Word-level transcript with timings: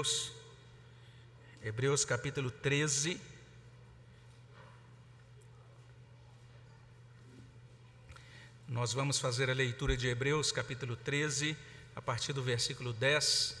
Hebreus, 0.00 0.32
Hebreus 1.60 2.04
capítulo 2.04 2.52
13. 2.52 3.20
Nós 8.68 8.92
vamos 8.92 9.18
fazer 9.18 9.50
a 9.50 9.52
leitura 9.52 9.96
de 9.96 10.06
Hebreus 10.06 10.52
capítulo 10.52 10.94
13, 10.94 11.56
a 11.96 12.00
partir 12.00 12.32
do 12.32 12.44
versículo 12.44 12.92
10 12.92 13.56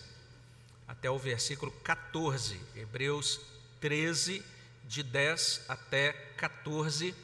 até 0.86 1.10
o 1.10 1.18
versículo 1.18 1.72
14. 1.82 2.60
Hebreus 2.76 3.40
13, 3.80 4.40
de 4.86 5.02
10 5.02 5.64
até 5.66 6.12
14. 6.36 7.16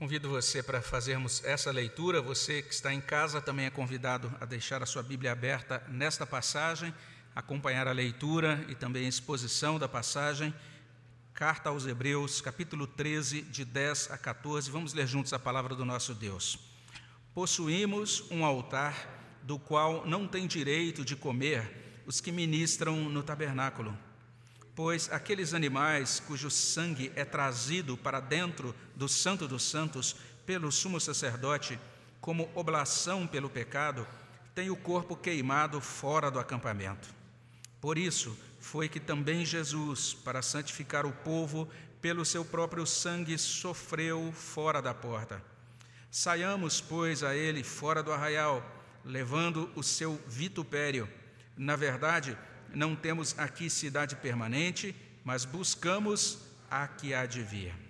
Convido 0.00 0.30
você 0.30 0.62
para 0.62 0.80
fazermos 0.80 1.44
essa 1.44 1.70
leitura. 1.70 2.22
Você 2.22 2.62
que 2.62 2.72
está 2.72 2.90
em 2.90 3.02
casa 3.02 3.38
também 3.38 3.66
é 3.66 3.70
convidado 3.70 4.34
a 4.40 4.46
deixar 4.46 4.82
a 4.82 4.86
sua 4.86 5.02
Bíblia 5.02 5.30
aberta 5.30 5.84
nesta 5.90 6.26
passagem, 6.26 6.94
acompanhar 7.36 7.86
a 7.86 7.92
leitura 7.92 8.64
e 8.70 8.74
também 8.74 9.04
a 9.04 9.08
exposição 9.10 9.78
da 9.78 9.86
passagem. 9.86 10.54
Carta 11.34 11.68
aos 11.68 11.86
Hebreus, 11.86 12.40
capítulo 12.40 12.86
13, 12.86 13.42
de 13.42 13.62
10 13.62 14.12
a 14.12 14.16
14. 14.16 14.70
Vamos 14.70 14.94
ler 14.94 15.06
juntos 15.06 15.34
a 15.34 15.38
palavra 15.38 15.74
do 15.74 15.84
nosso 15.84 16.14
Deus. 16.14 16.58
Possuímos 17.34 18.24
um 18.30 18.42
altar 18.42 19.06
do 19.42 19.58
qual 19.58 20.06
não 20.06 20.26
tem 20.26 20.46
direito 20.46 21.04
de 21.04 21.14
comer 21.14 22.02
os 22.06 22.22
que 22.22 22.32
ministram 22.32 22.96
no 23.10 23.22
tabernáculo 23.22 23.94
pois 24.82 25.12
aqueles 25.12 25.52
animais 25.52 26.20
cujo 26.20 26.50
sangue 26.50 27.12
é 27.14 27.22
trazido 27.22 27.98
para 27.98 28.18
dentro 28.18 28.74
do 29.00 29.08
Santo 29.08 29.48
dos 29.48 29.62
Santos 29.62 30.14
pelo 30.44 30.70
sumo 30.70 31.00
sacerdote, 31.00 31.80
como 32.20 32.50
oblação 32.54 33.26
pelo 33.26 33.48
pecado, 33.48 34.06
têm 34.54 34.68
o 34.68 34.76
corpo 34.76 35.16
queimado 35.16 35.80
fora 35.80 36.30
do 36.30 36.38
acampamento. 36.38 37.08
Por 37.80 37.96
isso 37.96 38.36
foi 38.58 38.90
que 38.90 39.00
também 39.00 39.42
Jesus, 39.42 40.12
para 40.12 40.42
santificar 40.42 41.06
o 41.06 41.12
povo, 41.12 41.66
pelo 42.02 42.26
seu 42.26 42.44
próprio 42.44 42.84
sangue 42.84 43.38
sofreu 43.38 44.30
fora 44.34 44.82
da 44.82 44.92
porta. 44.92 45.42
Saiamos, 46.10 46.82
pois, 46.82 47.22
a 47.22 47.34
ele 47.34 47.64
fora 47.64 48.02
do 48.02 48.12
arraial, 48.12 48.62
levando 49.02 49.70
o 49.74 49.82
seu 49.82 50.20
vitupério. 50.26 51.08
Na 51.56 51.74
verdade, 51.74 52.36
não 52.74 52.94
temos 52.94 53.34
aqui 53.38 53.70
cidade 53.70 54.14
permanente, 54.16 54.94
mas 55.24 55.46
buscamos 55.46 56.40
a 56.70 56.86
que 56.86 57.14
há 57.14 57.24
de 57.24 57.42
vir. 57.42 57.89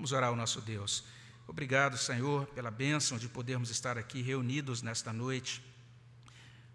Vamos 0.00 0.12
orar 0.12 0.30
ao 0.30 0.34
nosso 0.34 0.62
Deus. 0.62 1.04
Obrigado, 1.46 1.98
Senhor, 1.98 2.46
pela 2.54 2.70
bênção 2.70 3.18
de 3.18 3.28
podermos 3.28 3.68
estar 3.68 3.98
aqui 3.98 4.22
reunidos 4.22 4.80
nesta 4.80 5.12
noite. 5.12 5.62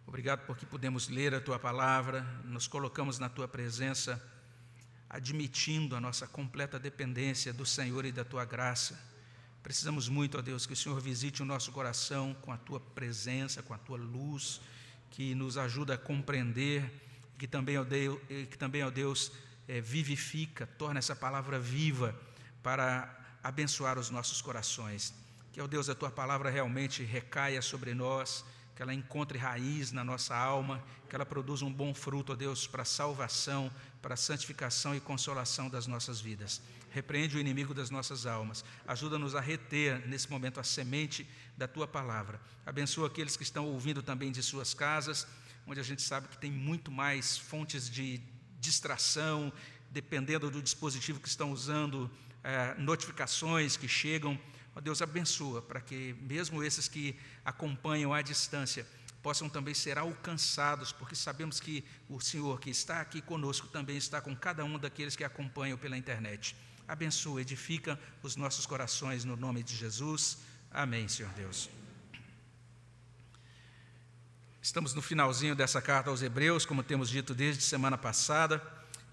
Obrigado 0.05 0.45
porque 0.45 0.63
podemos 0.63 1.09
ler 1.09 1.33
a 1.33 1.41
tua 1.41 1.57
palavra, 1.57 2.21
nos 2.43 2.67
colocamos 2.67 3.17
na 3.17 3.27
tua 3.27 3.47
presença, 3.47 4.23
admitindo 5.09 5.95
a 5.95 5.99
nossa 5.99 6.27
completa 6.27 6.77
dependência 6.77 7.51
do 7.51 7.65
Senhor 7.65 8.05
e 8.05 8.11
da 8.11 8.23
tua 8.23 8.45
graça. 8.45 9.03
Precisamos 9.63 10.07
muito, 10.07 10.37
ó 10.37 10.41
Deus, 10.43 10.67
que 10.67 10.73
o 10.73 10.77
Senhor 10.77 11.01
visite 11.01 11.41
o 11.41 11.45
nosso 11.45 11.71
coração 11.71 12.35
com 12.43 12.51
a 12.51 12.57
tua 12.57 12.79
presença, 12.79 13.63
com 13.63 13.73
a 13.73 13.79
tua 13.79 13.97
luz, 13.97 14.61
que 15.09 15.33
nos 15.33 15.57
ajuda 15.57 15.95
a 15.95 15.97
compreender 15.97 16.91
que 17.39 17.47
também, 17.47 17.75
ó 17.79 17.83
Deus, 17.83 18.21
que 18.27 18.55
também, 18.55 18.83
ó 18.83 18.91
Deus 18.91 19.31
é, 19.67 19.81
vivifica, 19.81 20.67
torna 20.77 20.99
essa 20.99 21.15
palavra 21.15 21.57
viva 21.59 22.15
para 22.65 23.15
abençoar 23.43 23.99
os 23.99 24.09
nossos 24.09 24.41
corações. 24.41 25.13
Que, 25.51 25.61
ó 25.61 25.67
Deus, 25.67 25.87
a 25.87 25.93
tua 25.93 26.09
palavra 26.09 26.49
realmente 26.49 27.03
recaia 27.03 27.61
sobre 27.61 27.93
nós, 27.93 28.43
que 28.75 28.81
ela 28.81 28.91
encontre 28.91 29.37
raiz 29.37 29.91
na 29.91 30.03
nossa 30.03 30.35
alma, 30.35 30.83
que 31.07 31.15
ela 31.15 31.27
produza 31.27 31.63
um 31.63 31.71
bom 31.71 31.93
fruto, 31.93 32.33
ó 32.33 32.35
Deus, 32.35 32.65
para 32.65 32.83
salvação, 32.83 33.71
para 34.01 34.15
santificação 34.15 34.95
e 34.95 34.99
consolação 34.99 35.69
das 35.69 35.85
nossas 35.85 36.19
vidas. 36.19 36.59
Repreende 36.89 37.37
o 37.37 37.39
inimigo 37.39 37.71
das 37.71 37.91
nossas 37.91 38.25
almas. 38.25 38.65
Ajuda-nos 38.87 39.35
a 39.35 39.39
reter 39.39 40.07
nesse 40.07 40.27
momento 40.31 40.59
a 40.59 40.63
semente 40.63 41.29
da 41.55 41.67
tua 41.67 41.87
palavra. 41.87 42.41
Abençoa 42.65 43.05
aqueles 43.05 43.37
que 43.37 43.43
estão 43.43 43.67
ouvindo 43.67 44.01
também 44.01 44.31
de 44.31 44.41
suas 44.41 44.73
casas 44.73 45.27
onde 45.67 45.79
a 45.79 45.83
gente 45.83 46.01
sabe 46.01 46.27
que 46.27 46.37
tem 46.37 46.51
muito 46.51 46.91
mais 46.91 47.37
fontes 47.37 47.89
de 47.89 48.21
distração, 48.59 49.51
dependendo 49.89 50.51
do 50.51 50.61
dispositivo 50.61 51.19
que 51.19 51.27
estão 51.27 51.51
usando, 51.51 52.09
é, 52.45 52.75
notificações 52.77 53.75
que 53.75 53.87
chegam. 53.87 54.39
Ó 54.75 54.79
Deus, 54.79 55.01
abençoa 55.01 55.61
para 55.63 55.81
que 55.81 56.15
mesmo 56.21 56.63
esses 56.63 56.87
que 56.87 57.17
acompanham 57.43 58.13
à 58.13 58.21
distância 58.21 58.85
possam 59.23 59.49
também 59.49 59.73
ser 59.73 59.97
alcançados, 59.97 60.91
porque 60.91 61.15
sabemos 61.15 61.59
que 61.59 61.83
o 62.07 62.21
Senhor 62.21 62.59
que 62.59 62.69
está 62.69 63.01
aqui 63.01 63.19
conosco 63.19 63.67
também 63.67 63.97
está 63.97 64.21
com 64.21 64.35
cada 64.35 64.63
um 64.63 64.77
daqueles 64.77 65.15
que 65.15 65.23
acompanham 65.23 65.75
pela 65.75 65.97
internet. 65.97 66.55
Abençoa, 66.87 67.41
edifica 67.41 67.99
os 68.21 68.35
nossos 68.35 68.67
corações 68.67 69.25
no 69.25 69.35
nome 69.35 69.63
de 69.63 69.75
Jesus. 69.75 70.37
Amém, 70.69 71.07
Senhor 71.07 71.31
Deus. 71.31 71.67
Estamos 74.61 74.93
no 74.93 75.01
finalzinho 75.01 75.55
dessa 75.55 75.81
carta 75.81 76.11
aos 76.11 76.21
Hebreus, 76.21 76.63
como 76.63 76.83
temos 76.83 77.09
dito 77.09 77.33
desde 77.33 77.63
semana 77.63 77.97
passada, 77.97 78.61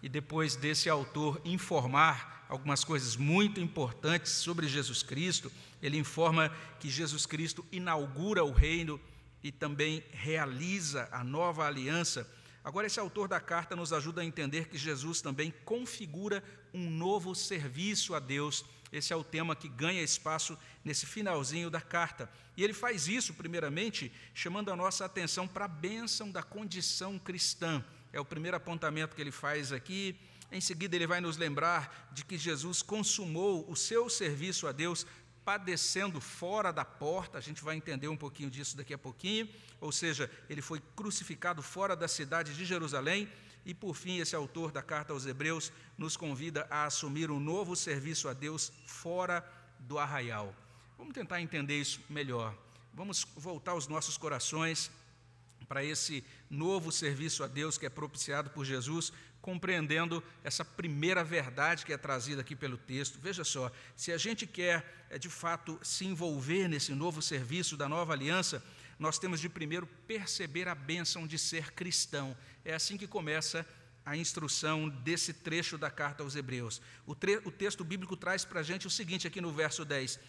e 0.03 0.09
depois 0.09 0.55
desse 0.55 0.91
autor 0.91 1.41
informar 1.47 2.42
algumas 2.53 2.85
coisas 2.85 3.17
muito 3.17 3.61
importantes 3.61 4.33
sobre 4.33 4.69
Jesus 4.69 5.03
Cristo, 5.03 5.51
ele 5.83 5.97
informa 5.97 6.51
que 6.79 6.91
Jesus 6.91 7.25
Cristo 7.25 7.65
inaugura 7.73 8.45
o 8.45 8.53
reino 8.53 9.01
e 9.43 9.51
também 9.51 10.05
realiza 10.13 11.09
a 11.11 11.25
nova 11.25 11.67
aliança. 11.67 12.31
Agora, 12.63 12.87
esse 12.87 13.01
autor 13.01 13.27
da 13.27 13.41
carta 13.41 13.75
nos 13.75 13.93
ajuda 13.93 14.21
a 14.21 14.25
entender 14.25 14.69
que 14.69 14.77
Jesus 14.77 15.21
também 15.21 15.53
configura 15.65 16.45
um 16.75 16.91
novo 16.91 17.35
serviço 17.35 18.15
a 18.15 18.21
Deus 18.21 18.65
esse 18.93 19.11
é 19.11 19.17
o 19.17 19.25
tema 19.25 19.57
que 19.57 19.69
ganha 19.69 20.03
espaço 20.03 20.57
nesse 20.85 21.07
finalzinho 21.07 21.71
da 21.71 21.81
carta. 21.81 22.31
E 22.55 22.63
ele 22.63 22.75
faz 22.75 23.09
isso, 23.09 23.33
primeiramente, 23.33 24.13
chamando 24.35 24.71
a 24.71 24.77
nossa 24.77 25.07
atenção 25.07 25.49
para 25.49 25.65
a 25.65 25.69
bênção 25.69 26.31
da 26.31 26.43
condição 26.43 27.19
cristã. 27.19 27.83
É 28.13 28.21
o 28.21 28.25
primeiro 28.25 28.59
apontamento 28.59 29.17
que 29.17 29.23
ele 29.23 29.31
faz 29.31 29.73
aqui. 29.73 30.15
Em 30.53 30.61
seguida, 30.61 30.95
ele 30.95 31.07
vai 31.07 31.19
nos 31.19 31.39
lembrar 31.39 32.11
de 32.13 32.27
que 32.27 32.37
Jesus 32.37 32.83
consumou 32.83 33.65
o 33.71 33.75
seu 33.75 34.11
serviço 34.11 34.67
a 34.67 34.73
Deus 34.73 35.07
padecendo 35.43 36.21
fora 36.21 36.71
da 36.71 36.85
porta, 36.85 37.39
a 37.39 37.41
gente 37.41 37.65
vai 37.65 37.75
entender 37.75 38.07
um 38.07 38.17
pouquinho 38.17 38.51
disso 38.51 38.77
daqui 38.77 38.93
a 38.93 38.99
pouquinho, 38.99 39.49
ou 39.81 39.91
seja, 39.91 40.31
ele 40.51 40.61
foi 40.61 40.81
crucificado 40.95 41.63
fora 41.63 41.97
da 41.97 42.07
cidade 42.07 42.55
de 42.55 42.67
Jerusalém, 42.67 43.29
e 43.65 43.73
por 43.73 43.95
fim, 43.95 44.19
esse 44.19 44.37
autor 44.37 44.71
da 44.71 44.83
carta 44.83 45.15
aos 45.15 45.25
Hebreus 45.25 45.73
nos 45.97 46.19
convida 46.19 46.67
a 46.71 46.85
assumir 46.85 47.31
um 47.31 47.41
novo 47.41 47.75
serviço 47.75 48.29
a 48.29 48.35
Deus 48.35 48.73
fora 48.87 49.45
do 49.81 49.99
arraial. 49.99 50.55
Vamos 50.99 51.15
tentar 51.15 51.41
entender 51.41 51.81
isso 51.81 52.01
melhor. 52.11 52.55
Vamos 52.93 53.27
voltar 53.37 53.75
os 53.75 53.89
nossos 53.89 54.19
corações 54.19 54.91
para 55.67 55.83
esse 55.83 56.23
novo 56.51 56.93
serviço 56.93 57.43
a 57.43 57.47
Deus 57.47 57.79
que 57.79 57.87
é 57.87 57.89
propiciado 57.89 58.51
por 58.51 58.65
Jesus, 58.65 59.13
compreendendo 59.43 60.23
essa 60.45 60.65
primeira 60.65 61.25
verdade 61.25 61.85
que 61.85 61.93
é 61.93 61.99
trazida 61.99 62.41
aqui 62.41 62.55
pelo 62.55 62.79
texto. 62.79 63.19
Veja 63.21 63.43
só, 63.43 63.71
se 63.97 64.13
a 64.13 64.17
gente 64.17 64.47
quer 64.47 65.07
é, 65.11 65.19
de 65.19 65.29
fato 65.29 65.79
se 65.83 66.07
envolver 66.07 66.69
nesse 66.69 66.95
novo 66.95 67.21
serviço 67.21 67.77
da 67.77 67.89
nova 67.89 68.13
aliança, 68.13 68.65
nós 68.99 69.19
temos 69.19 69.41
de 69.41 69.49
primeiro 69.49 69.87
perceber 70.07 70.69
a 70.69 70.75
bênção 70.77 71.27
de 71.27 71.37
ser 71.37 71.73
cristão. 71.73 72.37
É 72.65 72.73
assim 72.73 72.97
que 72.97 73.09
começa 73.09 73.67
a 74.07 74.17
instrução 74.17 74.89
desse 74.89 75.33
trecho 75.33 75.77
da 75.77 75.91
carta 75.91 76.23
aos 76.23 76.37
Hebreus. 76.37 76.81
O, 77.05 77.13
o 77.13 77.51
texto 77.51 77.85
bíblico 77.85 78.17
traz 78.17 78.45
para 78.45 78.61
a 78.61 78.63
gente 78.63 78.87
o 78.87 78.91
seguinte, 78.91 79.27
aqui 79.27 79.41
no 79.41 79.53
verso 79.53 79.85
10: 79.85 80.21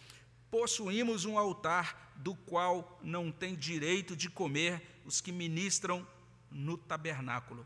Possuímos 0.49 1.23
um 1.25 1.37
altar 1.37 2.13
do 2.15 2.33
qual 2.33 2.99
não 3.03 3.31
tem 3.31 3.55
direito 3.55 4.15
de 4.15 4.27
comer 4.27 4.81
os 5.05 5.21
que 5.21 5.31
ministram 5.31 6.07
no 6.49 6.77
tabernáculo. 6.77 7.65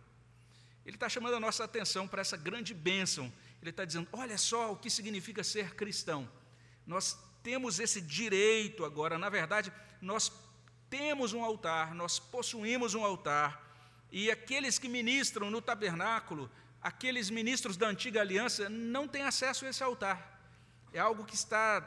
Ele 0.88 0.96
está 0.96 1.10
chamando 1.10 1.36
a 1.36 1.40
nossa 1.40 1.66
atenção 1.66 2.08
para 2.08 2.22
essa 2.22 2.38
grande 2.38 2.74
bênção. 2.74 3.32
Ele 3.62 3.72
está 3.72 3.84
dizendo: 3.84 4.08
olha 4.14 4.38
só 4.38 4.72
o 4.72 4.78
que 4.78 4.90
significa 4.90 5.44
ser 5.44 5.76
cristão. 5.76 6.32
Nós 6.86 7.20
temos 7.44 7.78
esse 7.78 8.00
direito 8.00 8.86
agora, 8.86 9.18
na 9.18 9.28
verdade, 9.28 9.70
nós 10.02 10.32
temos 10.90 11.34
um 11.34 11.44
altar, 11.44 11.94
nós 11.94 12.20
possuímos 12.20 12.96
um 12.96 13.04
altar, 13.04 13.62
e 14.10 14.32
aqueles 14.32 14.80
que 14.80 14.88
ministram 14.88 15.52
no 15.52 15.62
tabernáculo, 15.62 16.50
aqueles 16.82 17.30
ministros 17.30 17.76
da 17.76 17.90
antiga 17.90 18.22
aliança, 18.22 18.70
não 18.70 19.10
têm 19.10 19.24
acesso 19.24 19.66
a 19.66 19.70
esse 19.70 19.84
altar. 19.84 20.42
É 20.94 21.00
algo 21.00 21.26
que 21.26 21.36
está 21.36 21.86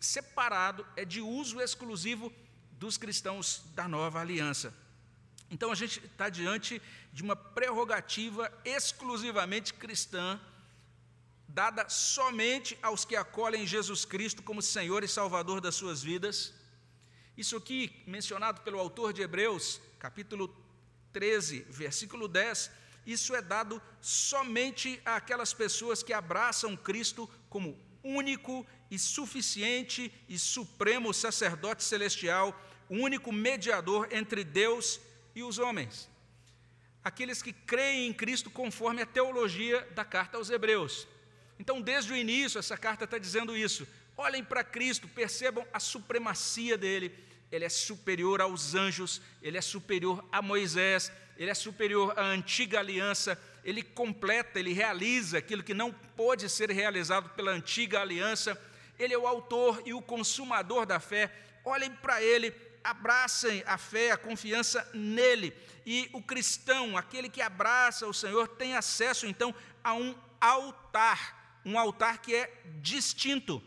separado, 0.00 0.86
é 0.96 1.04
de 1.04 1.20
uso 1.20 1.60
exclusivo 1.60 2.32
dos 2.72 2.96
cristãos 2.96 3.62
da 3.74 3.86
nova 3.86 4.20
aliança. 4.20 4.74
Então 5.50 5.70
a 5.70 5.74
gente 5.74 6.04
está 6.04 6.28
diante 6.28 6.82
de 7.12 7.22
uma 7.22 7.36
prerrogativa 7.36 8.52
exclusivamente 8.64 9.72
cristã 9.74 10.40
dada 11.48 11.88
somente 11.88 12.78
aos 12.82 13.04
que 13.04 13.16
acolhem 13.16 13.66
Jesus 13.66 14.04
Cristo 14.04 14.42
como 14.42 14.60
Senhor 14.60 15.02
e 15.02 15.08
Salvador 15.08 15.60
das 15.60 15.74
suas 15.74 16.02
vidas. 16.02 16.52
Isso 17.36 17.56
aqui, 17.56 18.02
mencionado 18.06 18.60
pelo 18.60 18.78
autor 18.78 19.12
de 19.12 19.22
Hebreus, 19.22 19.80
capítulo 19.98 20.54
13, 21.12 21.66
versículo 21.70 22.28
10, 22.28 22.70
isso 23.06 23.34
é 23.34 23.40
dado 23.40 23.80
somente 24.02 25.00
àquelas 25.04 25.54
pessoas 25.54 26.02
que 26.02 26.12
abraçam 26.12 26.76
Cristo 26.76 27.30
como 27.48 27.78
único 28.02 28.66
e 28.90 28.98
suficiente 28.98 30.12
e 30.28 30.38
supremo 30.38 31.14
sacerdote 31.14 31.82
celestial, 31.82 32.54
o 32.88 32.96
único 32.96 33.32
mediador 33.32 34.08
entre 34.10 34.44
Deus 34.44 35.00
e 35.36 35.42
os 35.42 35.58
homens. 35.58 36.08
Aqueles 37.04 37.42
que 37.42 37.52
creem 37.52 38.08
em 38.08 38.12
Cristo 38.12 38.50
conforme 38.50 39.02
a 39.02 39.06
teologia 39.06 39.86
da 39.94 40.04
carta 40.04 40.38
aos 40.38 40.50
Hebreus. 40.50 41.06
Então, 41.58 41.80
desde 41.80 42.12
o 42.12 42.16
início, 42.16 42.58
essa 42.58 42.76
carta 42.76 43.04
está 43.04 43.18
dizendo 43.18 43.56
isso. 43.56 43.86
Olhem 44.16 44.42
para 44.42 44.64
Cristo, 44.64 45.06
percebam 45.06 45.64
a 45.72 45.78
supremacia 45.78 46.76
dele. 46.76 47.14
Ele 47.52 47.64
é 47.64 47.68
superior 47.68 48.40
aos 48.40 48.74
anjos, 48.74 49.20
ele 49.40 49.58
é 49.58 49.60
superior 49.60 50.24
a 50.32 50.42
Moisés, 50.42 51.12
ele 51.36 51.50
é 51.50 51.54
superior 51.54 52.18
à 52.18 52.22
antiga 52.24 52.80
aliança, 52.80 53.40
ele 53.62 53.82
completa, 53.82 54.58
ele 54.58 54.72
realiza 54.72 55.38
aquilo 55.38 55.62
que 55.62 55.74
não 55.74 55.92
pôde 55.92 56.48
ser 56.48 56.70
realizado 56.70 57.28
pela 57.30 57.52
antiga 57.52 58.00
aliança. 58.00 58.60
Ele 58.98 59.12
é 59.12 59.18
o 59.18 59.26
autor 59.26 59.82
e 59.84 59.92
o 59.92 60.02
consumador 60.02 60.86
da 60.86 60.98
fé. 60.98 61.30
Olhem 61.64 61.90
para 61.90 62.22
ele, 62.22 62.50
abracem 62.86 63.64
a 63.66 63.76
fé, 63.76 64.12
a 64.12 64.16
confiança 64.16 64.88
nele. 64.94 65.54
E 65.84 66.08
o 66.12 66.22
cristão, 66.22 66.96
aquele 66.96 67.28
que 67.28 67.42
abraça 67.42 68.06
o 68.06 68.14
Senhor, 68.14 68.46
tem 68.48 68.74
acesso 68.74 69.26
então 69.26 69.54
a 69.82 69.92
um 69.94 70.14
altar, 70.40 71.60
um 71.64 71.78
altar 71.78 72.18
que 72.18 72.34
é 72.34 72.62
distinto, 72.80 73.62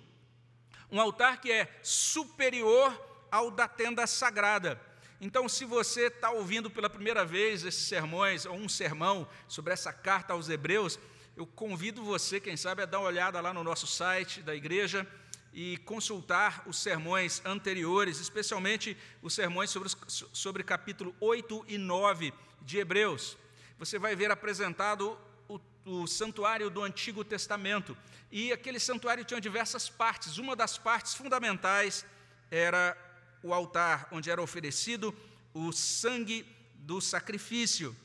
um 0.89 1.00
altar 1.00 1.42
que 1.42 1.51
é 1.51 1.80
superior 1.83 3.27
ao 3.30 3.51
da 3.51 3.68
tenda 3.68 4.07
sagrada. 4.07 4.81
Então, 5.22 5.50
se 5.50 5.65
você 5.65 6.07
está 6.07 6.31
ouvindo 6.31 6.69
pela 6.69 6.89
primeira 6.89 7.25
vez 7.25 7.65
esses 7.65 7.88
sermões, 7.88 8.45
ou 8.45 8.56
um 8.56 8.69
sermão 8.69 9.27
sobre 9.50 9.74
essa 9.74 9.92
carta 9.92 10.31
aos 10.31 10.48
Hebreus, 10.48 10.98
eu 11.36 11.45
convido 11.45 12.04
você, 12.04 12.39
quem 12.39 12.56
sabe, 12.56 12.83
a 12.83 12.86
dar 12.86 13.00
uma 13.00 13.07
olhada 13.07 13.39
lá 13.42 13.54
no 13.54 13.63
nosso 13.63 13.86
site 13.86 14.42
da 14.42 14.56
igreja 14.56 15.06
e 15.54 15.78
consultar 15.78 16.63
os 16.68 16.78
sermões 16.78 17.42
anteriores, 17.46 18.19
especialmente 18.19 18.96
os 19.22 19.34
sermões 19.34 19.69
sobre, 19.69 19.90
sobre 20.07 20.63
capítulo 20.63 21.16
8 21.19 21.66
e 21.68 21.78
9 21.78 22.34
de 22.62 22.78
Hebreus. 22.78 23.38
Você 23.78 23.98
vai 23.98 24.16
ver 24.16 24.31
apresentado 24.31 25.18
o, 25.48 25.60
o 25.86 26.07
santuário 26.07 26.69
do 26.69 26.84
Antigo 26.84 27.24
Testamento. 27.24 27.98
E 28.31 28.51
aquele 28.51 28.80
santuário 28.80 29.25
tinha 29.25 29.42
diversas 29.42 29.90
partes. 29.90 30.38
Uma 30.38 30.56
das 30.56 30.78
partes 30.78 31.13
fundamentais 31.13 32.06
era 32.51 32.96
o 33.42 33.54
altar 33.54 34.07
onde 34.12 34.30
era 34.30 34.42
oferecido 34.42 35.16
o 35.54 35.72
sangue 35.72 36.46
do 36.75 37.01
sacrifício. 37.01 37.96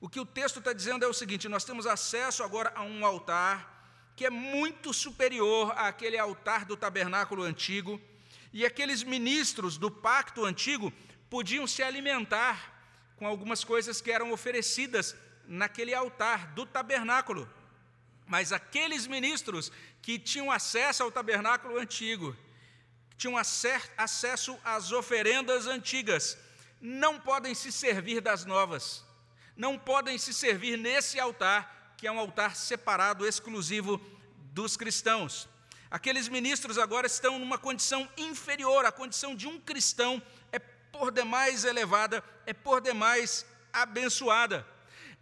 O 0.00 0.08
que 0.08 0.20
o 0.20 0.26
texto 0.26 0.58
está 0.58 0.72
dizendo 0.72 1.04
é 1.04 1.08
o 1.08 1.14
seguinte: 1.14 1.48
nós 1.48 1.64
temos 1.64 1.86
acesso 1.86 2.42
agora 2.42 2.72
a 2.76 2.82
um 2.82 3.04
altar 3.04 3.73
que 4.16 4.24
é 4.24 4.30
muito 4.30 4.92
superior 4.92 5.72
àquele 5.76 6.18
altar 6.18 6.64
do 6.64 6.76
tabernáculo 6.76 7.42
antigo, 7.42 8.00
e 8.52 8.64
aqueles 8.64 9.02
ministros 9.02 9.76
do 9.76 9.90
pacto 9.90 10.44
antigo 10.44 10.92
podiam 11.28 11.66
se 11.66 11.82
alimentar 11.82 12.72
com 13.16 13.26
algumas 13.26 13.64
coisas 13.64 14.00
que 14.00 14.12
eram 14.12 14.32
oferecidas 14.32 15.16
naquele 15.46 15.92
altar 15.92 16.54
do 16.54 16.64
tabernáculo. 16.64 17.50
Mas 18.26 18.52
aqueles 18.52 19.06
ministros 19.06 19.72
que 20.00 20.18
tinham 20.18 20.50
acesso 20.50 21.02
ao 21.02 21.10
tabernáculo 21.10 21.78
antigo, 21.78 22.36
tinham 23.16 23.36
acesso 23.36 24.58
às 24.64 24.92
oferendas 24.92 25.66
antigas, 25.66 26.38
não 26.80 27.20
podem 27.20 27.54
se 27.54 27.72
servir 27.72 28.20
das 28.20 28.44
novas, 28.44 29.04
não 29.56 29.78
podem 29.78 30.18
se 30.18 30.32
servir 30.32 30.76
nesse 30.76 31.18
altar, 31.18 31.83
que 32.04 32.08
é 32.08 32.12
um 32.12 32.18
altar 32.18 32.54
separado, 32.54 33.26
exclusivo 33.26 33.98
dos 34.52 34.76
cristãos. 34.76 35.48
Aqueles 35.90 36.28
ministros 36.28 36.76
agora 36.76 37.06
estão 37.06 37.38
numa 37.38 37.56
condição 37.56 38.06
inferior, 38.18 38.84
a 38.84 38.92
condição 38.92 39.34
de 39.34 39.46
um 39.46 39.58
cristão 39.58 40.22
é 40.52 40.58
por 40.58 41.10
demais 41.10 41.64
elevada, 41.64 42.22
é 42.44 42.52
por 42.52 42.82
demais 42.82 43.46
abençoada. 43.72 44.66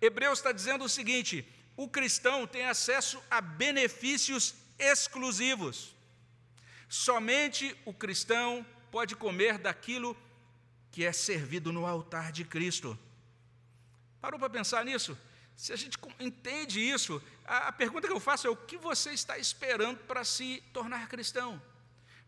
Hebreus 0.00 0.40
está 0.40 0.50
dizendo 0.50 0.84
o 0.84 0.88
seguinte: 0.88 1.46
o 1.76 1.86
cristão 1.86 2.48
tem 2.48 2.64
acesso 2.64 3.22
a 3.30 3.40
benefícios 3.40 4.52
exclusivos. 4.76 5.94
Somente 6.88 7.76
o 7.84 7.94
cristão 7.94 8.66
pode 8.90 9.14
comer 9.14 9.56
daquilo 9.56 10.16
que 10.90 11.04
é 11.04 11.12
servido 11.12 11.72
no 11.72 11.86
altar 11.86 12.32
de 12.32 12.44
Cristo. 12.44 12.98
Parou 14.20 14.36
para 14.36 14.50
pensar 14.50 14.84
nisso? 14.84 15.16
Se 15.62 15.72
a 15.72 15.76
gente 15.76 15.96
entende 16.18 16.80
isso, 16.80 17.22
a, 17.44 17.70
pergunta 17.70 18.08
que 18.08 18.12
eu 18.12 18.18
faço 18.18 18.48
é: 18.48 18.50
o 18.50 18.56
que 18.56 18.76
você 18.76 19.12
está 19.12 19.38
esperando 19.38 19.98
para 19.98 20.24
se 20.24 20.60
tornar 20.72 21.08
cristão? 21.08 21.62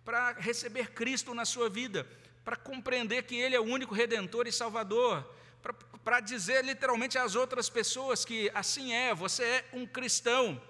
Para 0.05 0.35
receber 0.35 0.93
Cristo 0.93 1.35
na 1.35 1.45
sua 1.45 1.69
vida? 1.69 2.07
Para 2.45 2.55
compreender 2.55 3.25
que 3.25 3.35
Ele 3.35 3.57
é 3.57 3.59
o 3.59 3.65
único 3.65 3.93
redentor 3.93 4.47
e 4.47 4.53
salvador? 4.53 5.29
Para 6.05 6.21
dizer 6.21 6.65
literalmente 6.65 7.19
às 7.19 7.35
outras 7.35 7.69
pessoas 7.69 8.25
que 8.25 8.53
assim 8.55 8.95
é, 8.95 9.13
você 9.13 9.43
é 9.43 9.65
um 9.73 9.85
cristão. 9.85 10.63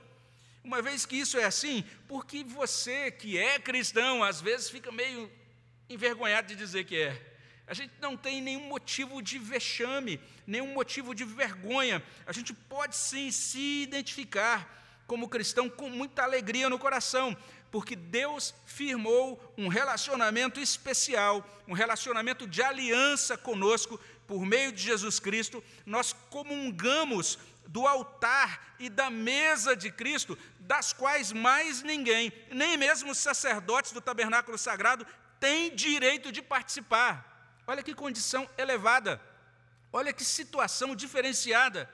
Uma 0.64 0.80
vez 0.80 1.04
que 1.04 1.16
isso 1.16 1.36
é 1.36 1.44
assim, 1.44 1.84
porque 2.08 2.44
você 2.44 3.10
que 3.10 3.36
é 3.36 3.58
cristão, 3.58 4.24
às 4.24 4.40
vezes 4.40 4.70
fica 4.70 4.90
meio 4.90 5.30
envergonhado 5.86 6.48
de 6.48 6.56
dizer 6.56 6.84
que 6.84 6.96
é. 6.96 7.33
A 7.66 7.72
gente 7.72 7.94
não 8.00 8.16
tem 8.16 8.42
nenhum 8.42 8.68
motivo 8.68 9.22
de 9.22 9.38
vexame, 9.38 10.20
nenhum 10.46 10.74
motivo 10.74 11.14
de 11.14 11.24
vergonha. 11.24 12.02
A 12.26 12.32
gente 12.32 12.52
pode 12.52 12.94
sim 12.94 13.30
se 13.30 13.82
identificar 13.82 15.02
como 15.06 15.28
cristão 15.28 15.68
com 15.68 15.88
muita 15.88 16.22
alegria 16.22 16.68
no 16.68 16.78
coração, 16.78 17.36
porque 17.70 17.96
Deus 17.96 18.54
firmou 18.66 19.54
um 19.56 19.68
relacionamento 19.68 20.60
especial, 20.60 21.46
um 21.66 21.72
relacionamento 21.72 22.46
de 22.46 22.62
aliança 22.62 23.36
conosco 23.36 23.98
por 24.26 24.44
meio 24.44 24.70
de 24.70 24.82
Jesus 24.82 25.18
Cristo. 25.18 25.62
Nós 25.84 26.12
comungamos 26.30 27.38
do 27.66 27.86
altar 27.86 28.76
e 28.78 28.88
da 28.90 29.08
mesa 29.08 29.74
de 29.74 29.90
Cristo, 29.90 30.38
das 30.60 30.92
quais 30.92 31.32
mais 31.32 31.82
ninguém, 31.82 32.32
nem 32.50 32.76
mesmo 32.76 33.10
os 33.10 33.18
sacerdotes 33.18 33.92
do 33.92 34.00
tabernáculo 34.00 34.58
sagrado, 34.58 35.06
têm 35.40 35.74
direito 35.74 36.30
de 36.30 36.42
participar. 36.42 37.33
Olha 37.66 37.82
que 37.82 37.94
condição 37.94 38.48
elevada, 38.58 39.20
olha 39.92 40.12
que 40.12 40.24
situação 40.24 40.94
diferenciada. 40.94 41.88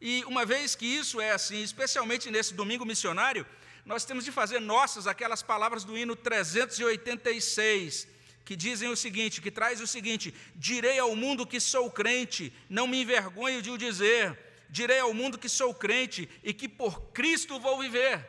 E 0.00 0.24
uma 0.24 0.44
vez 0.44 0.74
que 0.74 0.86
isso 0.86 1.20
é 1.20 1.30
assim, 1.30 1.62
especialmente 1.62 2.30
nesse 2.30 2.54
domingo 2.54 2.84
missionário, 2.84 3.46
nós 3.84 4.04
temos 4.04 4.24
de 4.24 4.32
fazer 4.32 4.60
nossas 4.60 5.06
aquelas 5.06 5.42
palavras 5.42 5.84
do 5.84 5.96
hino 5.96 6.14
386, 6.14 8.08
que 8.44 8.54
dizem 8.54 8.88
o 8.90 8.96
seguinte, 8.96 9.40
que 9.40 9.50
traz 9.50 9.80
o 9.80 9.86
seguinte: 9.86 10.34
direi 10.54 10.98
ao 10.98 11.14
mundo 11.16 11.46
que 11.46 11.60
sou 11.60 11.90
crente, 11.90 12.52
não 12.68 12.86
me 12.86 13.02
envergonho 13.02 13.62
de 13.62 13.70
o 13.70 13.78
dizer 13.78 14.38
direi 14.74 14.98
ao 14.98 15.14
mundo 15.14 15.38
que 15.38 15.48
sou 15.48 15.72
crente 15.72 16.28
e 16.42 16.52
que 16.52 16.68
por 16.68 17.00
Cristo 17.12 17.60
vou 17.60 17.78
viver. 17.78 18.28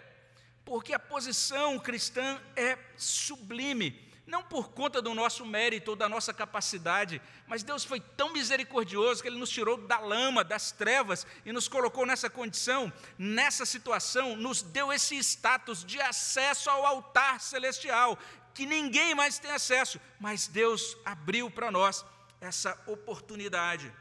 Porque 0.64 0.94
a 0.94 1.00
posição 1.00 1.80
cristã 1.80 2.40
é 2.56 2.78
sublime, 2.96 4.05
não 4.26 4.42
por 4.42 4.70
conta 4.70 5.02
do 5.02 5.14
nosso 5.14 5.46
mérito 5.46 5.92
ou 5.92 5.96
da 5.96 6.10
nossa 6.10 6.34
capacidade, 6.34 7.22
mas 7.48 7.62
Deus 7.62 7.84
foi 7.84 8.00
tão 8.00 8.34
misericordioso 8.34 9.22
que 9.22 9.28
Ele 9.28 9.38
nos 9.38 9.50
tirou 9.50 9.78
da 9.78 10.00
lama, 10.00 10.44
das 10.44 10.72
trevas 10.72 11.28
e 11.46 11.52
nos 11.52 11.68
colocou 11.68 12.06
nessa 12.06 12.30
condição, 12.30 12.92
nessa 13.18 13.66
situação, 13.66 14.36
nos 14.36 14.62
deu 14.62 14.92
esse 14.92 15.16
status 15.18 15.86
de 15.86 16.02
acesso 16.02 16.70
ao 16.70 16.86
altar 16.86 17.40
celestial, 17.40 18.18
que 18.54 18.66
ninguém 18.66 19.14
mais 19.14 19.38
tem 19.38 19.52
acesso, 19.52 20.00
mas 20.20 20.48
Deus 20.48 20.98
abriu 21.06 21.52
para 21.52 21.70
nós 21.70 22.04
essa 22.42 22.80
oportunidade. 22.88 23.94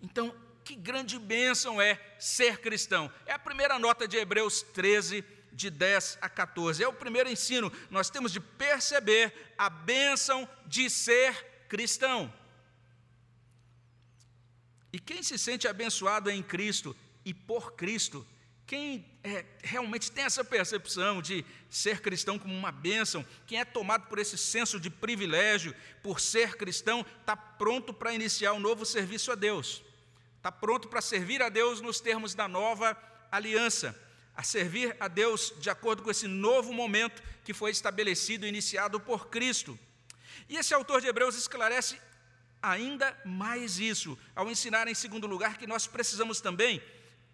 Então, 0.00 0.34
que 0.64 0.74
grande 0.74 1.18
bênção 1.18 1.80
é 1.80 2.00
ser 2.18 2.60
cristão. 2.60 3.12
É 3.24 3.32
a 3.32 3.38
primeira 3.38 3.78
nota 3.78 4.08
de 4.08 4.16
Hebreus 4.16 4.62
13, 4.62 5.24
de 5.56 5.70
10 5.70 6.18
a 6.20 6.28
14. 6.28 6.84
É 6.84 6.86
o 6.86 6.92
primeiro 6.92 7.28
ensino. 7.28 7.72
Nós 7.90 8.08
temos 8.08 8.30
de 8.30 8.38
perceber 8.38 9.32
a 9.58 9.68
bênção 9.68 10.48
de 10.66 10.88
ser 10.88 11.64
cristão. 11.68 12.32
E 14.92 15.00
quem 15.00 15.22
se 15.22 15.36
sente 15.36 15.66
abençoado 15.66 16.30
em 16.30 16.42
Cristo 16.42 16.94
e 17.24 17.34
por 17.34 17.72
Cristo, 17.72 18.24
quem 18.64 19.04
é, 19.24 19.44
realmente 19.64 20.12
tem 20.12 20.24
essa 20.24 20.44
percepção 20.44 21.20
de 21.20 21.44
ser 21.68 22.00
cristão 22.00 22.38
como 22.38 22.54
uma 22.54 22.70
bênção, 22.70 23.26
quem 23.46 23.58
é 23.58 23.64
tomado 23.64 24.06
por 24.06 24.18
esse 24.18 24.38
senso 24.38 24.78
de 24.78 24.88
privilégio, 24.88 25.74
por 26.02 26.20
ser 26.20 26.56
cristão, 26.56 27.04
está 27.20 27.36
pronto 27.36 27.92
para 27.92 28.14
iniciar 28.14 28.52
um 28.52 28.60
novo 28.60 28.86
serviço 28.86 29.32
a 29.32 29.34
Deus 29.34 29.82
está 30.46 30.52
pronto 30.52 30.86
para 30.86 31.00
servir 31.00 31.42
a 31.42 31.48
Deus 31.48 31.80
nos 31.80 31.98
termos 31.98 32.32
da 32.32 32.46
nova 32.46 32.96
aliança. 33.32 34.00
A 34.36 34.42
servir 34.42 34.94
a 35.00 35.08
Deus 35.08 35.52
de 35.58 35.70
acordo 35.70 36.02
com 36.02 36.10
esse 36.10 36.28
novo 36.28 36.72
momento 36.72 37.22
que 37.42 37.54
foi 37.54 37.70
estabelecido 37.70 38.44
e 38.44 38.48
iniciado 38.48 39.00
por 39.00 39.28
Cristo. 39.28 39.78
E 40.48 40.56
esse 40.56 40.74
autor 40.74 41.00
de 41.00 41.06
Hebreus 41.06 41.36
esclarece 41.36 41.98
ainda 42.62 43.16
mais 43.24 43.78
isso, 43.78 44.18
ao 44.34 44.50
ensinar, 44.50 44.88
em 44.88 44.94
segundo 44.94 45.26
lugar, 45.26 45.56
que 45.56 45.66
nós 45.66 45.86
precisamos 45.86 46.40
também 46.40 46.82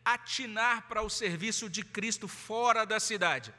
atinar 0.04 0.88
para 0.88 1.02
o 1.02 1.10
serviço 1.10 1.68
de 1.68 1.82
Cristo 1.82 2.28
fora 2.28 2.84
da 2.84 3.00
cidade. 3.00 3.52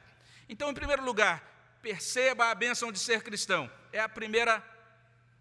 Então, 0.48 0.70
em 0.70 0.74
primeiro 0.74 1.04
lugar, 1.04 1.42
perceba 1.82 2.50
a 2.50 2.54
bênção 2.54 2.90
de 2.90 2.98
ser 2.98 3.22
cristão. 3.22 3.70
É 3.92 4.00
a 4.00 4.08
primeira 4.08 4.62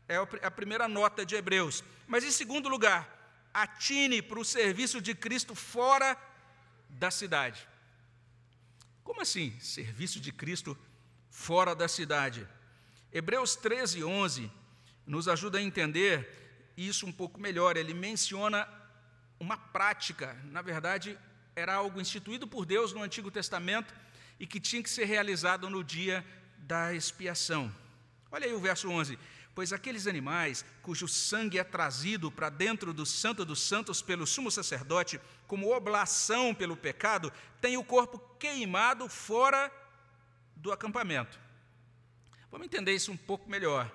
é 0.07 0.17
a 0.45 0.51
primeira 0.51 0.87
nota 0.87 1.25
de 1.25 1.35
Hebreus. 1.35 1.83
Mas 2.07 2.25
em 2.25 2.31
segundo 2.31 2.67
lugar, 2.67 3.07
atine 3.53 4.21
para 4.21 4.39
o 4.39 4.43
serviço 4.43 5.01
de 5.01 5.15
Cristo 5.15 5.55
fora 5.55 6.17
da 6.89 7.09
cidade. 7.09 7.65
Como 9.03 9.21
assim, 9.21 9.57
serviço 9.59 10.19
de 10.19 10.31
Cristo 10.31 10.77
fora 11.29 11.75
da 11.75 11.87
cidade? 11.87 12.47
Hebreus 13.11 13.55
13, 13.55 14.03
11 14.03 14.51
nos 15.05 15.27
ajuda 15.27 15.57
a 15.57 15.61
entender 15.61 16.71
isso 16.77 17.05
um 17.05 17.11
pouco 17.11 17.39
melhor. 17.39 17.75
Ele 17.77 17.93
menciona 17.93 18.67
uma 19.39 19.57
prática, 19.57 20.37
na 20.45 20.61
verdade, 20.61 21.17
era 21.55 21.75
algo 21.75 21.99
instituído 21.99 22.47
por 22.47 22.65
Deus 22.65 22.93
no 22.93 23.03
Antigo 23.03 23.29
Testamento 23.29 23.93
e 24.39 24.47
que 24.47 24.59
tinha 24.59 24.81
que 24.81 24.89
ser 24.89 25.05
realizado 25.05 25.69
no 25.69 25.83
dia 25.83 26.25
da 26.57 26.93
expiação. 26.93 27.73
Olha 28.31 28.47
aí 28.47 28.53
o 28.53 28.59
verso 28.59 28.89
11: 28.89 29.19
Pois 29.55 29.71
aqueles 29.71 30.07
animais 30.07 30.65
cujo 30.81 31.07
sangue 31.07 31.59
é 31.59 31.63
trazido 31.63 32.31
para 32.31 32.49
dentro 32.49 32.93
do 32.93 33.05
Santo 33.05 33.45
dos 33.45 33.61
Santos 33.61 34.01
pelo 34.01 34.25
sumo 34.25 34.49
sacerdote, 34.49 35.21
como 35.45 35.75
oblação 35.75 36.55
pelo 36.55 36.75
pecado, 36.75 37.31
têm 37.61 37.77
o 37.77 37.83
corpo 37.83 38.17
queimado 38.39 39.07
fora 39.07 39.71
do 40.55 40.71
acampamento. 40.71 41.39
Vamos 42.51 42.65
entender 42.65 42.93
isso 42.93 43.11
um 43.11 43.17
pouco 43.17 43.49
melhor. 43.49 43.91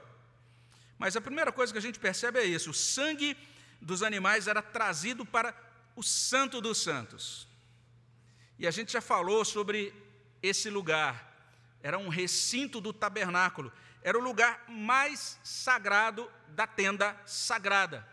Mas 0.97 1.17
a 1.17 1.21
primeira 1.21 1.53
coisa 1.53 1.73
que 1.73 1.79
a 1.79 1.83
gente 1.83 1.99
percebe 1.99 2.38
é 2.38 2.45
isso: 2.45 2.71
o 2.71 2.75
sangue 2.75 3.37
dos 3.81 4.03
animais 4.03 4.47
era 4.47 4.62
trazido 4.62 5.25
para 5.25 5.55
o 5.97 6.03
Santo 6.03 6.61
dos 6.61 6.83
Santos. 6.83 7.49
E 8.59 8.67
a 8.67 8.71
gente 8.71 8.93
já 8.93 9.00
falou 9.00 9.45
sobre 9.45 9.93
esse 10.43 10.71
lugar. 10.71 11.27
Era 11.83 11.99
um 11.99 12.09
recinto 12.09 12.81
do 12.81 12.93
tabernáculo 12.93 13.73
era 14.02 14.19
o 14.19 14.23
lugar 14.23 14.64
mais 14.69 15.38
sagrado 15.43 16.31
da 16.49 16.67
tenda 16.67 17.17
sagrada. 17.26 18.07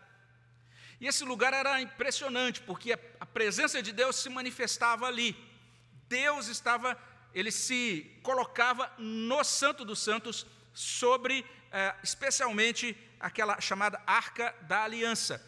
E 1.00 1.06
esse 1.06 1.24
lugar 1.24 1.52
era 1.52 1.80
impressionante, 1.80 2.60
porque 2.62 2.98
a 3.20 3.26
presença 3.26 3.82
de 3.82 3.92
Deus 3.92 4.16
se 4.16 4.28
manifestava 4.28 5.06
ali. 5.06 5.36
Deus 6.08 6.48
estava, 6.48 6.98
ele 7.34 7.50
se 7.50 8.18
colocava 8.22 8.90
no 8.98 9.44
Santo 9.44 9.84
dos 9.84 9.98
Santos, 9.98 10.46
sobre 10.72 11.44
eh, 11.72 11.94
especialmente 12.02 12.96
aquela 13.18 13.60
chamada 13.60 14.00
Arca 14.06 14.54
da 14.62 14.84
Aliança. 14.84 15.42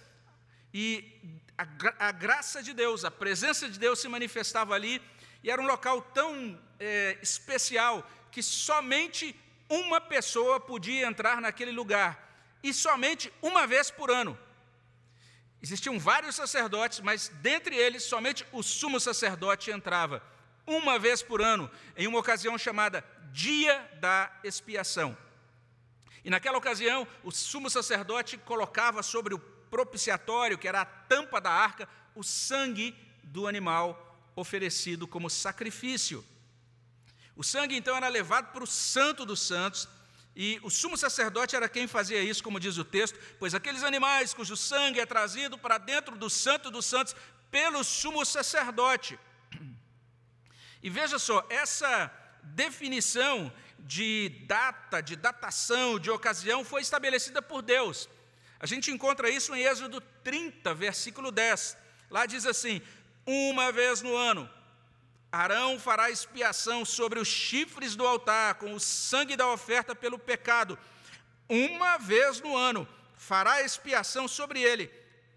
E 0.72 1.20
a, 1.56 2.08
a, 2.08 2.12
graça 2.12 2.62
de 2.62 2.72
Deus, 2.72 3.04
a 3.04 3.10
presença 3.10 3.68
de 3.68 3.78
Deus 3.78 3.98
se 3.98 4.08
manifestava 4.08 4.74
ali, 4.74 5.02
e 5.42 5.50
era 5.50 5.60
um 5.60 5.66
local 5.66 6.00
tão 6.02 6.58
eh, 6.80 7.18
especial 7.22 8.08
que 8.30 8.42
somente 8.42 9.38
uma 9.68 10.00
pessoa 10.00 10.58
podia 10.58 11.06
entrar 11.06 11.40
naquele 11.40 11.70
lugar, 11.70 12.26
e 12.62 12.72
somente 12.72 13.32
uma 13.42 13.66
vez 13.66 13.90
por 13.90 14.10
ano. 14.10 14.38
Existiam 15.60 15.98
vários 15.98 16.36
sacerdotes, 16.36 17.00
mas 17.00 17.28
dentre 17.28 17.76
eles 17.76 18.04
somente 18.04 18.46
o 18.52 18.62
sumo 18.62 19.00
sacerdote 19.00 19.70
entrava, 19.70 20.22
uma 20.66 20.98
vez 20.98 21.22
por 21.22 21.42
ano, 21.42 21.70
em 21.96 22.06
uma 22.06 22.18
ocasião 22.18 22.56
chamada 22.56 23.04
Dia 23.32 23.90
da 24.00 24.30
Expiação. 24.44 25.16
E 26.24 26.30
naquela 26.30 26.58
ocasião, 26.58 27.06
o 27.22 27.30
sumo 27.30 27.70
sacerdote 27.70 28.36
colocava 28.36 29.02
sobre 29.02 29.34
o 29.34 29.38
propiciatório, 29.38 30.58
que 30.58 30.68
era 30.68 30.82
a 30.82 30.84
tampa 30.84 31.40
da 31.40 31.50
arca, 31.50 31.88
o 32.14 32.22
sangue 32.22 32.94
do 33.22 33.46
animal 33.46 34.04
oferecido 34.34 35.06
como 35.06 35.28
sacrifício. 35.28 36.24
O 37.38 37.44
sangue 37.44 37.76
então 37.76 37.96
era 37.96 38.08
levado 38.08 38.52
para 38.52 38.64
o 38.64 38.66
Santo 38.66 39.24
dos 39.24 39.40
Santos, 39.40 39.88
e 40.34 40.58
o 40.64 40.68
sumo 40.68 40.96
sacerdote 40.96 41.54
era 41.54 41.68
quem 41.68 41.86
fazia 41.86 42.20
isso, 42.20 42.42
como 42.42 42.58
diz 42.58 42.76
o 42.78 42.84
texto, 42.84 43.16
pois 43.38 43.54
aqueles 43.54 43.84
animais 43.84 44.34
cujo 44.34 44.56
sangue 44.56 44.98
é 44.98 45.06
trazido 45.06 45.56
para 45.56 45.78
dentro 45.78 46.16
do 46.16 46.28
Santo 46.28 46.68
dos 46.68 46.84
Santos 46.84 47.14
pelo 47.48 47.84
sumo 47.84 48.24
sacerdote. 48.26 49.16
E 50.80 50.88
veja 50.88 51.18
só, 51.18 51.44
essa 51.50 52.08
definição 52.42 53.52
de 53.80 54.28
data, 54.46 55.00
de 55.00 55.16
datação, 55.16 55.98
de 55.98 56.08
ocasião 56.08 56.64
foi 56.64 56.82
estabelecida 56.82 57.42
por 57.42 57.62
Deus. 57.62 58.08
A 58.60 58.66
gente 58.66 58.92
encontra 58.92 59.28
isso 59.28 59.52
em 59.56 59.62
Êxodo 59.62 60.00
30, 60.22 60.72
versículo 60.74 61.32
10. 61.32 61.76
Lá 62.08 62.26
diz 62.26 62.46
assim: 62.46 62.80
Uma 63.26 63.72
vez 63.72 64.02
no 64.02 64.14
ano, 64.14 64.48
Arão 65.30 65.78
fará 65.78 66.10
expiação 66.10 66.84
sobre 66.84 67.18
os 67.20 67.28
chifres 67.28 67.94
do 67.94 68.06
altar, 68.06 68.54
com 68.54 68.72
o 68.72 68.80
sangue 68.80 69.36
da 69.36 69.46
oferta 69.48 69.94
pelo 69.94 70.18
pecado. 70.18 70.78
Uma 71.48 71.98
vez 71.98 72.40
no 72.40 72.56
ano 72.56 72.88
fará 73.16 73.62
expiação 73.62 74.26
sobre 74.26 74.62
ele, 74.62 74.86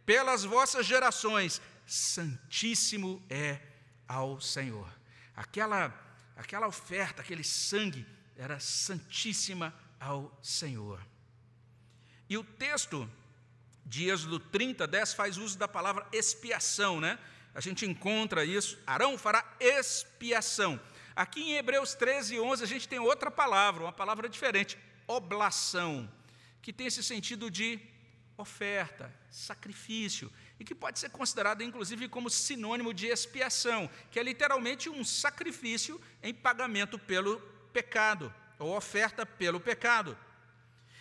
pelas 0.05 0.43
vossas 0.43 0.85
gerações. 0.85 1.61
Santíssimo 1.85 3.21
é 3.29 3.59
ao 4.07 4.39
Senhor. 4.39 4.87
Aquela, 5.35 5.93
aquela 6.37 6.67
oferta, 6.67 7.21
aquele 7.21 7.43
sangue, 7.43 8.05
era 8.37 8.59
santíssima 8.59 9.73
ao 9.99 10.37
Senhor. 10.41 11.05
E 12.29 12.37
o 12.37 12.43
texto 12.43 13.09
de 13.85 14.09
Êxodo 14.09 14.39
30, 14.39 14.87
10 14.87 15.13
faz 15.13 15.37
uso 15.37 15.57
da 15.57 15.67
palavra 15.67 16.07
expiação, 16.13 17.01
né? 17.01 17.19
A 17.53 17.59
gente 17.59 17.85
encontra 17.85 18.45
isso. 18.45 18.79
Arão 18.85 19.17
fará 19.17 19.43
expiação. 19.59 20.79
Aqui 21.15 21.41
em 21.41 21.53
Hebreus 21.57 21.93
13, 21.93 22.39
11, 22.39 22.63
a 22.63 22.67
gente 22.67 22.87
tem 22.87 22.99
outra 22.99 23.29
palavra, 23.29 23.83
uma 23.83 23.91
palavra 23.91 24.29
diferente, 24.29 24.77
oblação, 25.05 26.09
que 26.61 26.71
tem 26.71 26.87
esse 26.87 27.03
sentido 27.03 27.51
de 27.51 27.79
oferta, 28.37 29.13
sacrifício, 29.29 30.31
e 30.59 30.63
que 30.63 30.73
pode 30.73 30.99
ser 30.99 31.09
considerada 31.09 31.63
inclusive 31.63 32.07
como 32.07 32.29
sinônimo 32.29 32.93
de 32.93 33.07
expiação, 33.07 33.89
que 34.09 34.19
é 34.19 34.23
literalmente 34.23 34.89
um 34.89 35.03
sacrifício 35.03 35.99
em 36.23 36.33
pagamento 36.33 36.97
pelo 36.97 37.39
pecado, 37.73 38.33
ou 38.57 38.75
oferta 38.75 39.25
pelo 39.25 39.59
pecado. 39.59 40.17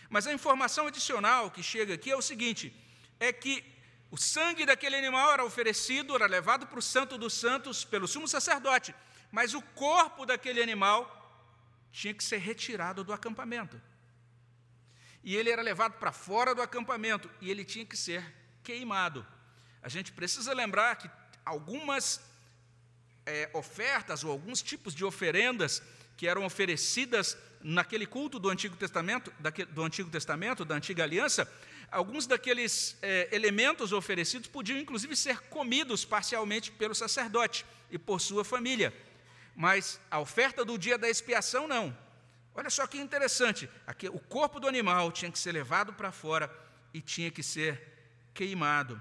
Mas 0.09 0.27
a 0.27 0.33
informação 0.33 0.89
adicional 0.89 1.51
que 1.51 1.63
chega 1.63 1.95
aqui 1.95 2.11
é 2.11 2.17
o 2.17 2.23
seguinte: 2.23 2.75
é 3.21 3.33
que 3.33 3.65
o 4.11 4.17
sangue 4.17 4.67
daquele 4.67 4.97
animal 4.97 5.33
era 5.33 5.45
oferecido, 5.45 6.15
era 6.17 6.27
levado 6.27 6.67
para 6.67 6.79
o 6.79 6.83
Santo 6.83 7.17
dos 7.17 7.33
Santos 7.35 7.85
pelo 7.85 8.09
sumo 8.09 8.27
sacerdote, 8.27 8.95
mas 9.31 9.55
o 9.55 9.63
corpo 9.63 10.27
daquele 10.27 10.61
animal 10.61 11.17
tinha 11.93 12.13
que 12.13 12.25
ser 12.25 12.39
retirado 12.39 13.05
do 13.05 13.13
acampamento. 13.13 13.81
E 15.23 15.37
ele 15.37 15.51
era 15.51 15.63
levado 15.63 15.93
para 15.95 16.11
fora 16.11 16.55
do 16.55 16.63
acampamento 16.63 17.31
e 17.41 17.51
ele 17.51 17.65
tinha 17.65 17.85
que 17.87 17.97
ser 17.97 18.25
queimado. 18.65 19.25
A 19.83 19.89
gente 19.89 20.13
precisa 20.13 20.53
lembrar 20.53 20.97
que 20.97 21.11
algumas 21.45 22.21
é, 23.25 23.49
ofertas 23.53 24.25
ou 24.25 24.33
alguns 24.33 24.61
tipos 24.63 24.95
de 24.95 25.05
oferendas 25.05 25.83
que 26.17 26.27
eram 26.27 26.45
oferecidas 26.45 27.37
naquele 27.63 28.07
culto 28.07 28.39
do 28.39 28.49
Antigo 28.49 28.77
Testamento, 28.77 29.33
do 29.73 29.83
Antigo 29.83 30.11
Testamento, 30.11 30.65
da 30.65 30.75
Antiga 30.75 31.03
Aliança, 31.03 31.49
Alguns 31.91 32.25
daqueles 32.25 32.97
é, 33.03 33.29
elementos 33.33 33.93
oferecidos 33.93 34.49
podiam, 34.49 34.79
inclusive, 34.79 35.17
ser 35.17 35.41
comidos 35.49 36.05
parcialmente 36.05 36.71
pelo 36.71 36.95
sacerdote 36.95 37.67
e 37.91 37.99
por 37.99 38.21
sua 38.21 38.45
família. 38.45 38.95
Mas 39.57 40.01
a 40.09 40.21
oferta 40.21 40.65
do 40.65 40.79
dia 40.79 40.97
da 40.97 41.11
expiação, 41.11 41.67
não. 41.67 41.97
Olha 42.55 42.71
só 42.71 42.87
que 42.87 42.97
interessante: 42.97 43.69
aqui, 43.85 44.09
o 44.09 44.21
corpo 44.21 44.61
do 44.61 44.69
animal 44.69 45.11
tinha 45.11 45.33
que 45.33 45.39
ser 45.39 45.51
levado 45.51 45.93
para 45.93 46.13
fora 46.13 46.49
e 46.95 47.01
tinha 47.01 47.31
que 47.31 47.43
ser 47.43 47.83
queimado. 48.33 49.01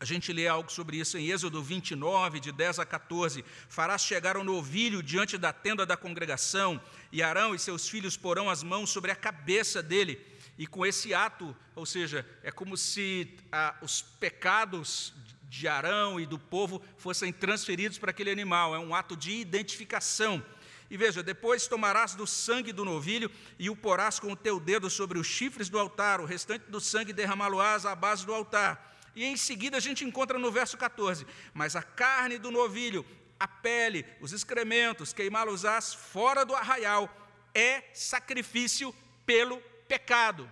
A 0.00 0.04
gente 0.04 0.32
lê 0.32 0.46
algo 0.46 0.70
sobre 0.70 0.96
isso 0.96 1.18
em 1.18 1.28
Êxodo 1.28 1.62
29, 1.62 2.38
de 2.38 2.52
10 2.52 2.78
a 2.78 2.86
14. 2.86 3.44
Farás 3.68 4.02
chegar 4.02 4.36
um 4.36 4.44
novilho 4.44 5.02
diante 5.02 5.36
da 5.36 5.52
tenda 5.52 5.84
da 5.84 5.96
congregação, 5.96 6.80
e 7.10 7.22
Arão 7.22 7.54
e 7.54 7.58
seus 7.58 7.88
filhos 7.88 8.16
porão 8.16 8.48
as 8.48 8.62
mãos 8.62 8.90
sobre 8.90 9.10
a 9.10 9.16
cabeça 9.16 9.82
dele 9.82 10.20
e 10.58 10.66
com 10.66 10.84
esse 10.84 11.14
ato, 11.14 11.56
ou 11.76 11.86
seja, 11.86 12.26
é 12.42 12.50
como 12.50 12.76
se 12.76 13.32
ah, 13.52 13.76
os 13.80 14.02
pecados 14.02 15.14
de 15.48 15.68
Arão 15.68 16.18
e 16.18 16.26
do 16.26 16.38
povo 16.38 16.82
fossem 16.96 17.32
transferidos 17.32 17.96
para 17.96 18.10
aquele 18.10 18.30
animal, 18.30 18.74
é 18.74 18.78
um 18.78 18.92
ato 18.92 19.16
de 19.16 19.30
identificação. 19.30 20.44
E 20.90 20.96
veja, 20.96 21.22
depois 21.22 21.68
tomarás 21.68 22.14
do 22.14 22.26
sangue 22.26 22.72
do 22.72 22.84
novilho 22.84 23.30
e 23.58 23.70
o 23.70 23.76
porás 23.76 24.18
com 24.18 24.32
o 24.32 24.36
teu 24.36 24.58
dedo 24.58 24.90
sobre 24.90 25.18
os 25.18 25.26
chifres 25.26 25.68
do 25.68 25.78
altar, 25.78 26.20
o 26.20 26.24
restante 26.24 26.64
do 26.68 26.80
sangue 26.80 27.12
derramá-lo-ás 27.12 27.86
à 27.86 27.94
base 27.94 28.26
do 28.26 28.34
altar. 28.34 28.97
E 29.14 29.24
em 29.24 29.36
seguida 29.36 29.76
a 29.76 29.80
gente 29.80 30.04
encontra 30.04 30.38
no 30.38 30.50
verso 30.50 30.76
14: 30.76 31.26
Mas 31.52 31.76
a 31.76 31.82
carne 31.82 32.38
do 32.38 32.50
novilho 32.50 33.04
a 33.38 33.46
pele, 33.46 34.04
os 34.20 34.32
excrementos, 34.32 35.12
queimá-los-ás 35.12 35.94
fora 35.94 36.44
do 36.44 36.54
arraial, 36.54 37.08
é 37.54 37.84
sacrifício 37.94 38.94
pelo 39.24 39.60
pecado. 39.86 40.50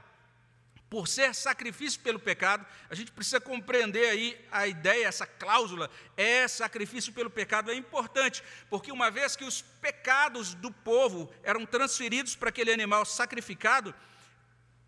Por 0.89 1.09
ser 1.09 1.35
sacrifício 1.35 2.01
pelo 2.01 2.21
pecado, 2.21 2.65
a 2.89 2.95
gente 2.95 3.11
precisa 3.11 3.41
compreender 3.41 4.09
aí 4.09 4.47
a 4.53 4.69
ideia, 4.69 5.07
essa 5.07 5.27
cláusula, 5.27 5.91
é 6.17 6.47
sacrifício 6.47 7.13
pelo 7.13 7.29
pecado, 7.29 7.73
é 7.73 7.75
importante, 7.75 8.43
porque 8.71 8.93
uma 8.93 9.11
vez 9.11 9.35
que 9.35 9.45
os 9.45 9.63
pecados 9.63 10.55
do 10.55 10.71
povo 10.71 11.29
eram 11.43 11.67
transferidos 11.67 12.37
para 12.37 12.51
aquele 12.51 12.73
animal 12.73 13.05
sacrificado, 13.05 13.93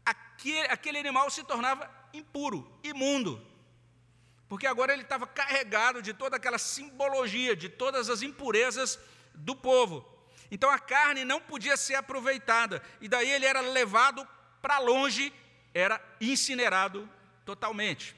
aquele, 0.07 0.69
aquele 0.69 0.99
animal 0.99 1.29
se 1.31 1.43
tornava 1.43 1.91
impuro, 2.15 2.79
imundo 2.85 3.48
porque 4.49 4.67
agora 4.67 4.93
ele 4.93 5.03
estava 5.03 5.27
carregado 5.27 6.01
de 6.01 6.15
toda 6.15 6.37
aquela 6.37 6.59
simbologia, 6.59 7.55
de 7.55 7.69
todas 7.69 8.09
as 8.09 8.23
impurezas 8.23 8.99
do 9.35 9.55
povo. 9.55 10.07
Então 10.51 10.71
a 10.71 10.79
carne 10.79 11.25
não 11.25 11.41
podia 11.41 11.77
ser 11.77 11.95
aproveitada, 11.95 12.83
e 13.01 13.09
daí 13.09 13.31
ele 13.31 13.45
era 13.45 13.61
levado 13.61 14.27
para 14.63 14.79
longe, 14.79 15.33
era 15.75 16.01
incinerado 16.21 17.09
totalmente. 17.45 18.17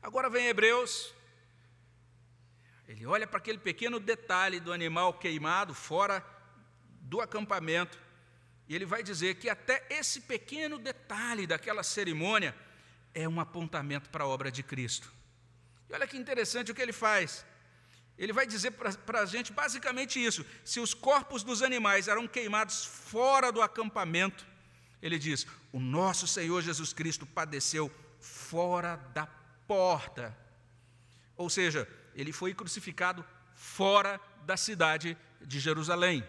Agora 0.00 0.30
vem 0.30 0.46
Hebreus, 0.46 1.12
ele 2.86 3.04
olha 3.04 3.26
para 3.26 3.38
aquele 3.38 3.58
pequeno 3.58 3.98
detalhe 3.98 4.60
do 4.60 4.72
animal 4.72 5.14
queimado 5.14 5.74
fora 5.74 6.24
do 7.00 7.20
acampamento, 7.20 7.98
e 8.68 8.74
ele 8.74 8.84
vai 8.84 9.02
dizer 9.02 9.34
que 9.36 9.48
até 9.48 9.84
esse 9.90 10.20
pequeno 10.20 10.78
detalhe 10.78 11.46
daquela 11.46 11.82
cerimônia 11.82 12.54
é 13.16 13.26
um 13.26 13.40
apontamento 13.40 14.10
para 14.10 14.24
a 14.24 14.26
obra 14.26 14.52
de 14.52 14.62
Cristo. 14.62 15.10
E 15.88 15.94
olha 15.94 16.06
que 16.06 16.18
interessante 16.18 16.70
o 16.70 16.74
que 16.74 16.82
ele 16.82 16.92
faz. 16.92 17.46
Ele 18.18 18.32
vai 18.32 18.46
dizer 18.46 18.72
para 18.72 19.20
a 19.20 19.26
gente 19.26 19.52
basicamente 19.52 20.22
isso: 20.22 20.44
se 20.62 20.78
os 20.78 20.92
corpos 20.92 21.42
dos 21.42 21.62
animais 21.62 22.08
eram 22.08 22.28
queimados 22.28 22.84
fora 22.84 23.50
do 23.50 23.62
acampamento, 23.62 24.46
ele 25.00 25.18
diz: 25.18 25.46
o 25.72 25.80
nosso 25.80 26.26
Senhor 26.26 26.60
Jesus 26.60 26.92
Cristo 26.92 27.24
padeceu 27.24 27.90
fora 28.20 28.96
da 29.14 29.26
porta. 29.66 30.36
Ou 31.38 31.48
seja, 31.48 31.88
ele 32.14 32.32
foi 32.32 32.52
crucificado 32.52 33.24
fora 33.54 34.20
da 34.44 34.58
cidade 34.58 35.16
de 35.40 35.58
Jerusalém. 35.58 36.22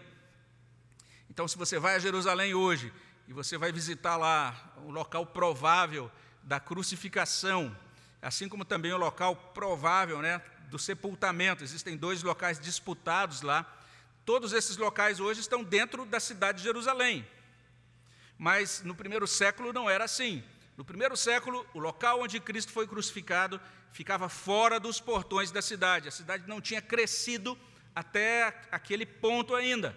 Então, 1.28 1.46
se 1.46 1.58
você 1.58 1.78
vai 1.78 1.96
a 1.96 1.98
Jerusalém 1.98 2.54
hoje 2.54 2.90
e 3.26 3.32
você 3.34 3.58
vai 3.58 3.72
visitar 3.72 4.16
lá 4.16 4.74
o 4.86 4.90
local 4.90 5.26
provável 5.26 6.10
da 6.48 6.58
crucificação, 6.58 7.76
assim 8.22 8.48
como 8.48 8.64
também 8.64 8.90
o 8.90 8.96
local 8.96 9.36
provável 9.36 10.22
né, 10.22 10.40
do 10.70 10.78
sepultamento. 10.78 11.62
Existem 11.62 11.94
dois 11.94 12.22
locais 12.22 12.58
disputados 12.58 13.42
lá. 13.42 13.70
Todos 14.24 14.54
esses 14.54 14.78
locais 14.78 15.20
hoje 15.20 15.40
estão 15.40 15.62
dentro 15.62 16.06
da 16.06 16.18
cidade 16.18 16.58
de 16.58 16.64
Jerusalém. 16.64 17.28
Mas 18.38 18.82
no 18.82 18.94
primeiro 18.94 19.26
século 19.26 19.74
não 19.74 19.90
era 19.90 20.04
assim. 20.04 20.42
No 20.74 20.86
primeiro 20.86 21.18
século, 21.18 21.66
o 21.74 21.78
local 21.78 22.22
onde 22.22 22.40
Cristo 22.40 22.72
foi 22.72 22.86
crucificado 22.86 23.60
ficava 23.92 24.28
fora 24.30 24.80
dos 24.80 24.98
portões 24.98 25.50
da 25.50 25.60
cidade. 25.60 26.08
A 26.08 26.12
cidade 26.12 26.48
não 26.48 26.62
tinha 26.62 26.80
crescido 26.80 27.58
até 27.94 28.58
aquele 28.70 29.04
ponto 29.04 29.54
ainda. 29.54 29.94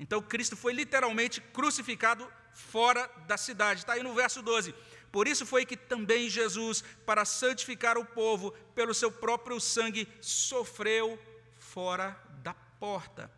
Então, 0.00 0.22
Cristo 0.22 0.56
foi 0.56 0.72
literalmente 0.72 1.42
crucificado 1.42 2.26
fora 2.54 3.10
da 3.26 3.36
cidade. 3.36 3.80
Está 3.80 3.94
aí 3.94 4.02
no 4.02 4.14
verso 4.14 4.40
12. 4.40 4.74
Por 5.14 5.28
isso 5.28 5.46
foi 5.46 5.64
que 5.64 5.76
também 5.76 6.28
Jesus, 6.28 6.82
para 7.06 7.24
santificar 7.24 7.96
o 7.96 8.04
povo, 8.04 8.50
pelo 8.74 8.92
seu 8.92 9.12
próprio 9.12 9.60
sangue, 9.60 10.08
sofreu 10.20 11.16
fora 11.56 12.20
da 12.42 12.52
porta. 12.52 13.30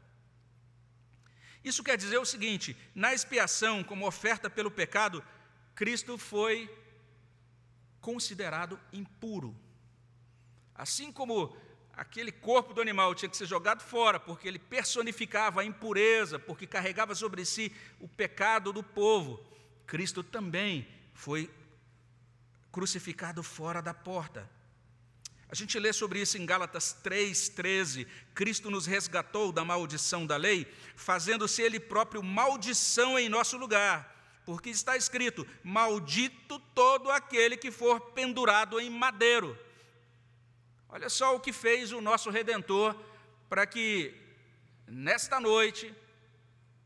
Isso 1.63 1.85
quer 1.85 1.99
dizer 1.99 2.17
o 2.17 2.25
seguinte: 2.25 2.75
na 2.95 3.13
expiação, 3.13 3.85
como 3.85 4.07
oferta 4.07 4.49
pelo 4.49 4.71
pecado, 4.71 5.23
Cristo 5.75 6.17
foi 6.17 6.75
considerado 8.01 8.81
impuro. 8.91 9.55
Assim 10.75 11.13
como 11.13 11.55
aquele 11.93 12.33
corpo 12.33 12.73
do 12.73 12.81
animal 12.81 13.15
tinha 13.15 13.29
que 13.29 13.37
ser 13.37 13.45
jogado 13.45 13.83
fora, 13.83 14.19
porque 14.19 14.49
ele 14.49 14.59
personificava 14.59 15.61
a 15.61 15.65
impureza, 15.67 16.39
porque 16.39 16.67
carregava 16.67 17.15
sobre 17.15 17.45
si 17.45 17.71
o 18.01 18.09
pecado 18.09 18.73
do 18.73 18.83
povo, 18.83 19.45
Cristo 19.87 20.23
também 20.23 20.89
foi 21.13 21.51
crucificado 22.77 23.43
fora 23.43 23.81
da 23.81 23.95
porta. 23.95 24.47
A 25.49 25.55
gente 25.55 25.79
lê 25.79 25.95
sobre 25.95 26.21
isso 26.21 26.37
em 26.37 26.45
Gálatas 26.45 26.95
3,13. 27.03 28.07
Cristo 28.35 28.71
nos 28.71 28.85
resgatou 28.85 29.51
da 29.51 29.65
maldição 29.65 30.27
da 30.27 30.37
lei, 30.37 30.71
fazendo-se 30.95 31.63
Ele 31.63 31.81
próprio 31.81 32.23
maldição 32.23 33.19
em 33.19 33.31
nosso 33.31 33.57
lugar. 33.57 34.15
Porque 34.45 34.69
está 34.69 34.95
escrito: 34.95 35.47
Maldito 35.65 36.59
todo 36.75 37.11
aquele 37.11 37.57
que 37.57 37.71
for 37.71 37.99
pendurado 38.11 38.79
em 38.79 38.91
madeiro. 38.91 39.59
Olha 40.87 41.09
só 41.09 41.35
o 41.35 41.41
que 41.41 41.55
fez 41.55 41.93
o 41.93 42.03
nosso 42.03 42.29
Redentor 42.29 42.95
para 43.49 43.65
que, 43.65 44.15
nesta 44.87 45.41
noite, 45.41 45.95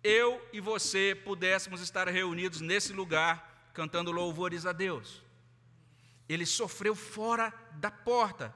eu 0.05 0.41
e 0.53 0.61
você 0.61 1.21
pudéssemos 1.25 1.81
estar 1.81 2.07
reunidos 2.07 2.61
nesse 2.61 2.93
lugar, 2.93 3.73
cantando 3.75 4.13
louvores 4.13 4.67
a 4.67 4.73
Deus 4.73 5.29
ele 6.33 6.47
sofreu 6.47 6.95
fora 6.95 7.53
da 7.73 7.91
porta. 7.91 8.55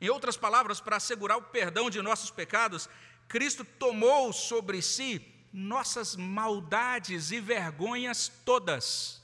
Em 0.00 0.08
outras 0.10 0.36
palavras, 0.36 0.80
para 0.80 0.96
assegurar 0.96 1.38
o 1.38 1.42
perdão 1.42 1.88
de 1.88 2.02
nossos 2.02 2.30
pecados, 2.30 2.88
Cristo 3.28 3.64
tomou 3.64 4.32
sobre 4.32 4.82
si 4.82 5.26
nossas 5.52 6.16
maldades 6.16 7.30
e 7.30 7.40
vergonhas 7.40 8.30
todas. 8.44 9.22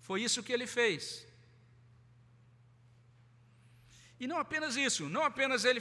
Foi 0.00 0.22
isso 0.22 0.42
que 0.42 0.52
ele 0.52 0.66
fez. 0.66 1.26
E 4.20 4.26
não 4.26 4.38
apenas 4.38 4.76
isso, 4.76 5.08
não 5.08 5.24
apenas 5.24 5.64
ele 5.64 5.80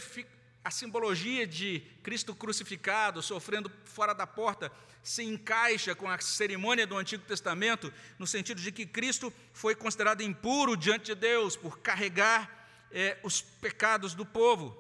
a 0.64 0.70
simbologia 0.70 1.48
de 1.48 1.82
Cristo 2.04 2.36
crucificado, 2.36 3.22
sofrendo 3.22 3.72
fora 3.84 4.14
da 4.14 4.28
porta, 4.28 4.72
se 5.04 5.24
encaixa 5.24 5.96
com 5.96 6.08
a 6.08 6.20
cerimônia 6.20 6.86
do 6.86 6.98
Antigo 6.98 7.24
Testamento, 7.26 7.92
no 8.20 8.28
sentido 8.28 8.62
de 8.62 8.72
que 8.72 8.86
Cristo 8.86 9.34
foi 9.54 9.74
considerado 9.74 10.22
impuro 10.22 10.78
diante 10.78 11.06
de 11.06 11.16
Deus 11.16 11.56
por 11.56 11.80
carregar 11.80 12.68
é, 12.92 13.18
os 13.24 13.42
pecados 13.42 14.14
do 14.14 14.26
povo. 14.26 14.78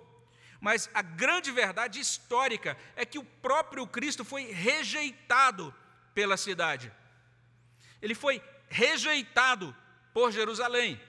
Mas 0.59 0.87
a 0.93 1.01
grande 1.01 1.51
verdade 1.51 1.99
histórica 1.99 2.77
é 2.95 3.03
que 3.03 3.17
o 3.17 3.23
próprio 3.23 3.87
Cristo 3.87 4.23
foi 4.23 4.51
rejeitado 4.51 5.73
pela 6.13 6.37
cidade. 6.37 6.91
Ele 7.99 8.13
foi 8.13 8.41
rejeitado 8.69 9.75
por 10.13 10.31
Jerusalém. 10.31 11.01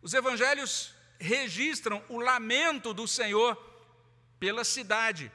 Os 0.00 0.14
evangelhos 0.14 0.94
registram 1.22 2.02
o 2.08 2.18
lamento 2.18 2.92
do 2.92 3.06
Senhor 3.06 3.56
pela 4.38 4.64
cidade. 4.64 5.30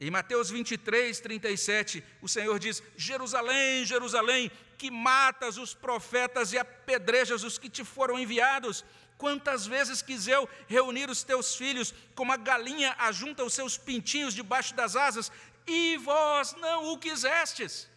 Em 0.00 0.10
Mateus 0.10 0.50
23, 0.50 1.18
37, 1.20 2.04
o 2.20 2.28
Senhor 2.28 2.58
diz: 2.58 2.82
Jerusalém, 2.96 3.84
Jerusalém, 3.84 4.50
que 4.76 4.90
matas 4.90 5.56
os 5.56 5.72
profetas 5.72 6.52
e 6.52 6.58
apedrejas 6.58 7.44
os 7.44 7.58
que 7.58 7.70
te 7.70 7.84
foram 7.84 8.18
enviados. 8.18 8.84
Quantas 9.16 9.66
vezes 9.66 10.02
quis 10.02 10.28
eu 10.28 10.48
reunir 10.68 11.10
os 11.10 11.24
teus 11.24 11.56
filhos, 11.56 11.92
como 12.14 12.32
a 12.32 12.36
galinha 12.36 12.94
ajunta 12.98 13.44
os 13.44 13.54
seus 13.54 13.76
pintinhos 13.76 14.34
debaixo 14.34 14.74
das 14.74 14.94
asas, 14.94 15.32
e 15.66 15.96
vós 15.98 16.54
não 16.54 16.92
o 16.92 16.98
quisestes. 16.98 17.88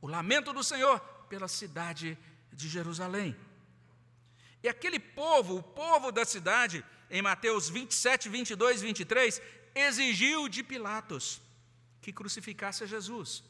O 0.00 0.06
lamento 0.06 0.52
do 0.52 0.62
Senhor 0.62 1.00
pela 1.28 1.48
cidade 1.48 2.18
de 2.52 2.68
Jerusalém. 2.68 3.34
E 4.64 4.68
aquele 4.68 4.98
povo, 4.98 5.56
o 5.58 5.62
povo 5.62 6.10
da 6.10 6.24
cidade, 6.24 6.82
em 7.10 7.20
Mateus 7.20 7.68
27, 7.68 8.30
22 8.30 8.80
e 8.80 8.86
23, 8.86 9.42
exigiu 9.74 10.48
de 10.48 10.62
Pilatos 10.62 11.42
que 12.00 12.10
crucificasse 12.10 12.82
a 12.82 12.86
Jesus. 12.86 13.44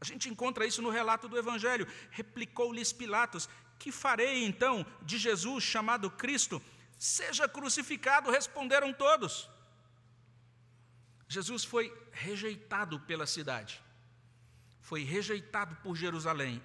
A 0.00 0.04
gente 0.04 0.28
encontra 0.28 0.64
isso 0.64 0.80
no 0.80 0.90
relato 0.90 1.26
do 1.28 1.36
Evangelho. 1.36 1.88
Replicou-lhes 2.12 2.92
Pilatos: 2.92 3.48
Que 3.80 3.90
farei 3.90 4.44
então 4.44 4.86
de 5.02 5.18
Jesus 5.18 5.64
chamado 5.64 6.08
Cristo? 6.08 6.62
Seja 6.96 7.48
crucificado, 7.48 8.30
responderam 8.30 8.92
todos. 8.92 9.48
Jesus 11.26 11.64
foi 11.64 11.92
rejeitado 12.12 13.00
pela 13.00 13.26
cidade, 13.26 13.82
foi 14.80 15.02
rejeitado 15.02 15.74
por 15.82 15.96
Jerusalém. 15.96 16.62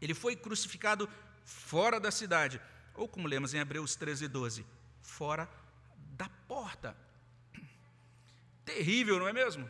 Ele 0.00 0.14
foi 0.14 0.36
crucificado 0.36 1.10
fora 1.48 1.98
da 1.98 2.10
cidade, 2.10 2.60
ou 2.94 3.08
como 3.08 3.26
lemos 3.26 3.54
em 3.54 3.58
Hebreus 3.58 3.96
13, 3.96 4.28
12, 4.28 4.66
fora 5.00 5.48
da 6.12 6.28
porta. 6.46 6.94
Terrível, 8.66 9.18
não 9.18 9.26
é 9.26 9.32
mesmo? 9.32 9.68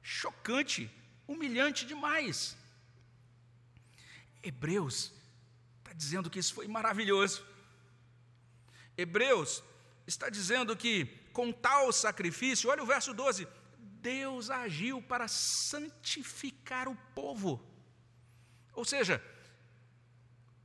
Chocante, 0.00 0.90
humilhante 1.28 1.84
demais. 1.84 2.56
Hebreus 4.42 5.12
está 5.78 5.92
dizendo 5.92 6.30
que 6.30 6.38
isso 6.38 6.54
foi 6.54 6.66
maravilhoso. 6.66 7.44
Hebreus 8.96 9.62
está 10.06 10.30
dizendo 10.30 10.74
que 10.74 11.04
com 11.34 11.52
tal 11.52 11.92
sacrifício, 11.92 12.70
olha 12.70 12.82
o 12.82 12.86
verso 12.86 13.12
12, 13.12 13.46
Deus 14.00 14.48
agiu 14.48 15.02
para 15.02 15.28
santificar 15.28 16.88
o 16.88 16.96
povo. 17.14 17.62
Ou 18.72 18.84
seja, 18.84 19.22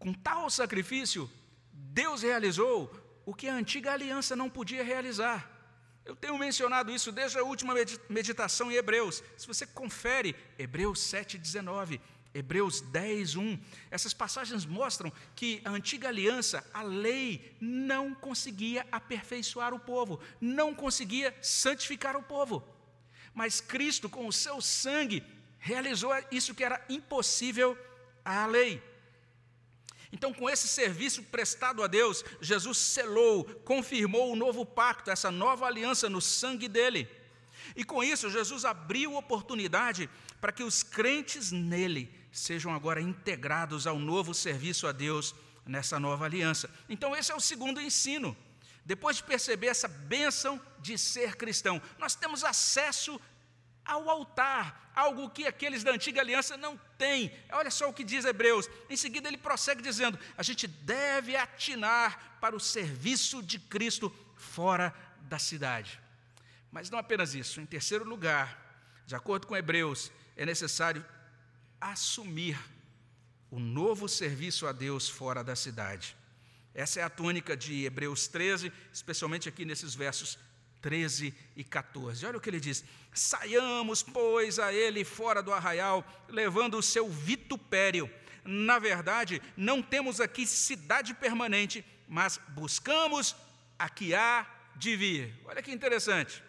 com 0.01 0.11
tal 0.11 0.49
sacrifício, 0.49 1.29
Deus 1.71 2.23
realizou 2.23 2.91
o 3.23 3.35
que 3.35 3.47
a 3.47 3.53
antiga 3.53 3.93
aliança 3.93 4.35
não 4.35 4.49
podia 4.49 4.83
realizar. 4.83 5.47
Eu 6.03 6.15
tenho 6.15 6.39
mencionado 6.39 6.91
isso 6.91 7.11
desde 7.11 7.37
a 7.37 7.43
última 7.43 7.75
meditação 8.09 8.71
em 8.71 8.75
Hebreus. 8.75 9.21
Se 9.37 9.45
você 9.45 9.67
confere, 9.67 10.35
Hebreus 10.57 10.99
7,19, 11.01 12.01
Hebreus 12.33 12.81
10, 12.81 13.35
1, 13.35 13.59
essas 13.91 14.11
passagens 14.11 14.65
mostram 14.65 15.13
que 15.35 15.61
a 15.63 15.69
antiga 15.69 16.07
aliança, 16.07 16.67
a 16.73 16.81
lei, 16.81 17.55
não 17.61 18.15
conseguia 18.15 18.87
aperfeiçoar 18.91 19.71
o 19.71 19.79
povo, 19.79 20.19
não 20.39 20.73
conseguia 20.73 21.35
santificar 21.43 22.15
o 22.15 22.23
povo. 22.23 22.67
Mas 23.35 23.61
Cristo, 23.61 24.09
com 24.09 24.25
o 24.25 24.33
seu 24.33 24.59
sangue, 24.61 25.23
realizou 25.59 26.11
isso 26.31 26.55
que 26.55 26.63
era 26.63 26.83
impossível 26.89 27.77
à 28.25 28.47
lei. 28.47 28.81
Então, 30.11 30.33
com 30.33 30.49
esse 30.49 30.67
serviço 30.67 31.23
prestado 31.23 31.83
a 31.83 31.87
Deus, 31.87 32.23
Jesus 32.41 32.77
selou, 32.77 33.45
confirmou 33.63 34.31
o 34.31 34.35
novo 34.35 34.65
pacto, 34.65 35.09
essa 35.09 35.31
nova 35.31 35.65
aliança 35.65 36.09
no 36.09 36.21
sangue 36.21 36.67
dele. 36.67 37.07
E 37.75 37.83
com 37.83 38.03
isso, 38.03 38.29
Jesus 38.29 38.65
abriu 38.65 39.15
oportunidade 39.15 40.09
para 40.41 40.51
que 40.51 40.63
os 40.63 40.83
crentes 40.83 41.51
nele 41.51 42.13
sejam 42.31 42.73
agora 42.73 43.01
integrados 43.01 43.87
ao 43.87 43.97
novo 43.97 44.33
serviço 44.33 44.87
a 44.87 44.91
Deus 44.91 45.33
nessa 45.65 45.99
nova 45.99 46.25
aliança. 46.25 46.69
Então, 46.89 47.15
esse 47.15 47.31
é 47.31 47.35
o 47.35 47.39
segundo 47.39 47.79
ensino. 47.79 48.35
Depois 48.83 49.17
de 49.17 49.23
perceber 49.23 49.67
essa 49.67 49.87
bênção 49.87 50.59
de 50.79 50.97
ser 50.97 51.35
cristão, 51.35 51.81
nós 51.99 52.15
temos 52.15 52.43
acesso 52.43 53.21
ao 53.85 54.09
altar, 54.09 54.91
algo 54.95 55.29
que 55.29 55.47
aqueles 55.47 55.83
da 55.83 55.91
antiga 55.91 56.21
aliança 56.21 56.57
não 56.57 56.79
têm. 56.97 57.31
Olha 57.51 57.71
só 57.71 57.89
o 57.89 57.93
que 57.93 58.03
diz 58.03 58.25
Hebreus. 58.25 58.69
Em 58.89 58.95
seguida, 58.95 59.27
ele 59.27 59.37
prossegue 59.37 59.81
dizendo: 59.81 60.19
a 60.37 60.43
gente 60.43 60.67
deve 60.67 61.35
atinar 61.35 62.37
para 62.39 62.55
o 62.55 62.59
serviço 62.59 63.41
de 63.41 63.59
Cristo 63.59 64.13
fora 64.35 64.93
da 65.21 65.39
cidade. 65.39 65.99
Mas 66.71 66.89
não 66.89 66.99
apenas 66.99 67.35
isso. 67.35 67.59
Em 67.59 67.65
terceiro 67.65 68.05
lugar, 68.05 68.57
de 69.05 69.15
acordo 69.15 69.47
com 69.47 69.55
Hebreus, 69.55 70.11
é 70.35 70.45
necessário 70.45 71.05
assumir 71.79 72.57
o 73.49 73.59
novo 73.59 74.07
serviço 74.07 74.65
a 74.65 74.71
Deus 74.71 75.09
fora 75.09 75.43
da 75.43 75.55
cidade. 75.55 76.15
Essa 76.73 77.01
é 77.01 77.03
a 77.03 77.09
tônica 77.09 77.57
de 77.57 77.83
Hebreus 77.83 78.27
13, 78.27 78.71
especialmente 78.93 79.49
aqui 79.49 79.65
nesses 79.65 79.93
versos 79.93 80.39
13 80.81 81.33
e 81.55 81.63
14. 81.63 82.25
Olha 82.25 82.37
o 82.37 82.41
que 82.41 82.49
ele 82.49 82.59
diz: 82.59 82.83
Saiamos, 83.13 84.03
pois, 84.03 84.59
a 84.59 84.73
ele 84.73 85.03
fora 85.03 85.41
do 85.41 85.53
arraial, 85.53 86.05
levando 86.27 86.77
o 86.77 86.83
seu 86.83 87.09
vitupério. 87.09 88.09
Na 88.43 88.79
verdade, 88.79 89.41
não 89.55 89.81
temos 89.81 90.19
aqui 90.19 90.47
cidade 90.47 91.13
permanente, 91.13 91.85
mas 92.07 92.39
buscamos 92.49 93.35
a 93.77 93.87
que 93.87 94.15
há 94.15 94.45
de 94.75 94.95
vir. 94.95 95.33
Olha 95.45 95.61
que 95.61 95.71
interessante. 95.71 96.43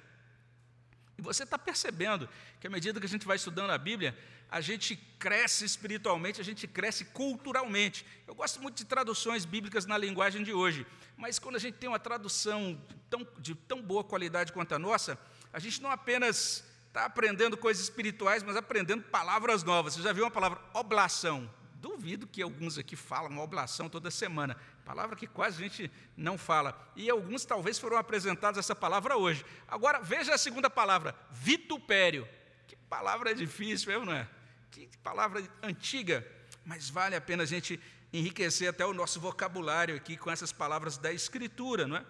E 1.23 1.25
você 1.25 1.45
está 1.45 1.57
percebendo 1.57 2.29
que 2.61 2.67
à 2.67 2.71
medida 2.71 2.99
que 2.99 3.07
a 3.07 3.09
gente 3.09 3.25
vai 3.25 3.37
estudando 3.37 3.71
a 3.71 3.79
Bíblia, 3.79 4.19
a 4.51 4.61
gente 4.61 4.97
cresce 5.21 5.65
espiritualmente, 5.65 6.41
a 6.41 6.45
gente 6.45 6.67
cresce 6.67 7.05
culturalmente. 7.05 8.05
Eu 8.27 8.35
gosto 8.35 8.61
muito 8.61 8.77
de 8.77 8.85
traduções 8.85 9.45
bíblicas 9.45 9.87
na 9.87 9.97
linguagem 9.97 10.43
de 10.43 10.53
hoje, 10.53 10.85
mas 11.17 11.39
quando 11.39 11.55
a 11.55 11.61
gente 11.61 11.79
tem 11.79 11.89
uma 11.89 12.01
tradução 12.01 12.77
tão, 13.09 13.25
de 13.39 13.55
tão 13.55 13.81
boa 13.81 14.03
qualidade 14.03 14.53
quanto 14.53 14.75
a 14.75 14.79
nossa, 14.81 15.17
a 15.53 15.61
gente 15.61 15.81
não 15.81 15.93
apenas 15.93 16.65
está 16.89 17.05
aprendendo 17.05 17.57
coisas 17.57 17.85
espirituais, 17.85 18.43
mas 18.43 18.57
aprendendo 18.57 19.05
palavras 19.05 19.63
novas. 19.63 19.95
Você 19.95 20.03
já 20.03 20.13
viu 20.13 20.25
uma 20.25 20.31
palavra 20.31 20.61
oblação? 20.75 21.49
Duvido 21.83 22.29
que 22.29 22.41
alguns 22.41 22.79
aqui 22.79 22.95
falam 22.95 23.39
oblação 23.39 23.89
toda 23.89 24.09
semana, 24.09 24.57
palavra 24.85 25.17
que 25.17 25.27
quase 25.27 25.57
a 25.61 25.69
gente 25.69 25.91
não 26.17 26.39
fala. 26.39 26.81
E 26.95 27.11
alguns 27.11 27.45
talvez 27.45 27.77
foram 27.77 27.97
apresentados 27.97 28.57
essa 28.57 28.73
palavra 28.73 29.17
hoje. 29.17 29.45
Agora, 29.67 29.99
veja 29.99 30.33
a 30.33 30.39
segunda 30.39 30.71
palavra, 30.71 31.13
vitupério. 31.33 32.25
Que 32.69 32.77
palavra 32.77 33.35
difícil, 33.35 33.89
mesmo, 33.89 34.05
não 34.07 34.13
é? 34.13 34.29
Que 34.71 34.89
palavra 35.03 35.43
antiga, 35.61 36.25
mas 36.65 36.89
vale 36.89 37.17
a 37.17 37.21
pena 37.21 37.43
a 37.43 37.47
gente 37.47 37.81
enriquecer 38.13 38.69
até 38.69 38.87
o 38.87 38.95
nosso 38.95 39.19
vocabulário 39.19 39.97
aqui 39.97 40.17
com 40.17 40.31
essas 40.31 40.53
palavras 40.53 40.97
da 40.97 41.13
Escritura, 41.13 41.89
não 41.89 41.97
é? 41.97 42.07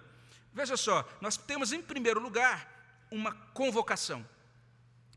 Veja 0.53 0.77
só, 0.77 1.09
nós 1.19 1.39
temos 1.39 1.73
em 1.73 1.81
primeiro 1.81 2.21
lugar 2.21 3.07
uma 3.11 3.33
convocação. 3.55 4.23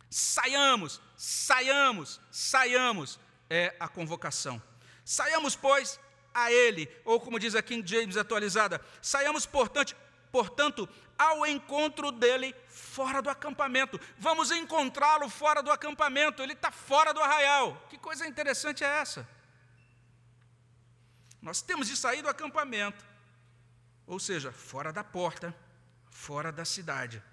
Saiamos, 0.10 1.02
saiamos, 1.18 2.22
saiamos, 2.32 3.20
é 3.50 3.76
a 3.80 3.88
convocação. 3.88 4.62
Saiamos, 5.04 5.56
pois, 5.56 6.00
a 6.34 6.52
Ele, 6.52 6.90
ou 7.06 7.20
como 7.20 7.40
diz 7.40 7.56
aqui 7.56 7.76
em 7.76 7.86
James 7.86 8.18
atualizada, 8.18 8.82
saiamos, 9.02 9.46
portanto, 9.46 9.96
portanto, 10.32 10.90
ao 11.18 11.46
encontro 11.48 12.12
dele 12.12 12.54
fora 12.68 13.22
do 13.22 13.30
acampamento. 13.30 14.00
Vamos 14.18 14.52
encontrá-lo 14.52 15.30
fora 15.30 15.64
do 15.64 15.72
acampamento, 15.72 16.44
ele 16.44 16.54
está 16.54 16.72
fora 16.72 17.14
do 17.14 17.22
arraial. 17.22 17.82
Que 17.90 17.98
coisa 17.98 18.28
interessante 18.28 18.84
é 18.84 18.88
essa? 18.88 19.28
Nós 21.42 21.62
temos 21.62 21.88
de 21.88 21.96
sair 21.96 22.22
do 22.22 22.30
acampamento, 22.30 23.06
ou 24.06 24.20
seja, 24.20 24.52
fora 24.52 24.92
da 24.92 25.04
porta, 25.04 25.56
fora 26.10 26.52
da 26.52 26.66
cidade. 26.66 27.24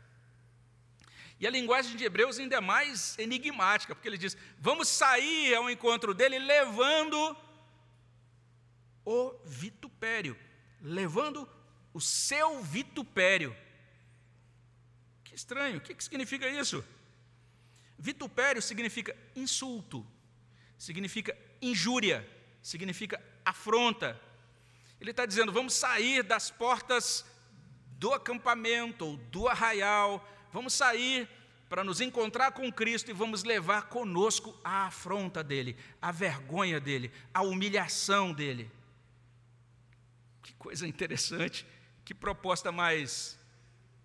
E 1.43 1.47
a 1.47 1.51
linguagem 1.51 1.97
de 1.97 2.05
Hebreus 2.05 2.39
ainda 2.39 2.55
é 2.55 2.61
mais 2.61 3.19
enigmática, 3.19 3.97
porque 3.97 4.09
ele 4.09 4.17
diz: 4.17 4.37
vamos 4.61 4.87
sair 4.87 5.53
ao 5.57 5.69
encontro 5.69 6.15
dele 6.15 6.39
levando 6.39 7.37
o 9.05 9.35
vitupério, 9.45 10.39
levando 10.81 11.49
o 11.93 12.01
seu 12.01 12.63
vitupério. 12.63 13.57
Que 15.25 15.35
estranho, 15.35 15.79
o 15.79 15.81
que, 15.81 15.97
significa 16.05 16.49
isso? 16.49 16.85
Vitupério 17.99 18.63
significa 18.63 19.17
insulto, 19.35 20.07
significa 20.79 21.37
injúria, 21.61 22.25
significa 22.63 23.21
afronta. 23.45 24.17
Ele 25.01 25.11
está 25.11 25.27
dizendo: 25.27 25.51
vamos 25.51 25.75
sair 25.75 26.23
das 26.23 26.53
portas 26.53 27.27
do 27.99 28.15
acampamento 28.15 29.05
ou 29.05 29.17
do 29.17 29.49
arraial, 29.49 30.25
vamos 30.53 30.75
sair 30.75 31.29
para 31.69 31.83
nos 31.83 32.03
encontrar 32.03 32.53
com 32.53 32.71
Cristo 32.71 33.11
e 33.11 33.15
vamos 33.15 33.45
levar 33.45 33.88
conosco 33.88 34.55
a 34.62 34.87
afronta 34.87 35.43
dele, 35.43 35.75
a 36.03 36.12
vergonha 36.12 36.79
dele, 36.79 37.11
a 37.33 37.41
humilhação 37.43 38.33
dele. 38.33 38.71
Que 40.43 40.53
coisa 40.55 40.87
interessante, 40.87 41.67
que 42.05 42.15
proposta 42.15 42.71
mais 42.71 43.38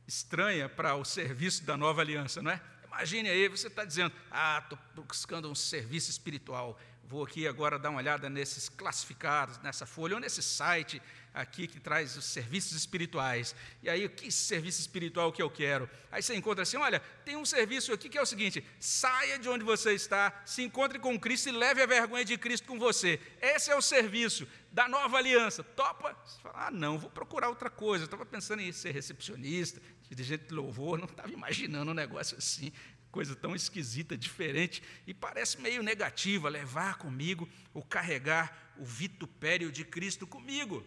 estranha 0.07 0.69
para 0.69 0.95
o 0.95 1.03
serviço 1.03 1.65
da 1.65 1.75
nova 1.75 2.01
aliança, 2.01 2.41
não 2.41 2.51
é? 2.51 2.61
Imagine 2.85 3.29
aí, 3.29 3.49
você 3.49 3.67
está 3.67 3.83
dizendo, 3.83 4.15
ah, 4.31 4.63
estou 4.63 5.03
buscando 5.03 5.51
um 5.51 5.55
serviço 5.55 6.09
espiritual, 6.09 6.79
vou 7.03 7.23
aqui 7.23 7.47
agora 7.47 7.77
dar 7.77 7.89
uma 7.89 7.99
olhada 7.99 8.29
nesses 8.29 8.69
classificados, 8.69 9.57
nessa 9.59 9.85
folha, 9.85 10.15
ou 10.15 10.21
nesse 10.21 10.41
site 10.41 11.01
aqui 11.37 11.67
que 11.67 11.79
traz 11.79 12.17
os 12.17 12.25
serviços 12.25 12.73
espirituais. 12.73 13.55
E 13.83 13.89
aí, 13.89 14.09
que 14.09 14.31
serviço 14.31 14.81
espiritual 14.81 15.31
que 15.31 15.41
eu 15.41 15.49
quero? 15.49 15.89
Aí 16.11 16.21
você 16.21 16.35
encontra 16.35 16.63
assim: 16.63 16.77
olha, 16.77 16.99
tem 17.23 17.35
um 17.35 17.45
serviço 17.45 17.93
aqui 17.93 18.09
que 18.09 18.17
é 18.17 18.21
o 18.21 18.25
seguinte: 18.25 18.65
saia 18.79 19.37
de 19.37 19.47
onde 19.47 19.63
você 19.63 19.93
está, 19.93 20.41
se 20.45 20.63
encontre 20.63 20.99
com 20.99 21.19
Cristo 21.19 21.49
e 21.49 21.51
leve 21.51 21.81
a 21.81 21.85
vergonha 21.85 22.25
de 22.25 22.37
Cristo 22.37 22.67
com 22.67 22.79
você. 22.79 23.19
Esse 23.39 23.69
é 23.69 23.75
o 23.75 23.81
serviço 23.81 24.47
da 24.71 24.87
nova 24.87 25.17
aliança. 25.17 25.63
Topa? 25.63 26.15
Fala, 26.41 26.67
ah, 26.67 26.71
não, 26.71 26.97
vou 26.97 27.09
procurar 27.09 27.49
outra 27.49 27.69
coisa. 27.69 28.03
Eu 28.03 28.07
estava 28.07 28.25
pensando 28.25 28.61
em 28.61 28.71
ser 28.71 28.91
recepcionista, 28.91 29.81
dirigente 30.09 30.45
de 30.45 30.53
louvor, 30.53 30.97
não 30.97 31.05
estava 31.05 31.31
imaginando 31.31 31.91
um 31.91 31.93
negócio 31.93 32.37
assim, 32.37 32.71
coisa 33.11 33.35
tão 33.35 33.55
esquisita, 33.55 34.17
diferente, 34.17 34.81
e 35.05 35.13
parece 35.13 35.59
meio 35.59 35.81
negativa, 35.81 36.49
levar 36.49 36.97
comigo 36.97 37.47
ou 37.73 37.83
carregar 37.83 38.73
o 38.77 38.85
vitupério 38.85 39.71
de 39.71 39.83
Cristo 39.83 40.27
comigo. 40.27 40.85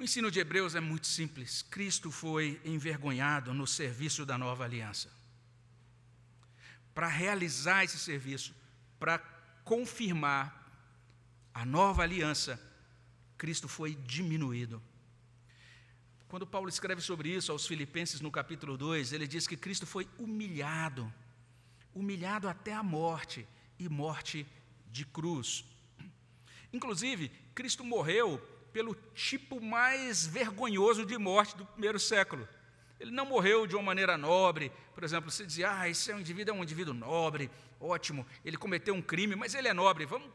O 0.00 0.02
ensino 0.02 0.30
de 0.30 0.40
Hebreus 0.40 0.74
é 0.74 0.80
muito 0.80 1.06
simples. 1.06 1.60
Cristo 1.60 2.10
foi 2.10 2.58
envergonhado 2.64 3.52
no 3.52 3.66
serviço 3.66 4.24
da 4.24 4.38
nova 4.38 4.64
aliança. 4.64 5.12
Para 6.94 7.06
realizar 7.06 7.84
esse 7.84 7.98
serviço, 7.98 8.54
para 8.98 9.18
confirmar 9.62 10.56
a 11.52 11.66
nova 11.66 12.02
aliança, 12.02 12.58
Cristo 13.36 13.68
foi 13.68 13.94
diminuído. 13.94 14.82
Quando 16.28 16.46
Paulo 16.46 16.70
escreve 16.70 17.02
sobre 17.02 17.28
isso 17.28 17.52
aos 17.52 17.66
Filipenses 17.66 18.22
no 18.22 18.30
capítulo 18.30 18.78
2, 18.78 19.12
ele 19.12 19.26
diz 19.26 19.46
que 19.46 19.54
Cristo 19.54 19.86
foi 19.86 20.08
humilhado, 20.18 21.12
humilhado 21.94 22.48
até 22.48 22.72
a 22.72 22.82
morte 22.82 23.46
e 23.78 23.86
morte 23.86 24.46
de 24.90 25.04
cruz. 25.04 25.62
Inclusive, 26.72 27.28
Cristo 27.54 27.84
morreu 27.84 28.40
pelo 28.72 28.94
tipo 29.14 29.60
mais 29.60 30.26
vergonhoso 30.26 31.04
de 31.04 31.16
morte 31.18 31.56
do 31.56 31.64
primeiro 31.64 31.98
século. 31.98 32.48
Ele 32.98 33.10
não 33.10 33.24
morreu 33.24 33.66
de 33.66 33.74
uma 33.74 33.82
maneira 33.82 34.18
nobre, 34.18 34.70
por 34.94 35.02
exemplo, 35.02 35.30
você 35.30 35.46
dizia, 35.46 35.72
ah, 35.72 35.88
esse 35.88 36.10
é 36.10 36.14
um 36.14 36.20
indivíduo, 36.20 36.54
é 36.54 36.58
um 36.58 36.62
indivíduo 36.62 36.92
nobre, 36.92 37.50
ótimo, 37.80 38.26
ele 38.44 38.56
cometeu 38.56 38.94
um 38.94 39.00
crime, 39.00 39.34
mas 39.34 39.54
ele 39.54 39.68
é 39.68 39.72
nobre, 39.72 40.04
vamos 40.04 40.28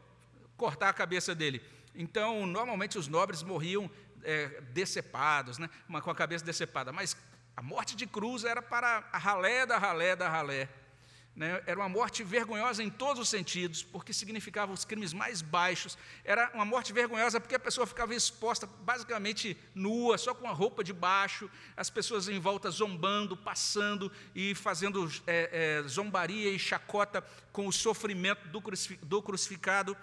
cortar 0.56 0.88
a 0.88 0.92
cabeça 0.92 1.34
dele. 1.34 1.62
Então, 1.94 2.44
normalmente 2.44 2.98
os 2.98 3.06
nobres 3.06 3.42
morriam 3.42 3.90
é, 4.24 4.60
decepados, 4.72 5.58
né, 5.58 5.70
com 6.02 6.10
a 6.10 6.14
cabeça 6.14 6.44
decepada, 6.44 6.92
mas 6.92 7.16
a 7.56 7.62
morte 7.62 7.94
de 7.94 8.06
cruz 8.06 8.44
era 8.44 8.60
para 8.60 9.08
a 9.12 9.18
ralé 9.18 9.64
da 9.64 9.78
ralé 9.78 10.16
da 10.16 10.28
ralé. 10.28 10.68
Né? 11.36 11.62
Era 11.66 11.78
uma 11.78 11.88
morte 11.88 12.24
vergonhosa 12.24 12.82
em 12.82 12.88
todos 12.88 13.20
os 13.20 13.28
sentidos, 13.28 13.82
porque 13.82 14.10
significava 14.10 14.72
os 14.72 14.86
crimes 14.86 15.12
mais 15.12 15.42
baixos. 15.42 15.98
Era 16.24 16.50
uma 16.54 16.64
morte 16.64 16.94
vergonhosa 16.94 17.38
porque 17.38 17.54
a 17.54 17.58
pessoa 17.58 17.86
ficava 17.86 18.14
exposta 18.14 18.66
basicamente 18.66 19.54
nua, 19.74 20.16
só 20.16 20.34
com 20.34 20.48
a 20.48 20.52
roupa 20.52 20.82
de 20.82 20.94
baixo, 20.94 21.50
as 21.76 21.90
pessoas 21.90 22.26
em 22.26 22.40
volta 22.40 22.70
zombando, 22.70 23.36
passando 23.36 24.10
e 24.34 24.54
fazendo 24.54 25.12
é, 25.26 25.82
é, 25.84 25.88
zombaria 25.88 26.50
e 26.50 26.58
chacota 26.58 27.22
com 27.52 27.66
o 27.66 27.72
sofrimento 27.72 28.48
do, 28.48 28.62
do 29.02 29.20
crucificado. 29.20 29.94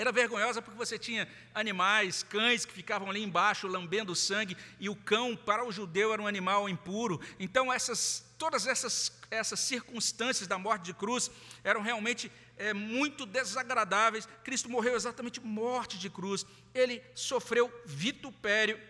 Era 0.00 0.10
vergonhosa 0.10 0.62
porque 0.62 0.78
você 0.78 0.98
tinha 0.98 1.28
animais, 1.54 2.22
cães 2.22 2.64
que 2.64 2.72
ficavam 2.72 3.10
ali 3.10 3.22
embaixo 3.22 3.66
lambendo 3.66 4.16
sangue, 4.16 4.56
e 4.78 4.88
o 4.88 4.96
cão, 4.96 5.36
para 5.36 5.62
o 5.62 5.70
judeu, 5.70 6.10
era 6.10 6.22
um 6.22 6.26
animal 6.26 6.70
impuro. 6.70 7.20
Então, 7.38 7.70
essas 7.70 8.24
todas 8.38 8.66
essas, 8.66 9.12
essas 9.30 9.60
circunstâncias 9.60 10.48
da 10.48 10.56
morte 10.56 10.84
de 10.84 10.94
cruz 10.94 11.30
eram 11.62 11.82
realmente 11.82 12.32
é, 12.56 12.72
muito 12.72 13.26
desagradáveis. 13.26 14.26
Cristo 14.42 14.70
morreu 14.70 14.96
exatamente 14.96 15.38
morte 15.38 15.98
de 15.98 16.08
cruz. 16.08 16.46
Ele 16.74 17.02
sofreu 17.14 17.70
vitupério. 17.84 18.80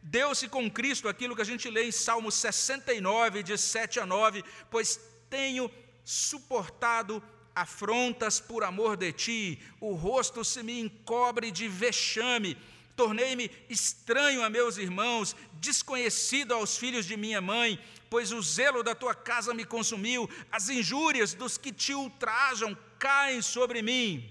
Deu-se 0.00 0.46
com 0.46 0.70
Cristo 0.70 1.08
aquilo 1.08 1.34
que 1.34 1.42
a 1.42 1.50
gente 1.52 1.68
lê 1.68 1.82
em 1.88 1.90
Salmo 1.90 2.30
69, 2.30 3.42
de 3.42 3.58
7 3.58 3.98
a 3.98 4.06
9: 4.06 4.44
Pois 4.70 5.00
tenho 5.28 5.68
suportado 6.04 7.20
afrontas 7.54 8.40
por 8.40 8.64
amor 8.64 8.96
de 8.96 9.12
ti, 9.12 9.58
o 9.80 9.94
rosto 9.94 10.44
se 10.44 10.62
me 10.62 10.80
encobre 10.80 11.50
de 11.50 11.68
vexame 11.68 12.56
tornei-me 13.00 13.50
estranho 13.70 14.44
a 14.44 14.50
meus 14.50 14.76
irmãos, 14.76 15.34
desconhecido 15.54 16.52
aos 16.52 16.76
filhos 16.76 17.06
de 17.06 17.16
minha 17.16 17.40
mãe, 17.40 17.82
pois 18.10 18.30
o 18.30 18.42
zelo 18.42 18.82
da 18.82 18.94
tua 18.94 19.14
casa 19.14 19.54
me 19.54 19.64
consumiu, 19.64 20.28
as 20.52 20.68
injúrias 20.68 21.32
dos 21.32 21.56
que 21.56 21.72
te 21.72 21.94
ultrajam 21.94 22.76
caem 22.98 23.40
sobre 23.40 23.80
mim. 23.80 24.30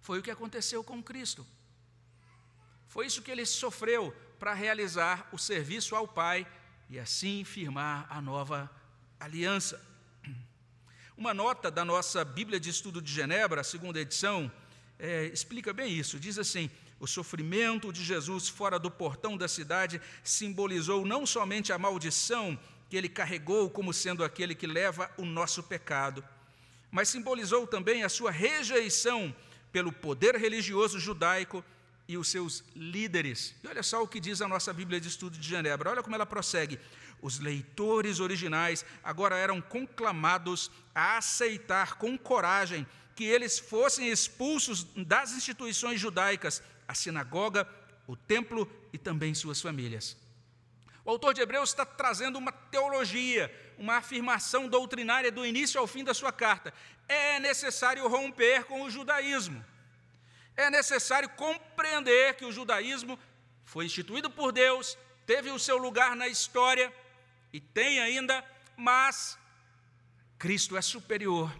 Foi 0.00 0.20
o 0.20 0.22
que 0.22 0.30
aconteceu 0.30 0.84
com 0.84 1.02
Cristo. 1.02 1.44
Foi 2.86 3.04
isso 3.04 3.20
que 3.20 3.32
ele 3.32 3.44
sofreu 3.44 4.14
para 4.38 4.54
realizar 4.54 5.28
o 5.32 5.38
serviço 5.38 5.96
ao 5.96 6.06
Pai 6.06 6.46
e 6.88 7.00
assim 7.00 7.42
firmar 7.42 8.06
a 8.08 8.20
nova 8.20 8.70
aliança. 9.18 9.84
Uma 11.18 11.32
nota 11.32 11.70
da 11.70 11.82
nossa 11.82 12.22
Bíblia 12.22 12.60
de 12.60 12.68
Estudo 12.68 13.00
de 13.00 13.10
Genebra, 13.10 13.64
segunda 13.64 13.98
edição, 13.98 14.52
é, 14.98 15.24
explica 15.32 15.72
bem 15.72 15.90
isso. 15.90 16.20
Diz 16.20 16.38
assim: 16.38 16.70
o 17.00 17.06
sofrimento 17.06 17.90
de 17.90 18.04
Jesus 18.04 18.50
fora 18.50 18.78
do 18.78 18.90
portão 18.90 19.34
da 19.34 19.48
cidade 19.48 19.98
simbolizou 20.22 21.06
não 21.06 21.24
somente 21.24 21.72
a 21.72 21.78
maldição 21.78 22.58
que 22.90 22.98
ele 22.98 23.08
carregou 23.08 23.70
como 23.70 23.94
sendo 23.94 24.22
aquele 24.22 24.54
que 24.54 24.66
leva 24.66 25.10
o 25.16 25.24
nosso 25.24 25.62
pecado, 25.62 26.22
mas 26.90 27.08
simbolizou 27.08 27.66
também 27.66 28.02
a 28.02 28.10
sua 28.10 28.30
rejeição 28.30 29.34
pelo 29.72 29.90
poder 29.90 30.36
religioso 30.36 31.00
judaico 31.00 31.64
e 32.06 32.18
os 32.18 32.28
seus 32.28 32.62
líderes. 32.74 33.54
E 33.64 33.68
olha 33.68 33.82
só 33.82 34.02
o 34.02 34.08
que 34.08 34.20
diz 34.20 34.42
a 34.42 34.48
nossa 34.48 34.70
Bíblia 34.70 35.00
de 35.00 35.08
Estudo 35.08 35.38
de 35.38 35.48
Genebra, 35.48 35.90
olha 35.90 36.02
como 36.02 36.14
ela 36.14 36.26
prossegue. 36.26 36.78
Os 37.20 37.38
leitores 37.38 38.20
originais 38.20 38.84
agora 39.02 39.36
eram 39.36 39.60
conclamados 39.60 40.70
a 40.94 41.16
aceitar 41.16 41.94
com 41.96 42.16
coragem 42.16 42.86
que 43.14 43.24
eles 43.24 43.58
fossem 43.58 44.10
expulsos 44.10 44.84
das 44.94 45.32
instituições 45.32 45.98
judaicas 45.98 46.62
a 46.86 46.94
sinagoga, 46.94 47.68
o 48.06 48.14
templo 48.14 48.70
e 48.92 48.98
também 48.98 49.34
suas 49.34 49.60
famílias. 49.60 50.16
O 51.04 51.10
autor 51.10 51.34
de 51.34 51.40
Hebreus 51.40 51.70
está 51.70 51.84
trazendo 51.86 52.36
uma 52.36 52.52
teologia, 52.52 53.52
uma 53.78 53.96
afirmação 53.96 54.68
doutrinária 54.68 55.30
do 55.30 55.46
início 55.46 55.80
ao 55.80 55.86
fim 55.86 56.04
da 56.04 56.12
sua 56.12 56.32
carta. 56.32 56.74
É 57.08 57.38
necessário 57.38 58.06
romper 58.08 58.64
com 58.64 58.82
o 58.82 58.90
judaísmo. 58.90 59.64
É 60.56 60.68
necessário 60.68 61.28
compreender 61.30 62.34
que 62.34 62.44
o 62.44 62.52
judaísmo 62.52 63.18
foi 63.64 63.86
instituído 63.86 64.30
por 64.30 64.52
Deus, 64.52 64.96
teve 65.26 65.50
o 65.50 65.58
seu 65.58 65.76
lugar 65.76 66.16
na 66.16 66.28
história 66.28 66.92
e 67.56 67.60
tem 67.60 68.00
ainda, 68.00 68.44
mas 68.76 69.38
Cristo 70.38 70.76
é 70.76 70.82
superior. 70.82 71.50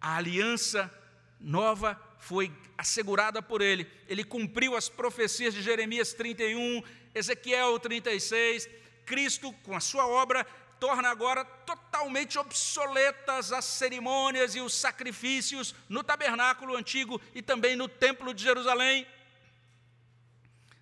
A 0.00 0.16
aliança 0.16 0.90
nova 1.38 2.00
foi 2.18 2.50
assegurada 2.78 3.42
por 3.42 3.60
ele. 3.60 3.86
Ele 4.08 4.24
cumpriu 4.24 4.74
as 4.74 4.88
profecias 4.88 5.52
de 5.52 5.60
Jeremias 5.60 6.14
31, 6.14 6.82
Ezequiel 7.14 7.78
36. 7.78 8.66
Cristo, 9.04 9.52
com 9.62 9.76
a 9.76 9.80
sua 9.80 10.06
obra, 10.06 10.42
torna 10.80 11.10
agora 11.10 11.44
totalmente 11.44 12.38
obsoletas 12.38 13.52
as 13.52 13.66
cerimônias 13.66 14.54
e 14.54 14.60
os 14.62 14.72
sacrifícios 14.72 15.74
no 15.86 16.02
tabernáculo 16.02 16.74
antigo 16.74 17.20
e 17.34 17.42
também 17.42 17.76
no 17.76 17.88
templo 17.88 18.32
de 18.32 18.42
Jerusalém. 18.42 19.06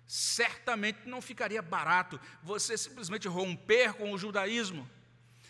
Certamente 0.07 1.07
não 1.07 1.21
ficaria 1.21 1.61
barato 1.61 2.19
você 2.43 2.77
simplesmente 2.77 3.27
romper 3.27 3.93
com 3.93 4.11
o 4.11 4.17
judaísmo. 4.17 4.89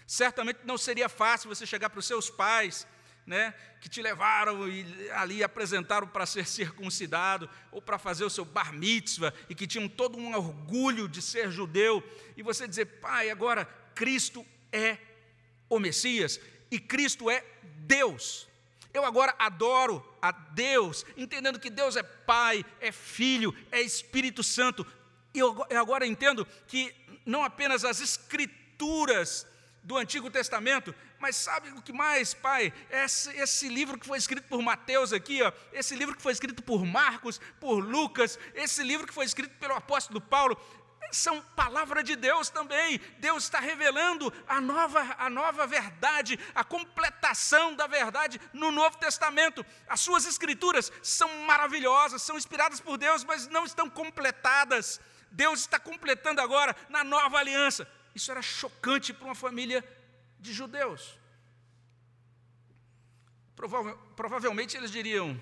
Certamente 0.07 0.59
não 0.63 0.77
seria 0.77 1.09
fácil 1.09 1.49
você 1.49 1.65
chegar 1.65 1.89
para 1.89 1.99
os 1.99 2.05
seus 2.05 2.29
pais 2.29 2.87
né, 3.25 3.55
que 3.81 3.89
te 3.89 4.01
levaram 4.01 4.69
e 4.69 5.09
ali 5.11 5.43
apresentaram 5.43 6.07
para 6.07 6.25
ser 6.25 6.45
circuncidado 6.47 7.49
ou 7.71 7.81
para 7.81 7.97
fazer 7.97 8.23
o 8.23 8.29
seu 8.29 8.45
bar 8.45 8.71
mitzvah 8.71 9.33
e 9.49 9.55
que 9.55 9.67
tinham 9.67 9.89
todo 9.89 10.17
um 10.17 10.35
orgulho 10.35 11.07
de 11.07 11.21
ser 11.21 11.51
judeu 11.51 12.03
e 12.37 12.43
você 12.43 12.67
dizer, 12.67 12.85
pai, 12.85 13.29
agora 13.29 13.65
Cristo 13.95 14.45
é 14.71 14.97
o 15.69 15.79
Messias 15.79 16.39
e 16.69 16.79
Cristo 16.79 17.29
é 17.29 17.43
Deus. 17.63 18.47
Eu 18.95 19.03
agora 19.03 19.35
adoro 19.37 20.01
a 20.21 20.31
Deus, 20.31 21.05
entendendo 21.17 21.59
que 21.59 21.69
Deus 21.69 21.97
é 21.97 22.03
Pai, 22.03 22.65
é 22.79 22.93
Filho, 22.93 23.53
é 23.69 23.81
Espírito 23.81 24.41
Santo. 24.41 24.87
E 25.33 25.39
eu 25.39 25.67
agora 25.77 26.07
entendo 26.07 26.47
que 26.65 26.95
não 27.25 27.43
apenas 27.43 27.83
as 27.83 27.99
Escrituras 27.99 29.45
do 29.83 29.97
Antigo 29.97 30.31
Testamento 30.31 30.95
mas 31.25 31.37
sabe 31.37 31.69
o 31.71 31.81
que 31.81 31.91
mais, 31.91 32.35
pai? 32.35 32.71
Esse, 32.91 33.29
esse 33.37 33.67
livro 33.67 33.97
que 33.97 34.05
foi 34.05 34.17
escrito 34.17 34.47
por 34.47 34.61
Mateus 34.61 35.11
aqui, 35.11 35.41
ó, 35.41 35.51
esse 35.73 35.95
livro 35.95 36.15
que 36.15 36.21
foi 36.21 36.33
escrito 36.33 36.61
por 36.61 36.85
Marcos, 36.85 37.41
por 37.59 37.79
Lucas, 37.79 38.37
esse 38.53 38.83
livro 38.83 39.07
que 39.07 39.13
foi 39.13 39.25
escrito 39.25 39.57
pelo 39.57 39.73
apóstolo 39.73 40.21
Paulo, 40.21 40.55
são 41.15 41.41
palavra 41.41 42.03
de 42.03 42.15
Deus 42.15 42.49
também. 42.49 42.99
Deus 43.17 43.43
está 43.43 43.59
revelando 43.59 44.31
a 44.47 44.59
nova, 44.59 45.15
a 45.17 45.29
nova 45.29 45.65
verdade, 45.65 46.39
a 46.53 46.63
completação 46.63 47.75
da 47.75 47.87
verdade 47.87 48.39
no 48.53 48.71
Novo 48.71 48.97
Testamento. 48.97 49.65
As 49.87 50.01
suas 50.01 50.25
escrituras 50.25 50.91
são 51.01 51.29
maravilhosas, 51.45 52.21
são 52.21 52.37
inspiradas 52.37 52.79
por 52.79 52.97
Deus, 52.97 53.23
mas 53.23 53.47
não 53.47 53.65
estão 53.65 53.89
completadas. 53.89 54.99
Deus 55.31 55.61
está 55.61 55.79
completando 55.79 56.41
agora 56.41 56.75
na 56.89 57.03
nova 57.03 57.37
aliança. 57.37 57.87
Isso 58.13 58.31
era 58.31 58.41
chocante 58.41 59.13
para 59.13 59.25
uma 59.25 59.35
família 59.35 59.83
de 60.39 60.53
judeus. 60.53 61.17
Prova 63.55 63.95
provavelmente 64.15 64.75
eles 64.75 64.91
diriam: 64.91 65.41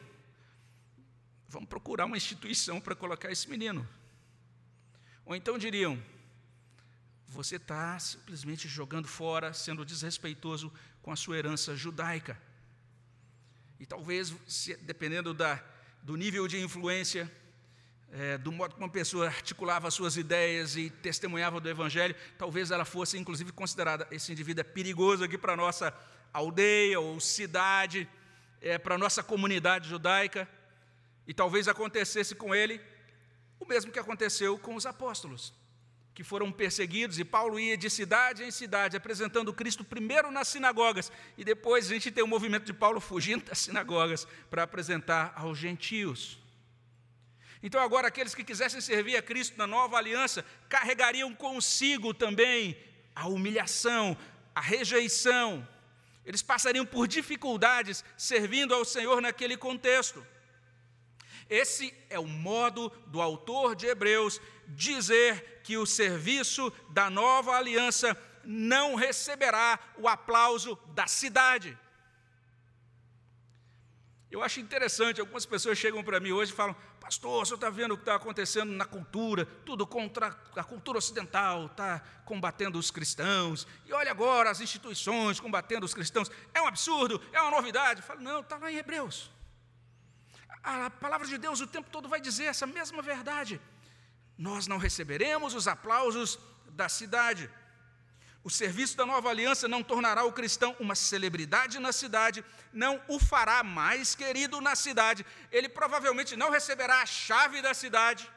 vamos 1.47 1.67
procurar 1.67 2.05
uma 2.05 2.17
instituição 2.17 2.79
para 2.79 2.95
colocar 2.95 3.31
esse 3.31 3.49
menino. 3.49 3.87
Ou 5.25 5.35
então 5.35 5.57
diriam: 5.57 6.01
você 7.27 7.55
está 7.55 7.97
simplesmente 7.99 8.67
jogando 8.67 9.07
fora, 9.07 9.53
sendo 9.53 9.85
desrespeitoso 9.85 10.71
com 11.01 11.11
a 11.11 11.15
sua 11.15 11.37
herança 11.37 11.75
judaica. 11.75 12.39
E 13.79 13.85
talvez, 13.85 14.33
dependendo 14.81 15.33
da, 15.33 15.61
do 16.01 16.15
nível 16.15 16.47
de 16.47 16.59
influência, 16.59 17.29
é, 18.11 18.37
do 18.37 18.51
modo 18.51 18.75
como 18.75 18.85
uma 18.85 18.91
pessoa 18.91 19.25
articulava 19.25 19.89
suas 19.89 20.15
ideias 20.15 20.75
e 20.75 20.89
testemunhava 20.89 21.59
do 21.59 21.67
Evangelho, 21.67 22.15
talvez 22.37 22.69
ela 22.69 22.85
fosse, 22.85 23.17
inclusive, 23.17 23.51
considerada: 23.51 24.07
esse 24.11 24.31
indivíduo 24.31 24.61
é 24.61 24.63
perigoso 24.63 25.23
aqui 25.23 25.37
para 25.37 25.53
a 25.53 25.57
nossa 25.57 25.93
aldeia 26.31 26.99
ou 26.99 27.19
cidade, 27.19 28.07
é, 28.61 28.77
para 28.77 28.95
a 28.95 28.97
nossa 28.97 29.23
comunidade 29.23 29.89
judaica. 29.89 30.47
E 31.25 31.33
talvez 31.33 31.67
acontecesse 31.67 32.35
com 32.35 32.53
ele 32.53 32.79
o 33.63 33.67
mesmo 33.67 33.91
que 33.91 33.99
aconteceu 33.99 34.57
com 34.57 34.75
os 34.75 34.85
apóstolos, 34.85 35.53
que 36.13 36.23
foram 36.23 36.51
perseguidos, 36.51 37.17
e 37.17 37.25
Paulo 37.25 37.59
ia 37.59 37.75
de 37.75 37.89
cidade 37.89 38.43
em 38.43 38.51
cidade, 38.51 38.95
apresentando 38.97 39.53
Cristo 39.53 39.83
primeiro 39.83 40.29
nas 40.29 40.49
sinagogas, 40.49 41.11
e 41.37 41.43
depois 41.43 41.87
a 41.87 41.93
gente 41.93 42.11
tem 42.11 42.23
o 42.23 42.27
movimento 42.27 42.65
de 42.65 42.73
Paulo 42.73 42.99
fugindo 42.99 43.45
das 43.49 43.59
sinagogas 43.59 44.27
para 44.49 44.63
apresentar 44.63 45.33
aos 45.35 45.57
gentios. 45.57 46.37
Então, 47.63 47.81
agora, 47.81 48.09
aqueles 48.09 48.35
que 48.35 48.43
quisessem 48.43 48.81
servir 48.81 49.15
a 49.15 49.21
Cristo 49.21 49.57
na 49.57 49.65
nova 49.65 49.97
aliança 49.97 50.45
carregariam 50.67 51.33
consigo 51.33 52.13
também 52.13 52.77
a 53.15 53.27
humilhação, 53.27 54.17
a 54.53 54.59
rejeição. 54.59 55.65
Eles 56.25 56.41
passariam 56.41 56.85
por 56.85 57.07
dificuldades 57.07 58.03
servindo 58.17 58.73
ao 58.73 58.83
Senhor 58.83 59.21
naquele 59.21 59.55
contexto. 59.55 60.25
Esse 61.53 61.93
é 62.09 62.17
o 62.17 62.25
modo 62.25 62.89
do 63.05 63.21
autor 63.21 63.75
de 63.75 63.85
Hebreus 63.85 64.41
dizer 64.69 65.61
que 65.63 65.77
o 65.77 65.85
serviço 65.85 66.73
da 66.89 67.11
nova 67.11 67.51
aliança 67.51 68.17
não 68.43 68.95
receberá 68.95 69.79
o 69.99 70.07
aplauso 70.07 70.75
da 70.95 71.05
cidade. 71.05 71.77
Eu 74.31 74.41
acho 74.41 74.59
interessante, 74.59 75.21
algumas 75.21 75.45
pessoas 75.45 75.77
chegam 75.77 76.03
para 76.03 76.19
mim 76.19 76.31
hoje 76.31 76.51
e 76.51 76.55
falam: 76.55 76.75
Pastor, 76.99 77.43
o 77.43 77.45
senhor 77.45 77.57
está 77.57 77.69
vendo 77.69 77.91
o 77.91 77.97
que 77.97 78.01
está 78.01 78.15
acontecendo 78.15 78.71
na 78.71 78.85
cultura, 78.85 79.45
tudo 79.63 79.85
contra 79.85 80.35
a 80.55 80.63
cultura 80.63 80.97
ocidental, 80.97 81.67
está 81.67 81.99
combatendo 82.25 82.79
os 82.79 82.89
cristãos, 82.89 83.67
e 83.85 83.93
olha 83.93 84.09
agora 84.09 84.49
as 84.49 84.59
instituições 84.59 85.39
combatendo 85.39 85.85
os 85.85 85.93
cristãos. 85.93 86.31
É 86.51 86.59
um 86.59 86.65
absurdo, 86.65 87.21
é 87.31 87.39
uma 87.39 87.51
novidade. 87.51 88.01
Eu 88.01 88.07
falo: 88.07 88.21
Não, 88.21 88.39
está 88.39 88.57
lá 88.57 88.71
em 88.71 88.77
Hebreus. 88.77 89.31
A 90.63 90.89
palavra 90.89 91.27
de 91.27 91.37
Deus 91.37 91.59
o 91.59 91.67
tempo 91.67 91.89
todo 91.89 92.07
vai 92.07 92.21
dizer 92.21 92.45
essa 92.45 92.65
mesma 92.65 93.01
verdade. 93.01 93.59
Nós 94.37 94.65
não 94.65 94.77
receberemos 94.77 95.53
os 95.53 95.67
aplausos 95.67 96.39
da 96.69 96.87
cidade. 96.87 97.49
O 98.43 98.49
serviço 98.49 98.97
da 98.97 99.05
nova 99.05 99.29
aliança 99.29 99.67
não 99.67 99.83
tornará 99.83 100.23
o 100.23 100.33
cristão 100.33 100.75
uma 100.79 100.95
celebridade 100.95 101.79
na 101.79 101.91
cidade, 101.91 102.43
não 102.73 103.01
o 103.07 103.19
fará 103.19 103.63
mais 103.63 104.15
querido 104.15 104.59
na 104.59 104.75
cidade, 104.75 105.25
ele 105.49 105.69
provavelmente 105.69 106.35
não 106.35 106.49
receberá 106.49 107.01
a 107.01 107.05
chave 107.05 107.61
da 107.61 107.73
cidade. 107.73 108.29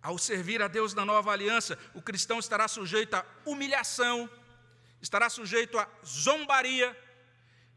Ao 0.00 0.16
servir 0.18 0.62
a 0.62 0.68
Deus 0.68 0.94
na 0.94 1.04
nova 1.04 1.32
aliança, 1.32 1.78
o 1.94 2.02
cristão 2.02 2.38
estará 2.38 2.68
sujeito 2.68 3.14
a 3.14 3.24
humilhação, 3.44 4.30
estará 5.00 5.28
sujeito 5.28 5.78
a 5.78 5.88
zombaria, 6.04 6.96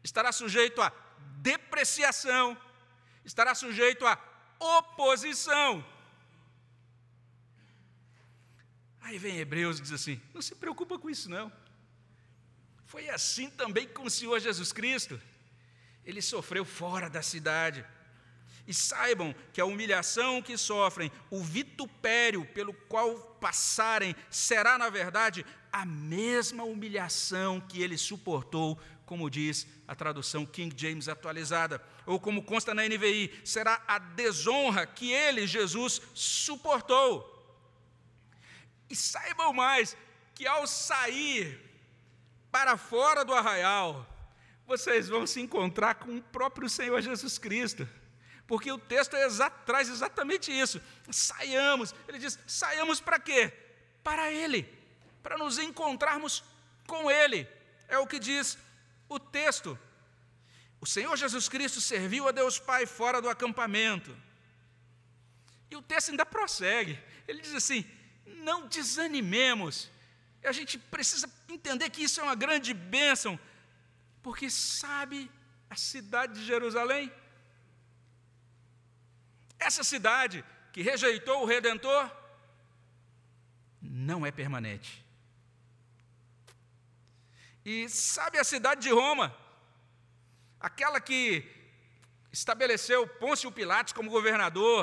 estará 0.02 0.32
sujeito 0.32 0.80
a 0.80 0.92
depreciação, 1.40 2.56
estará 3.24 3.54
sujeito 3.54 4.06
a 4.06 4.18
oposição. 4.58 5.84
Aí 9.00 9.18
vem 9.18 9.38
Hebreus 9.38 9.78
e 9.78 9.82
diz 9.82 9.92
assim: 9.92 10.20
não 10.34 10.42
se 10.42 10.54
preocupa 10.54 10.98
com 10.98 11.08
isso, 11.08 11.30
não. 11.30 11.50
Foi 12.84 13.08
assim 13.08 13.50
também 13.50 13.86
com 13.86 14.04
o 14.04 14.10
Senhor 14.10 14.38
Jesus 14.40 14.72
Cristo. 14.72 15.20
Ele 16.04 16.22
sofreu 16.22 16.64
fora 16.64 17.08
da 17.08 17.22
cidade. 17.22 17.84
E 18.66 18.74
saibam 18.74 19.34
que 19.50 19.62
a 19.62 19.64
humilhação 19.64 20.42
que 20.42 20.58
sofrem, 20.58 21.10
o 21.30 21.42
vitupério 21.42 22.44
pelo 22.44 22.74
qual 22.74 23.18
passarem, 23.40 24.14
será, 24.30 24.76
na 24.76 24.90
verdade, 24.90 25.44
a 25.72 25.86
mesma 25.86 26.64
humilhação 26.64 27.62
que 27.62 27.80
ele 27.80 27.96
suportou, 27.96 28.78
como 29.08 29.30
diz 29.30 29.66
a 29.88 29.94
tradução 29.94 30.44
King 30.44 30.74
James 30.76 31.08
atualizada, 31.08 31.82
ou 32.04 32.20
como 32.20 32.42
consta 32.42 32.74
na 32.74 32.86
NVI, 32.86 33.40
será 33.42 33.82
a 33.88 33.98
desonra 33.98 34.86
que 34.86 35.10
ele, 35.10 35.46
Jesus, 35.46 36.02
suportou. 36.12 37.34
E 38.90 38.94
saibam 38.94 39.54
mais 39.54 39.96
que 40.34 40.46
ao 40.46 40.66
sair 40.66 41.58
para 42.52 42.76
fora 42.76 43.24
do 43.24 43.32
arraial, 43.32 44.06
vocês 44.66 45.08
vão 45.08 45.26
se 45.26 45.40
encontrar 45.40 45.94
com 45.94 46.18
o 46.18 46.22
próprio 46.22 46.68
Senhor 46.68 47.00
Jesus 47.00 47.38
Cristo. 47.38 47.88
Porque 48.46 48.70
o 48.70 48.76
texto 48.76 49.16
é 49.16 49.26
traz 49.64 49.88
exatamente 49.88 50.52
isso. 50.52 50.82
Saiamos, 51.10 51.94
ele 52.06 52.18
diz: 52.18 52.38
saiamos 52.46 53.00
para 53.00 53.18
quê? 53.18 53.50
Para 54.04 54.30
Ele, 54.30 54.68
para 55.22 55.38
nos 55.38 55.58
encontrarmos 55.58 56.44
com 56.86 57.10
Ele. 57.10 57.48
É 57.88 57.96
o 57.96 58.06
que 58.06 58.18
diz 58.18 58.58
o 59.08 59.18
texto. 59.18 59.78
O 60.80 60.86
Senhor 60.86 61.16
Jesus 61.16 61.48
Cristo 61.48 61.80
serviu 61.80 62.28
a 62.28 62.32
Deus 62.32 62.58
Pai 62.58 62.86
fora 62.86 63.20
do 63.20 63.28
acampamento. 63.28 64.16
E 65.70 65.76
o 65.76 65.82
texto 65.82 66.10
ainda 66.10 66.24
prossegue. 66.24 66.98
Ele 67.26 67.40
diz 67.40 67.54
assim: 67.54 67.84
não 68.26 68.66
desanimemos. 68.68 69.90
A 70.44 70.52
gente 70.52 70.78
precisa 70.78 71.30
entender 71.48 71.90
que 71.90 72.02
isso 72.02 72.20
é 72.20 72.22
uma 72.22 72.34
grande 72.34 72.72
bênção, 72.72 73.38
porque 74.22 74.48
sabe 74.48 75.30
a 75.68 75.76
cidade 75.76 76.34
de 76.34 76.46
Jerusalém? 76.46 77.12
Essa 79.58 79.82
cidade 79.82 80.44
que 80.72 80.80
rejeitou 80.80 81.42
o 81.42 81.46
Redentor 81.46 82.10
não 83.82 84.24
é 84.24 84.30
permanente. 84.30 85.04
E 87.70 87.86
sabe 87.86 88.38
a 88.38 88.44
cidade 88.44 88.80
de 88.80 88.90
Roma? 88.90 89.26
Aquela 90.58 90.98
que 91.02 91.44
estabeleceu 92.32 93.06
Pôncio 93.06 93.52
Pilatos 93.52 93.92
como 93.92 94.08
governador, 94.10 94.80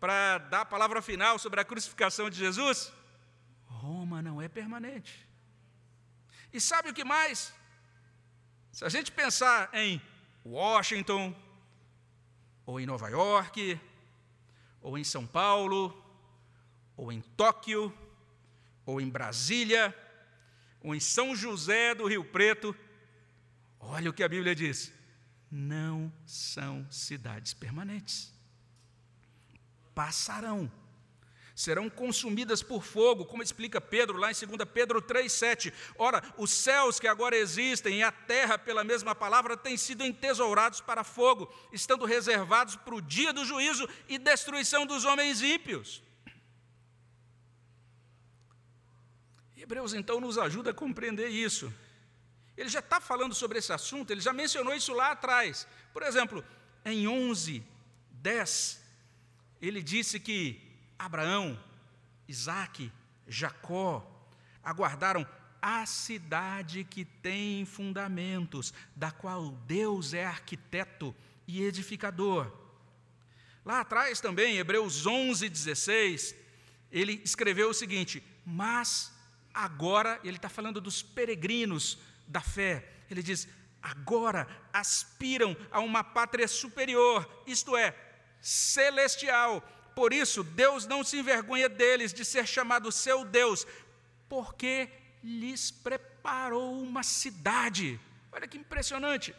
para 0.00 0.38
dar 0.38 0.62
a 0.62 0.64
palavra 0.64 1.02
final 1.02 1.38
sobre 1.38 1.60
a 1.60 1.64
crucificação 1.64 2.30
de 2.30 2.38
Jesus? 2.38 2.90
Roma 3.66 4.22
não 4.22 4.40
é 4.40 4.48
permanente. 4.48 5.28
E 6.54 6.58
sabe 6.58 6.88
o 6.88 6.94
que 6.94 7.04
mais? 7.04 7.52
Se 8.72 8.82
a 8.82 8.88
gente 8.88 9.12
pensar 9.12 9.68
em 9.74 10.00
Washington, 10.42 11.36
ou 12.64 12.80
em 12.80 12.86
Nova 12.86 13.10
York, 13.10 13.78
ou 14.80 14.96
em 14.96 15.04
São 15.04 15.26
Paulo, 15.26 15.82
ou 16.96 17.12
em 17.12 17.20
Tóquio, 17.20 17.92
ou 18.86 19.02
em 19.02 19.10
Brasília, 19.10 19.94
ou 20.86 20.94
em 20.94 21.00
São 21.00 21.36
José 21.36 21.94
do 21.94 22.06
Rio 22.06 22.24
Preto, 22.24 22.74
olha 23.78 24.08
o 24.08 24.14
que 24.14 24.22
a 24.22 24.28
Bíblia 24.28 24.54
diz: 24.54 24.90
não 25.50 26.10
são 26.24 26.86
cidades 26.90 27.52
permanentes 27.52 28.36
passarão. 29.96 30.70
Serão 31.54 31.88
consumidas 31.88 32.62
por 32.62 32.84
fogo, 32.84 33.24
como 33.24 33.42
explica 33.42 33.80
Pedro 33.80 34.18
lá 34.18 34.30
em 34.30 34.34
2 34.34 34.68
Pedro 34.74 35.00
3,7. 35.00 35.72
Ora, 35.96 36.22
os 36.36 36.50
céus 36.50 37.00
que 37.00 37.08
agora 37.08 37.34
existem 37.34 38.00
e 38.00 38.02
a 38.02 38.12
terra, 38.12 38.58
pela 38.58 38.84
mesma 38.84 39.14
palavra, 39.14 39.56
têm 39.56 39.74
sido 39.78 40.04
entesourados 40.04 40.82
para 40.82 41.02
fogo, 41.02 41.50
estando 41.72 42.04
reservados 42.04 42.76
para 42.76 42.94
o 42.94 43.00
dia 43.00 43.32
do 43.32 43.42
juízo 43.42 43.88
e 44.06 44.18
destruição 44.18 44.84
dos 44.84 45.06
homens 45.06 45.40
ímpios. 45.40 46.02
Hebreus 49.66 49.94
então 49.94 50.20
nos 50.20 50.38
ajuda 50.38 50.70
a 50.70 50.74
compreender 50.74 51.26
isso. 51.26 51.74
Ele 52.56 52.68
já 52.68 52.78
está 52.78 53.00
falando 53.00 53.34
sobre 53.34 53.58
esse 53.58 53.72
assunto, 53.72 54.12
ele 54.12 54.20
já 54.20 54.32
mencionou 54.32 54.72
isso 54.72 54.94
lá 54.94 55.10
atrás. 55.10 55.66
Por 55.92 56.04
exemplo, 56.04 56.44
em 56.84 57.08
11, 57.08 57.64
10, 58.12 58.80
ele 59.60 59.82
disse 59.82 60.20
que 60.20 60.62
Abraão, 60.96 61.58
Isaac, 62.28 62.92
Jacó 63.26 64.08
aguardaram 64.62 65.26
a 65.60 65.84
cidade 65.84 66.84
que 66.84 67.04
tem 67.04 67.64
fundamentos, 67.64 68.72
da 68.94 69.10
qual 69.10 69.50
Deus 69.66 70.14
é 70.14 70.24
arquiteto 70.24 71.12
e 71.44 71.64
edificador. 71.64 72.52
Lá 73.64 73.80
atrás 73.80 74.20
também, 74.20 74.58
Hebreus 74.58 75.04
11, 75.06 75.48
16, 75.48 76.36
ele 76.92 77.20
escreveu 77.24 77.70
o 77.70 77.74
seguinte: 77.74 78.22
Mas 78.44 79.15
agora, 79.56 80.20
ele 80.22 80.36
está 80.36 80.48
falando 80.48 80.80
dos 80.80 81.02
peregrinos 81.02 81.98
da 82.28 82.40
fé, 82.40 82.86
ele 83.10 83.22
diz: 83.22 83.48
agora 83.82 84.46
aspiram 84.72 85.56
a 85.70 85.80
uma 85.80 86.04
pátria 86.04 86.46
superior, 86.46 87.28
isto 87.46 87.76
é, 87.76 87.96
celestial. 88.40 89.60
Por 89.94 90.12
isso, 90.12 90.44
Deus 90.44 90.86
não 90.86 91.02
se 91.02 91.18
envergonha 91.18 91.68
deles 91.70 92.12
de 92.12 92.24
ser 92.24 92.46
chamado 92.46 92.92
seu 92.92 93.24
Deus, 93.24 93.66
porque 94.28 94.90
lhes 95.24 95.70
preparou 95.70 96.78
uma 96.82 97.02
cidade. 97.02 97.98
Olha 98.30 98.46
que 98.46 98.58
impressionante. 98.58 99.34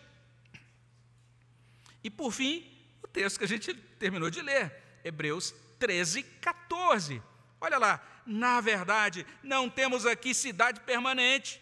E 2.04 2.10
por 2.10 2.32
fim, 2.32 2.66
o 3.04 3.08
texto 3.08 3.38
que 3.38 3.46
a 3.46 3.48
gente 3.48 3.74
terminou 3.74 4.30
de 4.30 4.42
ler, 4.42 4.74
Hebreus 5.04 5.54
13, 5.78 6.24
14. 6.24 7.22
Olha 7.62 7.78
lá, 7.78 8.02
na 8.28 8.60
verdade, 8.60 9.26
não 9.42 9.70
temos 9.70 10.06
aqui 10.06 10.34
cidade 10.34 10.82
permanente, 10.82 11.62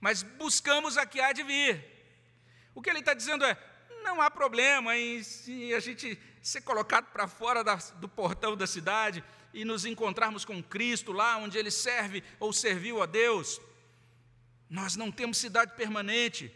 mas 0.00 0.22
buscamos 0.22 0.98
a 0.98 1.06
que 1.06 1.18
há 1.18 1.32
de 1.32 1.42
vir. 1.42 1.82
O 2.74 2.82
que 2.82 2.90
ele 2.90 2.98
está 2.98 3.14
dizendo 3.14 3.44
é: 3.44 3.56
não 4.02 4.20
há 4.20 4.30
problema 4.30 4.96
em 4.96 5.22
a 5.74 5.80
gente 5.80 6.18
ser 6.42 6.60
colocado 6.60 7.06
para 7.06 7.26
fora 7.26 7.64
da, 7.64 7.76
do 7.96 8.06
portão 8.06 8.54
da 8.54 8.66
cidade 8.66 9.24
e 9.54 9.64
nos 9.64 9.86
encontrarmos 9.86 10.44
com 10.44 10.62
Cristo 10.62 11.10
lá 11.10 11.38
onde 11.38 11.56
ele 11.56 11.70
serve 11.70 12.22
ou 12.38 12.52
serviu 12.52 13.02
a 13.02 13.06
Deus. 13.06 13.58
Nós 14.68 14.94
não 14.94 15.10
temos 15.10 15.38
cidade 15.38 15.74
permanente. 15.74 16.54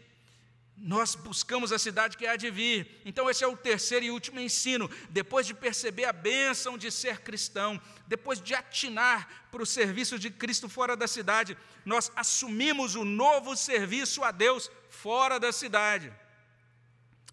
Nós 0.81 1.13
buscamos 1.13 1.71
a 1.71 1.79
cidade 1.79 2.15
que 2.15 2.25
há 2.25 2.35
de 2.35 2.49
vir. 2.49 3.01
Então, 3.03 3.29
esse 3.29 3.43
é 3.43 3.47
o 3.47 3.57
terceiro 3.57 4.05
e 4.05 4.11
último 4.11 4.39
ensino. 4.39 4.89
Depois 5.09 5.45
de 5.45 5.53
perceber 5.53 6.05
a 6.05 6.13
bênção 6.13 6.77
de 6.77 6.89
ser 6.89 7.19
cristão, 7.19 7.79
depois 8.07 8.41
de 8.41 8.55
atinar 8.55 9.47
para 9.51 9.61
o 9.61 9.65
serviço 9.65 10.17
de 10.17 10.29
Cristo 10.29 10.69
fora 10.69 10.95
da 10.95 11.07
cidade, 11.07 11.57
nós 11.85 12.11
assumimos 12.15 12.95
o 12.95 13.03
novo 13.03 13.55
serviço 13.55 14.23
a 14.23 14.31
Deus 14.31 14.71
fora 14.89 15.39
da 15.39 15.51
cidade. 15.51 16.13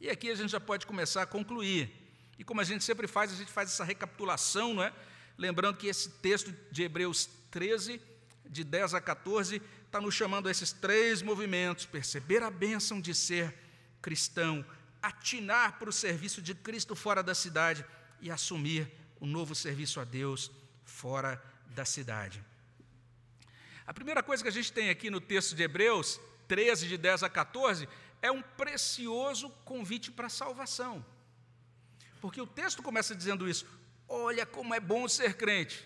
E 0.01 0.11
aqui 0.11 0.31
a 0.31 0.35
gente 0.35 0.51
já 0.51 0.61
pode 0.61 0.87
começar 0.87 1.23
a 1.23 1.27
concluir. 1.27 1.91
E 2.39 2.45
como 2.45 2.61
a 2.61 2.65
gente 2.65 2.85
sempre 2.85 3.07
faz, 3.07 3.33
a 3.33 3.37
gente 3.37 3.51
faz 3.51 3.71
essa 3.71 3.85
recapitulação, 3.85 4.75
não 4.75 4.83
é? 4.83 4.93
Lembrando 5.39 5.77
que 5.77 5.87
esse 5.87 6.11
texto 6.11 6.55
de 6.71 6.83
Hebreus 6.83 7.29
13, 7.51 8.01
de 8.45 8.65
10 8.65 8.95
a 8.95 9.01
14, 9.01 9.63
está 9.97 10.05
nos 10.05 10.15
chamando 10.15 10.47
a 10.47 10.51
esses 10.51 10.73
três 10.73 11.23
movimentos: 11.23 11.87
perceber 11.87 12.43
a 12.43 12.51
bênção 12.51 13.01
de 13.01 13.15
ser 13.15 13.55
cristão, 14.03 14.65
atinar 15.01 15.79
para 15.79 15.89
o 15.89 15.93
serviço 15.93 16.43
de 16.43 16.55
Cristo 16.55 16.95
fora 16.95 17.23
da 17.23 17.35
cidade 17.35 17.83
e 18.21 18.31
assumir 18.31 18.93
o 19.19 19.25
um 19.25 19.29
novo 19.29 19.55
serviço 19.55 19.99
a 19.99 20.05
Deus 20.05 20.51
fora 20.85 21.43
da 21.69 21.87
cidade. 21.87 22.45
A 23.87 23.95
primeira 23.95 24.23
coisa 24.23 24.43
que 24.43 24.51
a 24.51 24.53
gente 24.53 24.71
tem 24.71 24.91
aqui 24.91 25.09
no 25.09 25.21
texto 25.21 25.55
de 25.57 25.63
Hebreus 25.63 26.21
13, 26.47 26.89
de 26.89 26.99
10 26.99 27.23
a 27.23 27.31
14, 27.31 27.89
é 28.21 28.31
um 28.31 28.43
precioso 28.43 29.49
convite 29.65 30.11
para 30.11 30.27
a 30.27 30.31
salvação. 30.31 31.05
Porque 32.21 32.41
o 32.41 32.47
texto 32.47 32.83
começa 32.83 33.15
dizendo 33.15 33.49
isso: 33.49 33.67
olha 34.07 34.45
como 34.45 34.75
é 34.75 34.81
bom 34.81 35.09
ser 35.09 35.39
crente, 35.39 35.83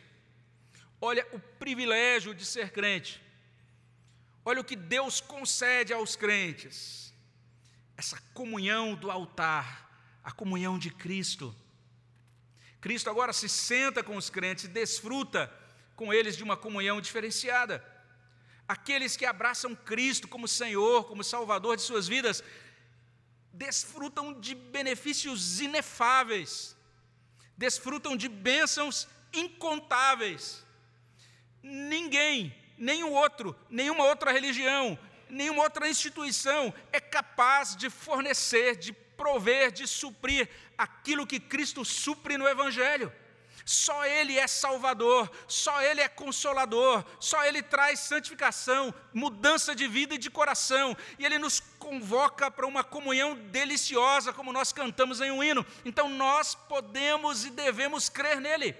olha 1.01 1.25
o 1.31 1.39
privilégio 1.39 2.35
de 2.35 2.45
ser 2.45 2.73
crente. 2.73 3.30
Olha 4.51 4.63
o 4.63 4.65
que 4.65 4.75
Deus 4.75 5.21
concede 5.21 5.93
aos 5.93 6.17
crentes: 6.17 7.15
essa 7.97 8.21
comunhão 8.35 8.97
do 8.97 9.09
altar, 9.09 9.89
a 10.25 10.33
comunhão 10.33 10.77
de 10.77 10.91
Cristo. 10.91 11.55
Cristo 12.81 13.09
agora 13.09 13.33
se 13.33 13.49
senta 13.49 14.03
com 14.03 14.17
os 14.17 14.29
crentes 14.29 14.65
e 14.65 14.69
desfruta 14.69 15.41
com 15.95 16.13
eles 16.13 16.37
de 16.37 16.43
uma 16.43 16.57
comunhão 16.57 17.01
diferenciada. 17.01 17.75
Aqueles 18.67 19.17
que 19.17 19.25
abraçam 19.25 19.73
Cristo 19.77 20.27
como 20.27 20.49
Senhor, 20.49 21.05
como 21.05 21.23
Salvador 21.23 21.77
de 21.77 21.83
suas 21.83 22.09
vidas, 22.09 22.43
desfrutam 23.53 24.41
de 24.41 24.57
benefícios 24.57 25.61
inefáveis, 25.61 26.77
desfrutam 27.57 28.17
de 28.17 28.29
bênçãos 28.29 29.07
incontáveis. 29.33 30.65
Ninguém 31.63 32.60
nenhum 32.81 33.13
outro, 33.13 33.55
nenhuma 33.69 34.05
outra 34.05 34.33
religião, 34.33 34.99
nenhuma 35.29 35.63
outra 35.63 35.87
instituição 35.87 36.73
é 36.91 36.99
capaz 36.99 37.77
de 37.77 37.91
fornecer, 37.91 38.75
de 38.75 38.93
prover, 38.93 39.71
de 39.71 39.87
suprir 39.87 40.49
aquilo 40.79 41.27
que 41.27 41.39
Cristo 41.39 41.85
supre 41.85 42.39
no 42.39 42.49
Evangelho. 42.49 43.13
Só 43.67 44.07
Ele 44.07 44.39
é 44.39 44.47
Salvador, 44.47 45.31
só 45.47 45.83
Ele 45.83 46.01
é 46.01 46.09
Consolador, 46.09 47.05
só 47.21 47.45
Ele 47.45 47.63
traz 47.63 48.01
santificação, 48.01 48.93
mudança 49.13 49.75
de 49.75 49.87
vida 49.87 50.15
e 50.15 50.19
de 50.19 50.31
coração, 50.31 50.97
e 51.19 51.27
Ele 51.27 51.39
nos 51.39 51.61
convoca 51.79 52.51
para 52.51 52.67
uma 52.67 52.83
comunhão 52.83 53.37
deliciosa, 53.37 54.33
como 54.33 54.53
nós 54.55 54.73
cantamos 54.73 55.21
em 55.21 55.31
um 55.31 55.45
hino. 55.45 55.65
Então 55.85 56.09
nós 56.09 56.55
podemos 56.55 57.45
e 57.45 57.51
devemos 57.51 58.09
crer 58.09 58.41
nele. 58.41 58.75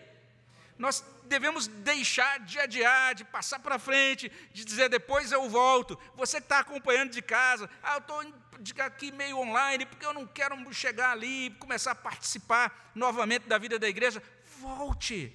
Nós 0.81 1.05
devemos 1.27 1.67
deixar 1.67 2.41
de 2.41 2.59
adiar, 2.59 3.15
de 3.15 3.23
passar 3.23 3.59
para 3.59 3.79
frente, 3.79 4.33
de 4.51 4.65
dizer 4.65 4.89
depois 4.89 5.31
eu 5.31 5.47
volto. 5.47 5.97
Você 6.15 6.39
que 6.39 6.45
está 6.45 6.61
acompanhando 6.61 7.11
de 7.11 7.21
casa, 7.21 7.69
ah, 7.83 7.97
eu 7.97 7.99
estou 7.99 8.87
aqui 8.87 9.13
meio 9.13 9.37
online, 9.37 9.85
porque 9.85 10.07
eu 10.07 10.15
não 10.15 10.27
quero 10.27 10.57
chegar 10.73 11.13
ali 11.13 11.49
e 11.49 11.51
começar 11.51 11.91
a 11.91 11.95
participar 11.95 12.91
novamente 12.95 13.47
da 13.47 13.59
vida 13.59 13.79
da 13.79 13.87
igreja. 13.91 14.23
Volte. 14.59 15.31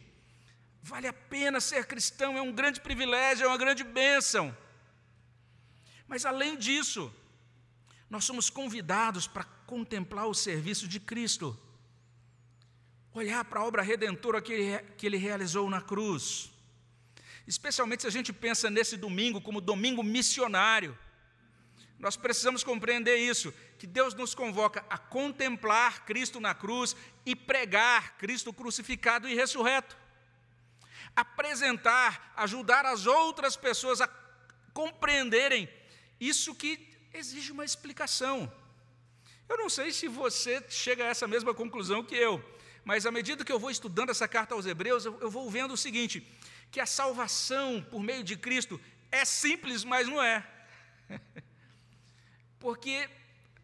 Vale 0.82 1.08
a 1.08 1.14
pena 1.14 1.62
ser 1.62 1.86
cristão, 1.86 2.36
é 2.36 2.42
um 2.42 2.52
grande 2.52 2.82
privilégio, 2.82 3.46
é 3.46 3.48
uma 3.48 3.58
grande 3.58 3.84
bênção. 3.84 4.58
Mas 6.08 6.26
além 6.26 6.58
disso, 6.58 7.14
nós 8.10 8.26
somos 8.26 8.50
convidados 8.50 9.28
para 9.28 9.44
contemplar 9.68 10.26
o 10.26 10.34
serviço 10.34 10.88
de 10.88 11.00
Cristo 11.00 11.56
olhar 13.20 13.46
para 13.46 13.62
a 13.62 13.64
obra 13.64 13.82
redentora 13.82 14.42
que 14.42 14.52
ele, 14.52 14.80
que 14.98 15.06
ele 15.06 15.18
realizou 15.18 15.70
na 15.70 15.82
cruz. 15.82 16.52
Especialmente 17.48 18.02
se 18.02 18.08
a 18.08 18.12
gente 18.12 18.34
pensa 18.34 18.70
nesse 18.70 18.98
domingo 18.98 19.40
como 19.40 19.62
domingo 19.62 20.04
missionário. 20.04 20.98
Nós 21.98 22.18
precisamos 22.18 22.64
compreender 22.64 23.16
isso, 23.16 23.54
que 23.80 23.88
Deus 23.88 24.14
nos 24.14 24.36
convoca 24.36 24.86
a 24.90 24.98
contemplar 24.98 26.06
Cristo 26.06 26.40
na 26.42 26.54
cruz 26.54 26.96
e 27.26 27.36
pregar 27.36 28.18
Cristo 28.18 28.52
crucificado 28.52 29.30
e 29.30 29.36
ressurreto. 29.36 29.98
Apresentar, 31.16 32.34
ajudar 32.36 32.86
as 32.86 33.08
outras 33.08 33.56
pessoas 33.56 34.02
a 34.02 34.10
compreenderem 34.74 35.70
isso 36.20 36.54
que 36.54 36.86
exige 37.14 37.54
uma 37.54 37.64
explicação. 37.64 38.52
Eu 39.48 39.58
não 39.58 39.70
sei 39.70 39.94
se 39.94 40.08
você 40.10 40.62
chega 40.70 41.06
a 41.06 41.08
essa 41.08 41.28
mesma 41.28 41.54
conclusão 41.54 42.04
que 42.04 42.16
eu, 42.16 42.44
mas 42.86 43.08
à 43.08 43.12
medida 43.12 43.44
que 43.44 43.52
eu 43.52 43.60
vou 43.60 43.72
estudando 43.72 44.12
essa 44.12 44.28
carta 44.28 44.54
aos 44.54 44.68
Hebreus, 44.68 45.06
eu, 45.06 45.30
vou 45.30 45.50
vendo 45.50 45.74
o 45.74 45.78
seguinte: 45.78 46.26
que 46.72 46.80
a 46.80 46.86
salvação 46.86 47.82
por 47.90 48.00
meio 48.00 48.24
de 48.24 48.38
Cristo 48.38 48.80
é 49.12 49.26
simples, 49.26 49.84
mas 49.84 50.08
não 50.08 50.22
é. 50.22 50.48
Porque 52.60 53.10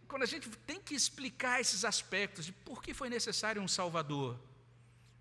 quando 0.08 0.24
a 0.24 0.26
gente 0.26 0.50
tem 0.50 0.82
que 0.82 0.96
explicar 0.96 1.62
esses 1.62 1.86
aspectos 1.86 2.46
de 2.46 2.52
por 2.52 2.82
que 2.82 2.96
foi 2.96 3.10
necessário 3.10 3.62
um 3.62 3.68
Salvador, 3.68 4.40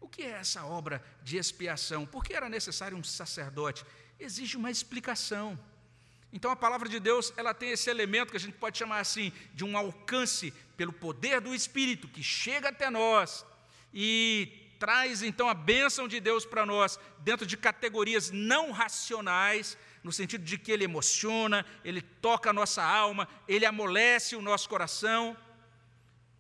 o 0.01 0.09
que 0.09 0.23
é 0.23 0.31
essa 0.31 0.65
obra 0.65 1.05
de 1.23 1.37
expiação, 1.37 2.07
por 2.07 2.25
que 2.25 2.33
era 2.33 2.49
necessário 2.49 2.97
um 2.97 3.05
sacerdote, 3.05 3.85
exige 4.19 4.57
uma 4.57 4.71
explicação. 4.71 5.59
Então 6.33 6.51
a 6.51 6.57
palavra 6.57 6.89
de 6.89 6.99
Deus, 6.99 7.35
ela 7.37 7.53
tem 7.53 7.71
esse 7.71 7.91
elemento 7.91 8.31
que 8.31 8.37
a 8.39 8.41
gente 8.41 8.57
pode 8.57 8.79
chamar 8.79 9.01
assim, 9.01 9.31
de 9.53 9.63
um 9.63 9.77
alcance 9.77 10.53
pelo 10.75 10.93
poder 10.93 11.41
do 11.43 11.55
Espírito 11.55 12.09
que 12.09 12.23
chega 12.23 12.71
até 12.71 12.89
nós 12.89 13.45
e 13.93 14.71
traz 14.79 15.23
então 15.23 15.49
a 15.49 15.55
bênção 15.55 16.09
de 16.09 16.19
Deus 16.21 16.47
para 16.47 16.65
nós 16.65 16.99
dentro 17.19 17.45
de 17.45 17.57
categorias 17.57 18.31
não 18.31 18.71
racionais, 18.71 19.77
no 20.03 20.11
sentido 20.11 20.43
de 20.43 20.57
que 20.57 20.73
ele 20.73 20.85
emociona, 20.85 21.67
ele 21.85 22.01
toca 22.01 22.49
a 22.49 22.53
nossa 22.53 22.83
alma, 22.83 23.29
ele 23.47 23.67
amolece 23.67 24.35
o 24.35 24.43
nosso 24.43 24.69
coração, 24.69 25.37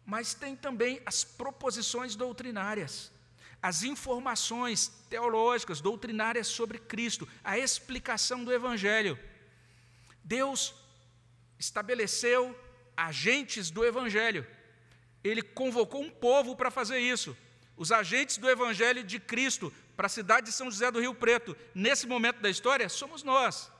mas 0.07 0.33
tem 0.33 0.57
também 0.57 1.03
as 1.05 1.23
proposições 1.23 2.17
doutrinárias, 2.17 3.13
as 3.63 3.83
informações 3.83 4.89
teológicas, 5.11 5.83
doutrinárias 5.83 6.47
sobre 6.47 6.79
Cristo, 6.79 7.29
a 7.45 7.59
explicação 7.59 8.43
do 8.43 8.53
Evangelho. 8.53 9.19
Deus 10.25 10.75
estabeleceu 11.59 12.59
agentes 12.97 13.71
do 13.71 13.85
Evangelho 13.85 14.47
ele 15.23 15.43
convocou 15.43 16.03
um 16.03 16.11
povo 16.11 16.57
para 16.57 16.71
fazer 16.71 16.99
isso. 16.99 17.37
Os 17.77 17.93
agentes 17.93 18.39
do 18.39 18.49
Evangelho 18.49 19.03
de 19.03 19.19
Cristo 19.19 19.73
para 19.97 20.07
a 20.07 20.11
cidade 20.11 20.47
de 20.47 20.53
São 20.53 20.71
José 20.71 20.91
do 20.91 21.01
Rio 21.01 21.15
Preto, 21.15 21.57
nesse 21.75 22.07
momento 22.07 22.41
da 22.41 22.49
história, 22.49 22.89
somos 22.89 23.23
nós. 23.23 23.71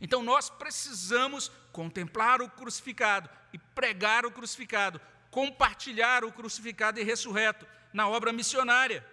Então 0.00 0.22
nós 0.22 0.50
precisamos 0.50 1.50
contemplar 1.72 2.40
o 2.40 2.48
crucificado 2.48 3.28
e 3.52 3.58
pregar 3.58 4.24
o 4.26 4.30
crucificado, 4.30 5.00
compartilhar 5.30 6.24
o 6.24 6.32
crucificado 6.32 7.00
e 7.00 7.02
ressurreto 7.02 7.66
na 7.92 8.08
obra 8.08 8.32
missionária. 8.32 9.04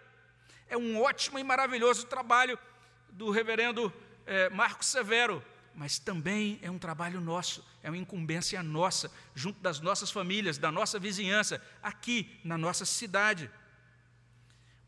É 0.68 0.78
um 0.78 1.02
ótimo 1.02 1.40
e 1.40 1.44
maravilhoso 1.44 2.06
trabalho 2.06 2.58
do 3.10 3.30
reverendo 3.30 3.94
eh, 4.26 4.50
Marcos 4.50 4.88
Severo, 4.88 5.44
mas 5.76 5.98
também 5.98 6.60
é 6.62 6.70
um 6.70 6.78
trabalho 6.78 7.20
nosso, 7.20 7.66
é 7.82 7.90
uma 7.90 7.98
incumbência 7.98 8.62
nossa, 8.62 9.12
junto 9.34 9.60
das 9.60 9.80
nossas 9.80 10.12
famílias, 10.12 10.58
da 10.58 10.72
nossa 10.72 11.00
vizinhança, 11.00 11.62
aqui 11.82 12.40
na 12.44 12.58
nossa 12.58 12.86
cidade. 12.86 13.50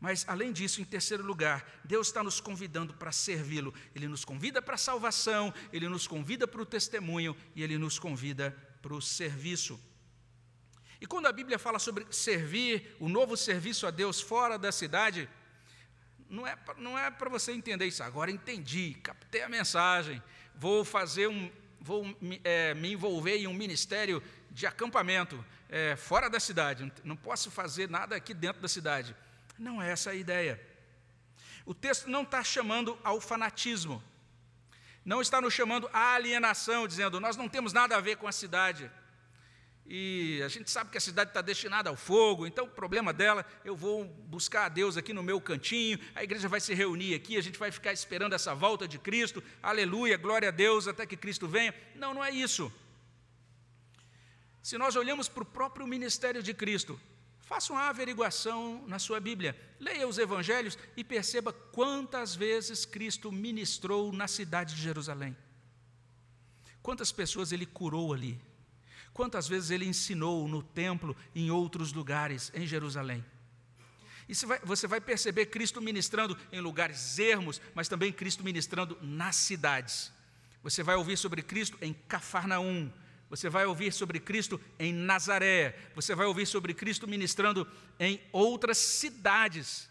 Mas, 0.00 0.24
além 0.28 0.52
disso, 0.52 0.80
em 0.80 0.84
terceiro 0.84 1.24
lugar, 1.24 1.80
Deus 1.84 2.08
está 2.08 2.22
nos 2.22 2.40
convidando 2.40 2.94
para 2.94 3.10
servi-lo. 3.10 3.72
Ele 3.94 4.06
nos 4.06 4.24
convida 4.24 4.60
para 4.60 4.74
a 4.74 4.78
salvação, 4.78 5.52
ele 5.72 5.88
nos 5.88 6.06
convida 6.06 6.46
para 6.46 6.60
o 6.60 6.66
testemunho 6.66 7.36
e 7.54 7.62
ele 7.62 7.78
nos 7.78 7.98
convida 7.98 8.56
para 8.82 8.94
o 8.94 9.00
serviço. 9.00 9.80
E 11.00 11.06
quando 11.06 11.26
a 11.26 11.32
Bíblia 11.32 11.58
fala 11.58 11.78
sobre 11.78 12.06
servir, 12.10 12.94
o 13.00 13.08
novo 13.08 13.36
serviço 13.36 13.86
a 13.86 13.90
Deus 13.90 14.20
fora 14.20 14.58
da 14.58 14.70
cidade, 14.70 15.28
não 16.28 16.46
é, 16.46 16.56
não 16.78 16.98
é 16.98 17.10
para 17.10 17.28
você 17.28 17.52
entender 17.52 17.86
isso. 17.86 18.02
Agora 18.02 18.30
entendi, 18.30 18.94
captei 19.02 19.42
a 19.42 19.48
mensagem 19.48 20.22
vou 20.56 20.84
fazer 20.84 21.28
um, 21.28 21.50
vou 21.80 22.04
é, 22.42 22.74
me 22.74 22.92
envolver 22.92 23.36
em 23.36 23.46
um 23.46 23.54
ministério 23.54 24.22
de 24.50 24.66
acampamento 24.66 25.42
é, 25.68 25.96
fora 25.96 26.30
da 26.30 26.40
cidade, 26.40 26.90
não 27.04 27.16
posso 27.16 27.50
fazer 27.50 27.88
nada 27.90 28.16
aqui 28.16 28.32
dentro 28.32 28.62
da 28.62 28.68
cidade. 28.68 29.14
Não 29.58 29.80
é 29.82 29.90
essa 29.90 30.10
a 30.10 30.14
ideia. 30.14 30.60
O 31.64 31.74
texto 31.74 32.08
não 32.08 32.22
está 32.22 32.42
chamando 32.42 32.98
ao 33.02 33.20
fanatismo, 33.20 34.02
não 35.04 35.20
está 35.20 35.40
nos 35.40 35.52
chamando 35.52 35.88
à 35.92 36.14
alienação, 36.14 36.86
dizendo 36.86 37.20
nós 37.20 37.36
não 37.36 37.48
temos 37.48 37.72
nada 37.72 37.96
a 37.96 38.00
ver 38.00 38.16
com 38.16 38.26
a 38.26 38.32
cidade, 38.32 38.90
e 39.88 40.42
a 40.44 40.48
gente 40.48 40.68
sabe 40.70 40.90
que 40.90 40.98
a 40.98 41.00
cidade 41.00 41.30
está 41.30 41.40
destinada 41.40 41.88
ao 41.88 41.96
fogo, 41.96 42.46
então 42.46 42.64
o 42.64 42.68
problema 42.68 43.12
dela, 43.12 43.46
eu 43.64 43.76
vou 43.76 44.04
buscar 44.04 44.66
a 44.66 44.68
Deus 44.68 44.96
aqui 44.96 45.12
no 45.12 45.22
meu 45.22 45.40
cantinho, 45.40 45.98
a 46.14 46.24
igreja 46.24 46.48
vai 46.48 46.60
se 46.60 46.74
reunir 46.74 47.14
aqui, 47.14 47.36
a 47.36 47.40
gente 47.40 47.58
vai 47.58 47.70
ficar 47.70 47.92
esperando 47.92 48.34
essa 48.34 48.52
volta 48.52 48.88
de 48.88 48.98
Cristo, 48.98 49.42
aleluia, 49.62 50.16
glória 50.16 50.48
a 50.48 50.50
Deus, 50.52 50.88
até 50.88 51.06
que 51.06 51.16
Cristo 51.16 51.46
venha. 51.46 51.72
Não, 51.94 52.12
não 52.12 52.24
é 52.24 52.30
isso. 52.30 52.72
Se 54.60 54.76
nós 54.76 54.96
olhamos 54.96 55.28
para 55.28 55.44
o 55.44 55.46
próprio 55.46 55.86
ministério 55.86 56.42
de 56.42 56.52
Cristo, 56.52 56.98
faça 57.38 57.72
uma 57.72 57.88
averiguação 57.88 58.82
na 58.88 58.98
sua 58.98 59.20
Bíblia, 59.20 59.56
leia 59.78 60.08
os 60.08 60.18
evangelhos 60.18 60.76
e 60.96 61.04
perceba 61.04 61.52
quantas 61.52 62.34
vezes 62.34 62.84
Cristo 62.84 63.30
ministrou 63.30 64.12
na 64.12 64.26
cidade 64.26 64.74
de 64.74 64.82
Jerusalém. 64.82 65.36
Quantas 66.82 67.12
pessoas 67.12 67.52
ele 67.52 67.66
curou 67.66 68.12
ali? 68.12 68.40
Quantas 69.16 69.48
vezes 69.48 69.70
ele 69.70 69.86
ensinou 69.86 70.46
no 70.46 70.62
templo, 70.62 71.16
em 71.34 71.50
outros 71.50 71.90
lugares, 71.90 72.52
em 72.54 72.66
Jerusalém? 72.66 73.24
E 74.28 74.34
você 74.62 74.86
vai, 74.86 75.00
perceber 75.00 75.46
Cristo 75.46 75.80
ministrando 75.80 76.36
em 76.52 76.60
lugares 76.60 77.18
ermos, 77.18 77.58
mas 77.74 77.88
também 77.88 78.12
Cristo 78.12 78.44
ministrando 78.44 78.98
nas 79.00 79.36
cidades. 79.36 80.12
Você 80.62 80.82
vai 80.82 80.96
ouvir 80.96 81.16
sobre 81.16 81.40
Cristo 81.40 81.78
em 81.80 81.94
Cafarnaum, 81.94 82.92
você 83.30 83.48
vai 83.48 83.64
ouvir 83.64 83.90
sobre 83.90 84.20
Cristo 84.20 84.60
em 84.78 84.92
Nazaré, 84.92 85.78
você 85.94 86.14
vai 86.14 86.26
ouvir 86.26 86.44
sobre 86.44 86.74
Cristo 86.74 87.08
ministrando 87.08 87.66
em 87.98 88.20
outras 88.32 88.76
cidades. 88.76 89.88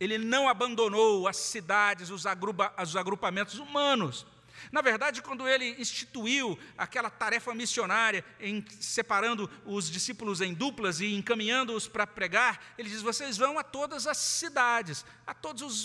Ele 0.00 0.16
não 0.16 0.48
abandonou 0.48 1.28
as 1.28 1.36
cidades, 1.36 2.08
os, 2.08 2.24
agrupa, 2.24 2.72
os 2.82 2.96
agrupamentos 2.96 3.58
humanos. 3.58 4.26
Na 4.70 4.80
verdade, 4.80 5.22
quando 5.22 5.48
ele 5.48 5.70
instituiu 5.80 6.58
aquela 6.76 7.10
tarefa 7.10 7.54
missionária, 7.54 8.24
em 8.40 8.64
separando 8.80 9.50
os 9.64 9.90
discípulos 9.90 10.40
em 10.40 10.54
duplas 10.54 11.00
e 11.00 11.14
encaminhando-os 11.14 11.88
para 11.88 12.06
pregar, 12.06 12.74
ele 12.78 12.88
diz: 12.88 13.02
vocês 13.02 13.36
vão 13.36 13.58
a 13.58 13.64
todas 13.64 14.06
as 14.06 14.18
cidades, 14.18 15.04
a 15.26 15.34
todos 15.34 15.62
os 15.62 15.84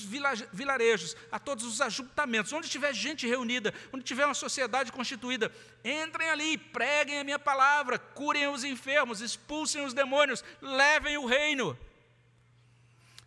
vilarejos, 0.52 1.16
a 1.32 1.40
todos 1.40 1.66
os 1.66 1.82
ajuntamentos, 1.82 2.54
onde 2.54 2.70
tiver 2.70 2.94
gente 2.94 3.28
reunida, 3.28 3.74
onde 3.92 4.04
tiver 4.04 4.26
uma 4.26 4.34
sociedade 4.34 4.92
constituída, 4.92 5.52
entrem 5.84 6.30
ali, 6.30 6.58
preguem 6.58 7.20
a 7.20 7.24
minha 7.24 7.40
palavra, 7.40 7.98
curem 7.98 8.48
os 8.48 8.64
enfermos, 8.64 9.22
expulsem 9.22 9.86
os 9.86 9.94
demônios, 9.94 10.44
levem 10.62 11.18
o 11.18 11.26
reino. 11.26 11.78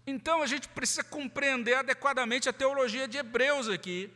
Então 0.07 0.43
a 0.43 0.47
gente 0.47 0.68
precisa 0.68 1.05
compreender 1.05 1.74
adequadamente 1.74 2.49
a 2.49 2.53
teologia 2.53 3.07
de 3.07 3.18
Hebreus 3.18 3.68
aqui 3.68 4.11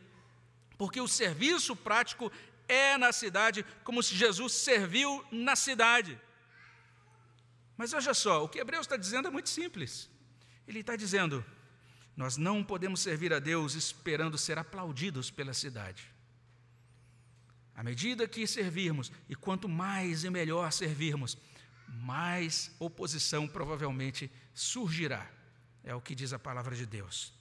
porque 0.77 0.99
o 0.99 1.07
serviço 1.07 1.75
prático 1.75 2.31
é 2.67 2.97
na 2.97 3.11
cidade, 3.11 3.65
como 3.83 4.01
se 4.01 4.15
Jesus 4.15 4.53
serviu 4.53 5.23
na 5.31 5.55
cidade. 5.55 6.19
Mas 7.77 7.91
veja 7.91 8.13
só, 8.13 8.43
o 8.43 8.49
que 8.49 8.59
Hebreus 8.59 8.85
está 8.85 8.97
dizendo 8.97 9.27
é 9.27 9.31
muito 9.31 9.49
simples. 9.49 10.09
Ele 10.67 10.79
está 10.79 10.95
dizendo: 10.95 11.45
nós 12.15 12.37
não 12.37 12.63
podemos 12.63 13.01
servir 13.01 13.33
a 13.33 13.39
Deus 13.39 13.75
esperando 13.75 14.37
ser 14.37 14.57
aplaudidos 14.57 15.29
pela 15.29 15.53
cidade. 15.53 16.11
À 17.75 17.83
medida 17.83 18.27
que 18.27 18.47
servirmos, 18.47 19.11
e 19.27 19.35
quanto 19.35 19.67
mais 19.67 20.23
e 20.23 20.29
melhor 20.29 20.71
servirmos, 20.71 21.37
mais 21.87 22.71
oposição 22.79 23.47
provavelmente 23.47 24.31
surgirá. 24.53 25.29
É 25.83 25.93
o 25.93 26.01
que 26.01 26.15
diz 26.15 26.31
a 26.31 26.39
palavra 26.39 26.73
de 26.73 26.85
Deus. 26.85 27.33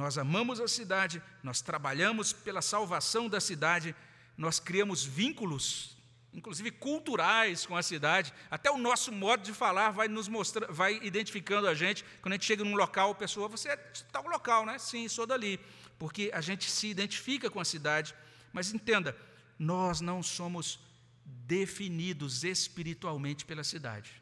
Nós 0.00 0.16
amamos 0.16 0.60
a 0.60 0.66
cidade, 0.66 1.22
nós 1.42 1.60
trabalhamos 1.60 2.32
pela 2.32 2.62
salvação 2.62 3.28
da 3.28 3.38
cidade, 3.38 3.94
nós 4.34 4.58
criamos 4.58 5.04
vínculos, 5.04 5.94
inclusive 6.32 6.70
culturais 6.70 7.66
com 7.66 7.76
a 7.76 7.82
cidade. 7.82 8.32
Até 8.50 8.70
o 8.70 8.78
nosso 8.78 9.12
modo 9.12 9.42
de 9.42 9.52
falar 9.52 9.90
vai 9.90 10.08
nos 10.08 10.26
mostrar, 10.26 10.72
vai 10.72 10.98
identificando 11.02 11.68
a 11.68 11.74
gente. 11.74 12.02
Quando 12.22 12.32
a 12.32 12.36
gente 12.36 12.46
chega 12.46 12.64
num 12.64 12.76
local, 12.76 13.10
a 13.10 13.14
pessoa, 13.14 13.46
você 13.46 13.68
é 13.68 13.76
de 13.76 14.02
tal 14.04 14.26
local, 14.26 14.64
né? 14.64 14.78
Sim, 14.78 15.06
sou 15.06 15.26
dali. 15.26 15.60
Porque 15.98 16.30
a 16.32 16.40
gente 16.40 16.70
se 16.70 16.86
identifica 16.86 17.50
com 17.50 17.60
a 17.60 17.64
cidade. 17.64 18.14
Mas 18.54 18.72
entenda, 18.72 19.14
nós 19.58 20.00
não 20.00 20.22
somos 20.22 20.80
definidos 21.26 22.42
espiritualmente 22.42 23.44
pela 23.44 23.62
cidade. 23.62 24.19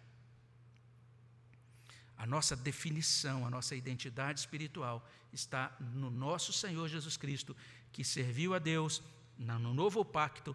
A 2.19 2.27
nossa 2.27 2.57
definição, 2.57 3.47
a 3.47 3.51
nossa 3.51 3.77
identidade 3.77 4.41
espiritual 4.41 5.09
está 5.33 5.75
no 5.79 6.11
nosso 6.11 6.53
Senhor 6.53 6.89
Jesus 6.89 7.17
Cristo, 7.17 7.57
que 7.93 8.03
serviu 8.03 8.55
a 8.55 8.59
Deus 8.59 9.01
no 9.39 9.73
novo 9.73 10.05
pacto, 10.05 10.55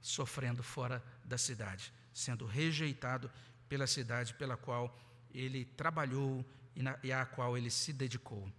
sofrendo 0.00 0.62
fora 0.62 1.04
da 1.22 1.36
cidade, 1.36 1.92
sendo 2.14 2.46
rejeitado 2.46 3.30
pela 3.68 3.86
cidade 3.86 4.32
pela 4.34 4.56
qual 4.56 4.98
ele 5.34 5.66
trabalhou 5.66 6.44
e, 7.02 7.12
à 7.12 7.26
qual 7.26 7.58
ele 7.58 7.70
se 7.70 7.92
dedicou. 7.92 8.50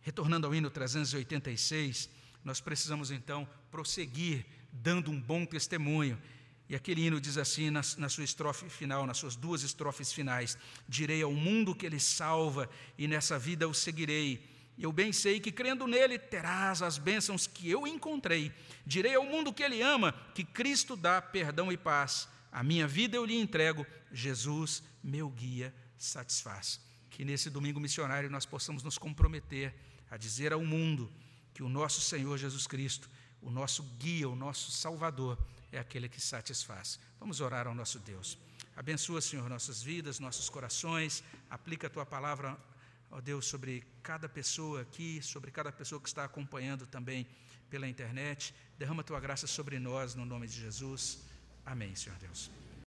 Retornando 0.00 0.46
ao 0.46 0.54
hino 0.54 0.70
386, 0.70 2.08
nós 2.44 2.60
precisamos 2.60 3.10
então 3.10 3.48
prosseguir 3.70 4.46
dando 4.72 5.10
um 5.10 5.20
bom 5.20 5.44
testemunho 5.44 6.20
e 6.68 6.74
aquele 6.74 7.04
hino 7.04 7.20
diz 7.20 7.36
assim 7.36 7.70
na, 7.70 7.82
na, 7.98 8.08
sua 8.08 8.24
estrofe 8.24 8.68
final, 8.68 9.06
nas 9.06 9.18
suas 9.18 9.36
duas 9.36 9.62
estrofes 9.62 10.12
finais: 10.12 10.56
Direi 10.88 11.22
ao 11.22 11.32
mundo 11.32 11.74
que 11.74 11.84
ele 11.84 12.00
salva, 12.00 12.68
e 12.96 13.06
nessa 13.06 13.38
vida 13.38 13.68
o 13.68 13.74
seguirei. 13.74 14.50
Eu 14.78 14.90
bem 14.90 15.12
sei 15.12 15.38
que 15.38 15.52
crendo 15.52 15.86
nele 15.86 16.18
terás 16.18 16.80
as 16.80 16.96
bênçãos 16.96 17.46
que 17.46 17.70
eu 17.70 17.86
encontrei. 17.86 18.52
Direi 18.86 19.14
ao 19.14 19.24
mundo 19.24 19.52
que 19.52 19.62
ele 19.62 19.82
ama, 19.82 20.12
que 20.34 20.44
Cristo 20.44 20.96
dá 20.96 21.20
perdão 21.20 21.70
e 21.70 21.76
paz. 21.76 22.28
A 22.50 22.62
minha 22.62 22.86
vida 22.86 23.16
eu 23.16 23.24
lhe 23.24 23.38
entrego, 23.38 23.86
Jesus, 24.10 24.82
meu 25.02 25.28
guia, 25.28 25.74
satisfaz. 25.96 26.80
Que 27.10 27.24
nesse 27.24 27.50
domingo 27.50 27.78
missionário 27.78 28.30
nós 28.30 28.46
possamos 28.46 28.82
nos 28.82 28.96
comprometer 28.96 29.74
a 30.10 30.16
dizer 30.16 30.52
ao 30.52 30.64
mundo 30.64 31.12
que 31.54 31.62
o 31.62 31.68
nosso 31.68 32.00
Senhor 32.00 32.36
Jesus 32.38 32.66
Cristo, 32.66 33.10
o 33.40 33.50
nosso 33.50 33.82
guia, 33.98 34.28
o 34.28 34.36
nosso 34.36 34.70
Salvador, 34.70 35.38
é 35.72 35.78
aquele 35.78 36.08
que 36.08 36.20
satisfaz. 36.20 37.00
Vamos 37.18 37.40
orar 37.40 37.66
ao 37.66 37.74
nosso 37.74 37.98
Deus. 37.98 38.38
Abençoa, 38.76 39.20
Senhor, 39.20 39.48
nossas 39.48 39.82
vidas, 39.82 40.20
nossos 40.20 40.48
corações. 40.48 41.24
Aplica 41.50 41.86
a 41.86 41.90
tua 41.90 42.06
palavra, 42.06 42.56
ó 43.10 43.20
Deus, 43.20 43.46
sobre 43.46 43.84
cada 44.02 44.28
pessoa 44.28 44.82
aqui, 44.82 45.20
sobre 45.22 45.50
cada 45.50 45.72
pessoa 45.72 46.00
que 46.00 46.08
está 46.08 46.24
acompanhando 46.24 46.86
também 46.86 47.26
pela 47.70 47.88
internet. 47.88 48.54
Derrama 48.78 49.00
a 49.00 49.04
tua 49.04 49.20
graça 49.20 49.46
sobre 49.46 49.78
nós, 49.78 50.14
no 50.14 50.24
nome 50.24 50.46
de 50.46 50.60
Jesus. 50.60 51.20
Amém, 51.64 51.94
Senhor 51.94 52.18
Deus. 52.18 52.50